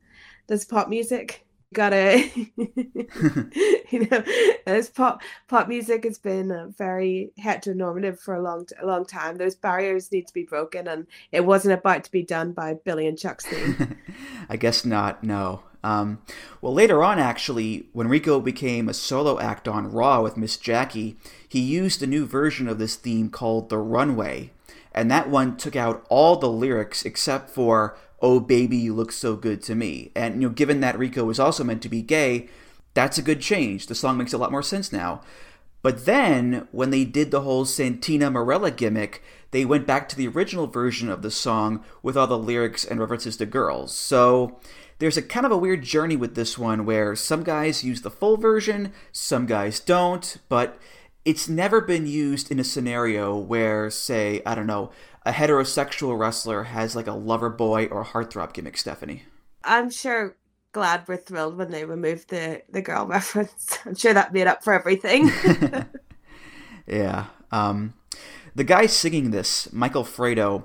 that's 0.47 0.65
pop 0.65 0.89
music. 0.89 1.41
Gotta 1.73 2.31
you 2.37 4.07
know 4.09 4.23
as 4.65 4.89
pop 4.89 5.23
pop 5.49 5.67
music 5.67 6.05
has 6.05 6.19
been 6.19 6.73
very 6.79 7.33
heteronormative 7.41 8.21
for 8.21 8.35
a 8.35 8.43
long 8.43 8.67
a 8.81 8.87
long 8.87 9.05
time. 9.05 9.39
Those 9.39 9.57
barriers 9.57 10.13
need 10.13 10.29
to 10.29 10.35
be 10.35 10.45
broken 10.45 10.87
and 10.87 11.09
it 11.33 11.45
wasn't 11.45 11.75
about 11.75 12.05
to 12.05 12.13
be 12.13 12.23
done 12.23 12.53
by 12.53 12.75
billy 12.75 13.09
and 13.09 13.19
chuck's 13.19 13.47
theme. 13.47 13.99
I 14.49 14.57
guess 14.57 14.85
not 14.85 15.25
no. 15.25 15.63
Um, 15.83 16.23
well 16.63 16.73
later 16.73 17.03
on 17.03 17.19
actually 17.19 17.89
when 17.93 18.09
rico 18.09 18.41
became 18.41 18.89
a 18.89 18.95
solo 18.95 19.39
act 19.39 19.69
on 19.69 19.93
raw 19.93 20.23
with 20.23 20.39
miss 20.39 20.57
jackie 20.57 21.19
he 21.47 21.61
used 21.61 22.03
a 22.03 22.07
new 22.07 22.25
version 22.25 22.69
of 22.69 22.79
this 22.79 22.97
theme 22.97 23.29
called 23.29 23.69
the 23.69 23.77
runway 23.77 24.51
and 24.95 25.11
that 25.11 25.29
one 25.29 25.57
took 25.57 25.77
out 25.77 26.07
all 26.09 26.37
the 26.37 26.51
lyrics 26.51 27.05
except 27.05 27.51
for 27.51 27.97
"Oh 28.21 28.41
baby, 28.41 28.77
you 28.77 28.95
look 28.95 29.13
so 29.13 29.37
good 29.37 29.63
to 29.65 29.75
me." 29.75 30.13
And 30.15 30.41
you 30.41 30.49
know, 30.49 30.55
given 30.55 30.81
that 30.81 30.99
Rico 30.99 31.25
was 31.25 31.41
also 31.41 31.65
meant 31.65 31.83
to 31.83 31.89
be 31.89 32.03
gay, 32.03 32.49
that's 32.95 33.19
a 33.19 33.23
good 33.23 33.41
change. 33.41 33.87
The 33.87 33.95
song 33.95 34.19
makes 34.19 34.33
a 34.33 34.39
lot 34.39 34.53
more 34.53 34.63
sense 34.63 34.93
now. 34.93 35.21
But 35.83 36.07
then, 36.07 36.67
when 36.73 36.89
they 36.89 37.05
did 37.05 37.31
the 37.31 37.43
whole 37.43 37.67
Santina 37.67 38.31
Marella 38.31 38.75
gimmick, 38.75 39.23
they 39.51 39.67
went 39.67 39.87
back 39.87 40.09
to 40.09 40.17
the 40.17 40.29
original 40.29 40.67
version 40.67 41.11
of 41.11 41.21
the 41.21 41.31
song 41.31 41.85
with 42.03 42.17
all 42.17 42.27
the 42.27 42.39
lyrics 42.39 42.87
and 42.87 42.99
references 42.99 43.37
to 43.37 43.47
girls. 43.47 43.95
So 43.95 44.59
there's 44.99 45.19
a 45.19 45.23
kind 45.23 45.45
of 45.45 45.53
a 45.53 45.59
weird 45.59 45.83
journey 45.83 46.17
with 46.17 46.37
this 46.37 46.57
one 46.57 46.87
where 46.87 47.15
some 47.15 47.43
guys 47.43 47.85
use 47.85 48.01
the 48.01 48.11
full 48.11 48.39
version, 48.39 48.93
some 49.13 49.45
guys 49.45 49.79
don't, 49.79 50.39
but 50.49 50.79
it's 51.25 51.49
never 51.49 51.81
been 51.81 52.07
used 52.07 52.51
in 52.51 52.59
a 52.59 52.65
scenario 52.65 53.37
where, 53.37 53.91
say, 53.91 54.43
I 54.45 54.55
don't 54.55 54.67
know, 54.67 54.91
a 55.25 55.33
heterosexual 55.33 56.19
wrestler 56.19 56.65
has 56.65 56.95
like 56.95 57.07
a 57.07 57.13
lover 57.13 57.51
boy 57.51 57.87
or 57.87 58.03
a 58.03 58.07
heartthrob 58.07 58.53
gimmick, 58.53 58.77
Stephanie. 58.77 59.23
I'm 59.63 59.91
sure 59.91 60.37
glad 60.73 61.05
we're 61.09 61.17
thrilled 61.17 61.57
when 61.57 61.71
they 61.71 61.85
removed 61.85 62.29
the, 62.29 62.63
the 62.69 62.83
girl 62.83 63.07
reference. 63.09 63.79
I'm 63.87 63.95
sure 63.95 64.13
that 64.13 64.35
made 64.35 64.47
up 64.47 64.63
for 64.63 64.75
everything. 64.75 65.31
yeah. 66.87 67.27
Um, 67.51 67.95
the 68.55 68.65
guy 68.65 68.87
singing 68.87 69.31
this, 69.31 69.73
Michael 69.73 70.05
Fredo, 70.05 70.65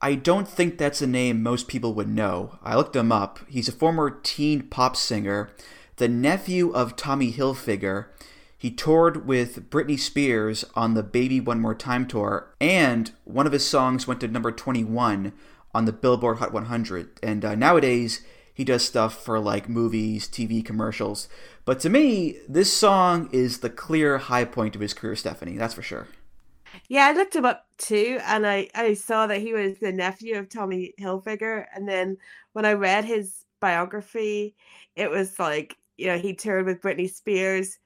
I 0.00 0.14
don't 0.14 0.48
think 0.48 0.78
that's 0.78 1.02
a 1.02 1.06
name 1.06 1.42
most 1.42 1.68
people 1.68 1.92
would 1.94 2.08
know. 2.08 2.58
I 2.62 2.76
looked 2.76 2.96
him 2.96 3.12
up. 3.12 3.40
He's 3.48 3.68
a 3.68 3.72
former 3.72 4.10
teen 4.22 4.62
pop 4.62 4.96
singer, 4.96 5.50
the 5.96 6.08
nephew 6.08 6.70
of 6.70 6.96
Tommy 6.96 7.32
Hilfiger, 7.32 8.06
he 8.58 8.72
toured 8.72 9.24
with 9.24 9.70
Britney 9.70 9.98
Spears 9.98 10.64
on 10.74 10.94
the 10.94 11.04
Baby 11.04 11.40
One 11.40 11.60
More 11.60 11.76
Time 11.76 12.08
tour, 12.08 12.52
and 12.60 13.12
one 13.24 13.46
of 13.46 13.52
his 13.52 13.64
songs 13.64 14.08
went 14.08 14.20
to 14.20 14.28
number 14.28 14.50
21 14.50 15.32
on 15.72 15.84
the 15.84 15.92
Billboard 15.92 16.38
Hot 16.38 16.52
100. 16.52 17.20
And 17.22 17.44
uh, 17.44 17.54
nowadays, 17.54 18.22
he 18.52 18.64
does 18.64 18.84
stuff 18.84 19.24
for 19.24 19.38
like 19.38 19.68
movies, 19.68 20.26
TV 20.26 20.64
commercials. 20.64 21.28
But 21.64 21.78
to 21.80 21.88
me, 21.88 22.38
this 22.48 22.72
song 22.72 23.28
is 23.30 23.58
the 23.58 23.70
clear 23.70 24.18
high 24.18 24.44
point 24.44 24.74
of 24.74 24.80
his 24.80 24.92
career, 24.92 25.14
Stephanie. 25.14 25.56
That's 25.56 25.74
for 25.74 25.82
sure. 25.82 26.08
Yeah, 26.88 27.06
I 27.06 27.12
looked 27.12 27.36
him 27.36 27.44
up 27.44 27.66
too, 27.78 28.18
and 28.24 28.44
I, 28.44 28.68
I 28.74 28.94
saw 28.94 29.28
that 29.28 29.40
he 29.40 29.52
was 29.52 29.78
the 29.78 29.92
nephew 29.92 30.36
of 30.36 30.48
Tommy 30.48 30.94
Hilfiger. 31.00 31.66
And 31.72 31.88
then 31.88 32.16
when 32.54 32.64
I 32.64 32.72
read 32.72 33.04
his 33.04 33.44
biography, 33.60 34.56
it 34.96 35.08
was 35.08 35.38
like, 35.38 35.76
you 35.96 36.08
know, 36.08 36.18
he 36.18 36.34
toured 36.34 36.66
with 36.66 36.80
Britney 36.80 37.08
Spears 37.08 37.78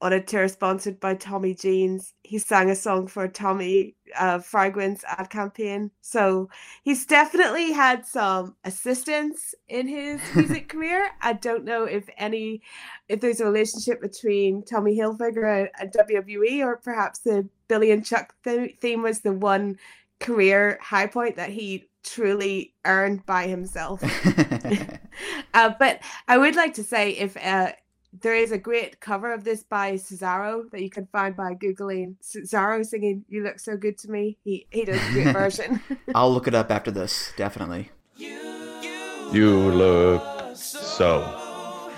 on 0.00 0.12
a 0.12 0.22
tour 0.22 0.46
sponsored 0.48 1.00
by 1.00 1.14
Tommy 1.14 1.54
Jeans. 1.54 2.12
He 2.22 2.38
sang 2.38 2.70
a 2.70 2.76
song 2.76 3.06
for 3.06 3.28
Tommy 3.28 3.94
uh, 4.18 4.40
Fragrance 4.40 5.02
ad 5.06 5.30
campaign. 5.30 5.90
So 6.02 6.50
he's 6.82 7.06
definitely 7.06 7.72
had 7.72 8.06
some 8.06 8.56
assistance 8.64 9.54
in 9.68 9.88
his 9.88 10.20
music 10.34 10.68
career. 10.68 11.10
I 11.22 11.32
don't 11.32 11.64
know 11.64 11.84
if 11.84 12.08
any, 12.18 12.62
if 13.08 13.20
there's 13.20 13.40
a 13.40 13.46
relationship 13.46 14.02
between 14.02 14.62
Tommy 14.62 14.98
Hilfiger 14.98 15.68
and 15.80 15.90
WWE, 15.92 16.64
or 16.64 16.76
perhaps 16.76 17.20
the 17.20 17.48
Billy 17.68 17.90
and 17.90 18.04
Chuck 18.04 18.34
th- 18.44 18.76
theme 18.80 19.02
was 19.02 19.20
the 19.20 19.32
one 19.32 19.78
career 20.20 20.78
high 20.82 21.06
point 21.06 21.36
that 21.36 21.50
he 21.50 21.88
truly 22.02 22.74
earned 22.84 23.24
by 23.26 23.46
himself. 23.46 24.02
uh, 25.54 25.72
but 25.78 26.00
I 26.28 26.38
would 26.38 26.54
like 26.54 26.74
to 26.74 26.84
say 26.84 27.10
if 27.10 27.36
uh, 27.36 27.72
there 28.20 28.34
is 28.34 28.52
a 28.52 28.58
great 28.58 29.00
cover 29.00 29.32
of 29.32 29.44
this 29.44 29.62
by 29.62 29.94
Cesaro 29.94 30.70
that 30.70 30.82
you 30.82 30.90
can 30.90 31.06
find 31.06 31.36
by 31.36 31.54
googling 31.54 32.16
Cesaro 32.22 32.84
singing 32.84 33.24
"You 33.28 33.42
Look 33.42 33.58
So 33.58 33.76
Good 33.76 33.98
to 33.98 34.10
Me." 34.10 34.36
He 34.44 34.66
he 34.70 34.84
does 34.84 35.00
a 35.08 35.12
great 35.12 35.32
version. 35.32 35.80
I'll 36.14 36.32
look 36.32 36.46
it 36.46 36.54
up 36.54 36.70
after 36.70 36.90
this, 36.90 37.32
definitely. 37.36 37.90
You 38.16 39.70
look 39.70 40.56
so 40.56 41.90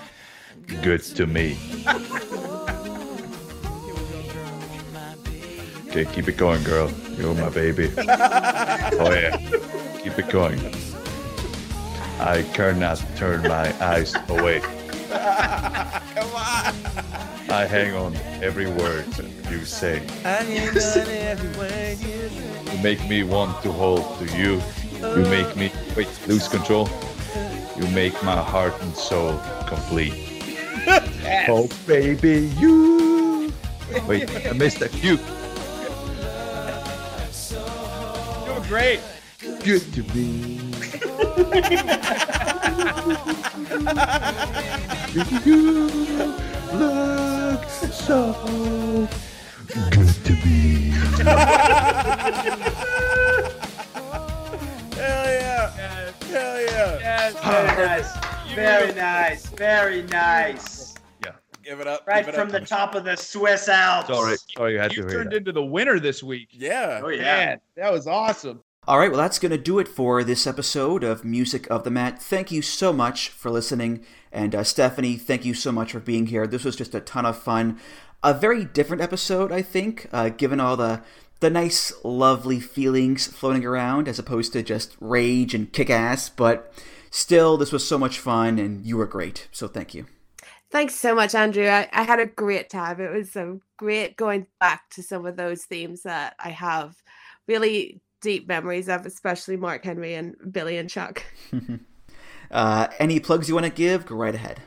good 0.81 1.03
to 1.03 1.27
me. 1.27 1.57
Okay, 5.87 6.05
keep 6.05 6.27
it 6.27 6.37
going, 6.37 6.63
girl. 6.63 6.91
You're 7.17 7.35
my 7.35 7.49
baby. 7.49 7.91
Oh 9.01 9.13
yeah, 9.13 9.37
keep 10.03 10.17
it 10.19 10.29
going. 10.29 10.59
I 12.19 12.43
cannot 12.53 13.01
turn 13.15 13.43
my 13.43 13.73
eyes 13.81 14.13
away. 14.27 14.61
I 16.41 17.65
hang 17.67 17.93
on 17.93 18.15
every 18.41 18.67
word 18.67 19.05
you 19.49 19.65
say. 19.65 20.01
You 22.71 22.83
make 22.83 23.09
me 23.09 23.23
want 23.23 23.61
to 23.63 23.71
hold 23.71 24.17
to 24.19 24.25
you. 24.37 24.61
You 25.01 25.23
make 25.29 25.55
me 25.55 25.71
wait, 25.97 26.07
lose 26.27 26.47
control. 26.47 26.87
You 27.75 27.87
make 27.87 28.13
my 28.23 28.37
heart 28.37 28.73
and 28.81 28.95
soul 28.95 29.41
complete. 29.67 30.13
Yes. 30.85 31.49
Oh 31.49 31.67
baby, 31.85 32.49
you. 32.57 33.51
Wait, 34.07 34.29
I 34.47 34.53
missed 34.53 34.81
a 34.81 34.89
cue. 34.89 35.17
Doing 38.45 38.67
great. 38.67 39.01
Good 39.63 39.91
to 39.93 40.03
be. 40.03 40.59
you 45.13 45.23
look 46.73 47.63
so 47.69 49.07
good 49.91 50.09
to 50.25 50.33
me. 50.45 50.91
Hell 54.95 55.25
yeah! 55.25 55.73
Yes. 55.77 56.23
Hell 56.23 56.61
yeah! 56.61 56.99
Yes. 56.99 57.33
Very 57.43 57.73
nice. 57.87 58.55
Very 58.55 58.93
nice. 58.93 59.45
Very 59.49 60.01
nice. 60.03 60.93
Yeah. 61.25 61.31
Give 61.63 61.79
it 61.79 61.87
up. 61.87 62.05
Right 62.07 62.27
it 62.27 62.35
from 62.35 62.47
up. 62.47 62.51
the 62.53 62.61
top 62.61 62.93
of 62.95 63.03
the 63.03 63.15
Swiss 63.15 63.67
Alps. 63.67 64.07
Sorry, 64.09 64.37
sorry, 64.55 64.73
you 64.73 64.79
had 64.79 64.91
You 64.95 65.03
to 65.03 65.07
hear 65.09 65.17
turned 65.19 65.31
that. 65.31 65.37
into 65.37 65.51
the 65.51 65.63
winner 65.63 65.99
this 65.99 66.21
week. 66.21 66.49
Yeah. 66.51 67.01
Oh, 67.03 67.09
yeah. 67.09 67.21
Man, 67.23 67.61
that 67.77 67.91
was 67.91 68.05
awesome. 68.07 68.61
All 68.89 68.97
right, 68.97 69.11
well, 69.11 69.19
that's 69.21 69.37
going 69.37 69.51
to 69.51 69.57
do 69.59 69.77
it 69.77 69.87
for 69.87 70.23
this 70.23 70.47
episode 70.47 71.03
of 71.03 71.23
Music 71.23 71.69
of 71.69 71.83
the 71.83 71.91
Mat. 71.91 72.19
Thank 72.19 72.51
you 72.51 72.63
so 72.63 72.91
much 72.91 73.29
for 73.29 73.51
listening. 73.51 74.03
And 74.31 74.55
uh, 74.55 74.63
Stephanie, 74.63 75.15
thank 75.15 75.45
you 75.45 75.53
so 75.53 75.71
much 75.71 75.91
for 75.91 75.99
being 75.99 76.25
here. 76.25 76.47
This 76.47 76.63
was 76.63 76.75
just 76.75 76.95
a 76.95 76.99
ton 76.99 77.23
of 77.23 77.37
fun. 77.37 77.79
A 78.23 78.33
very 78.33 78.65
different 78.65 79.03
episode, 79.03 79.51
I 79.51 79.61
think, 79.61 80.07
uh, 80.11 80.29
given 80.29 80.59
all 80.59 80.75
the 80.75 81.03
the 81.39 81.51
nice, 81.51 81.93
lovely 82.03 82.59
feelings 82.59 83.27
floating 83.27 83.63
around 83.63 84.07
as 84.07 84.17
opposed 84.17 84.53
to 84.53 84.63
just 84.63 84.97
rage 84.99 85.53
and 85.53 85.71
kick 85.71 85.91
ass. 85.91 86.27
But 86.27 86.73
still, 87.11 87.57
this 87.57 87.71
was 87.71 87.87
so 87.87 87.99
much 87.99 88.17
fun, 88.17 88.57
and 88.57 88.83
you 88.83 88.97
were 88.97 89.05
great. 89.05 89.49
So 89.51 89.67
thank 89.67 89.93
you. 89.93 90.07
Thanks 90.71 90.95
so 90.95 91.13
much, 91.13 91.35
Andrew. 91.35 91.67
I, 91.67 91.87
I 91.93 92.01
had 92.01 92.19
a 92.19 92.25
great 92.25 92.71
time. 92.71 92.99
It 92.99 93.11
was 93.11 93.31
so 93.31 93.61
great 93.77 94.17
going 94.17 94.47
back 94.59 94.89
to 94.95 95.03
some 95.03 95.27
of 95.27 95.37
those 95.37 95.65
themes 95.65 96.01
that 96.01 96.33
I 96.39 96.49
have 96.49 96.95
really 97.47 98.01
deep 98.21 98.47
memories 98.47 98.89
of, 98.89 99.05
especially 99.05 99.57
Mark 99.57 99.83
Henry 99.83 100.13
and 100.13 100.35
Billy 100.51 100.77
and 100.77 100.89
Chuck. 100.89 101.23
uh, 102.51 102.87
any 102.99 103.19
plugs 103.19 103.47
you 103.47 103.55
want 103.55 103.65
to 103.65 103.71
give? 103.71 104.05
Go 104.05 104.15
right 104.15 104.35
ahead. 104.35 104.61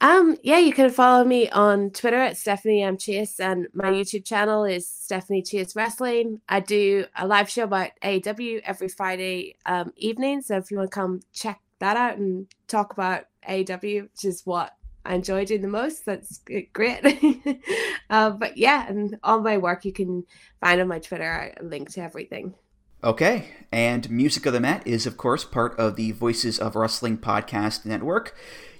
Um, 0.00 0.36
yeah, 0.42 0.58
you 0.58 0.72
can 0.72 0.90
follow 0.90 1.24
me 1.24 1.48
on 1.48 1.90
Twitter 1.90 2.18
at 2.18 2.36
Stephanie 2.36 2.82
M 2.82 2.98
Chase, 2.98 3.40
and 3.40 3.68
my 3.72 3.90
YouTube 3.90 4.24
channel 4.24 4.64
is 4.64 4.88
Stephanie 4.88 5.40
Chase 5.40 5.74
Wrestling. 5.74 6.40
I 6.48 6.60
do 6.60 7.06
a 7.16 7.26
live 7.26 7.48
show 7.48 7.64
about 7.64 7.90
AEW 8.02 8.60
every 8.64 8.88
Friday 8.88 9.56
um, 9.64 9.92
evening, 9.96 10.42
so 10.42 10.56
if 10.56 10.70
you 10.70 10.76
want 10.76 10.90
to 10.90 10.94
come 10.94 11.20
check 11.32 11.60
that 11.78 11.96
out 11.96 12.18
and 12.18 12.46
talk 12.68 12.92
about 12.92 13.24
AEW, 13.48 14.02
which 14.02 14.24
is 14.24 14.44
what 14.44 14.76
I 15.04 15.14
enjoy 15.14 15.44
doing 15.44 15.62
the 15.62 15.68
most, 15.68 16.06
that's 16.06 16.40
great. 16.72 17.62
uh, 18.10 18.30
but 18.30 18.56
yeah, 18.56 18.88
and 18.88 19.18
all 19.22 19.40
my 19.40 19.58
work 19.58 19.84
you 19.84 19.92
can 19.92 20.24
find 20.60 20.80
on 20.80 20.88
my 20.88 20.98
Twitter. 20.98 21.52
a 21.58 21.62
link 21.62 21.90
to 21.92 22.02
everything. 22.02 22.54
Okay, 23.02 23.48
and 23.70 24.08
Music 24.08 24.46
of 24.46 24.54
the 24.54 24.60
Mat 24.60 24.86
is, 24.86 25.04
of 25.04 25.18
course, 25.18 25.44
part 25.44 25.78
of 25.78 25.96
the 25.96 26.12
Voices 26.12 26.58
of 26.58 26.74
Wrestling 26.74 27.18
podcast 27.18 27.84
network. 27.84 28.34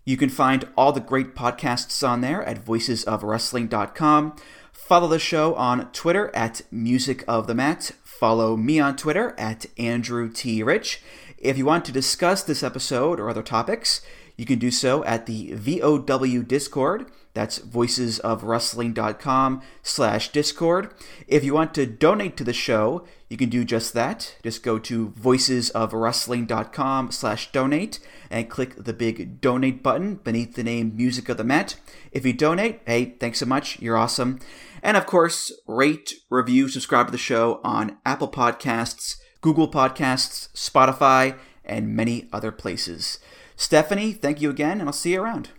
You 0.07 0.16
can 0.16 0.31
find 0.31 0.66
all 0.79 0.93
the 0.93 1.01
great 1.01 1.35
podcasts 1.35 2.07
on 2.07 2.22
there 2.22 2.43
at 2.43 2.64
voicesofwrestling.com. 2.64 4.37
Follow 4.72 5.09
the 5.09 5.18
show 5.18 5.55
on 5.55 5.91
Twitter 5.93 6.35
at 6.35 6.62
Music 6.70 7.22
of 7.29 7.47
the 7.47 7.55
Mat. 7.55 7.93
Follow 8.03 8.57
me 8.57 8.81
on 8.81 8.97
Twitter 8.97 9.35
at 9.37 9.66
Andrew 9.79 10.31
T. 10.31 10.62
Rich. 10.62 11.03
If 11.37 11.59
you 11.59 11.66
want 11.66 11.85
to 11.85 11.93
discuss 11.93 12.43
this 12.43 12.62
episode 12.62 13.20
or 13.20 13.29
other 13.29 13.43
topics, 13.43 14.01
you 14.37 14.47
can 14.47 14.59
do 14.59 14.70
so 14.70 15.05
at 15.05 15.26
the 15.26 15.53
VOW 15.55 16.43
Discord. 16.43 17.11
That's 17.35 17.59
voicesofwrestling.com 17.59 19.62
slash 19.82 20.30
discord. 20.30 20.95
If 21.26 21.43
you 21.43 21.53
want 21.53 21.74
to 21.74 21.85
donate 21.85 22.37
to 22.37 22.45
the 22.45 22.53
show, 22.53 23.05
you 23.28 23.37
can 23.37 23.49
do 23.49 23.64
just 23.64 23.93
that. 23.95 24.37
Just 24.45 24.62
go 24.62 24.78
to 24.78 25.09
voicesofwrestling.com 25.11 27.11
slash 27.11 27.51
donate 27.51 27.99
and 28.30 28.49
click 28.49 28.76
the 28.76 28.93
big 28.93 29.41
donate 29.41 29.82
button 29.82 30.14
beneath 30.16 30.55
the 30.55 30.62
name 30.62 30.97
Music 30.97 31.28
of 31.28 31.37
the 31.37 31.43
Mat. 31.43 31.74
If 32.12 32.24
you 32.24 32.32
donate, 32.32 32.82
hey, 32.87 33.16
thanks 33.18 33.41
so 33.41 33.47
much. 33.47 33.80
You're 33.80 33.97
awesome. 33.97 34.39
And 34.80 34.97
of 34.97 35.07
course, 35.07 35.51
rate, 35.66 36.14
review, 36.30 36.68
subscribe 36.68 37.07
to 37.07 37.12
the 37.12 37.18
show 37.18 37.61
on 37.64 37.97
Apple 38.07 38.28
Podcasts, 38.28 39.16
Google 39.41 39.68
Podcasts, 39.68 40.53
Spotify, 40.53 41.37
and 41.64 41.97
many 41.97 42.28
other 42.32 42.53
places. 42.53 43.18
Stephanie, 43.57 44.12
thank 44.12 44.40
you 44.40 44.50
again, 44.50 44.80
and 44.80 44.88
I'll 44.88 44.92
see 44.92 45.12
you 45.12 45.22
around. 45.22 45.50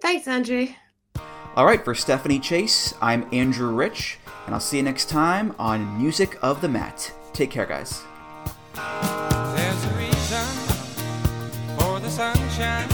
Thanks, 0.00 0.28
Andrew. 0.28 0.68
All 1.56 1.66
right, 1.66 1.84
for 1.84 1.94
Stephanie 1.94 2.40
Chase, 2.40 2.94
I'm 3.00 3.28
Andrew 3.32 3.74
Rich, 3.74 4.18
and 4.46 4.54
I'll 4.54 4.60
see 4.60 4.78
you 4.78 4.82
next 4.82 5.08
time 5.08 5.54
on 5.58 5.98
Music 5.98 6.36
of 6.42 6.60
the 6.60 6.68
Mat. 6.68 7.12
Take 7.32 7.50
care, 7.50 7.66
guys. 7.66 8.02
There's 8.74 9.84
a 9.84 9.94
reason 9.96 10.46
for 11.78 12.00
the 12.00 12.10
sunshine 12.10 12.93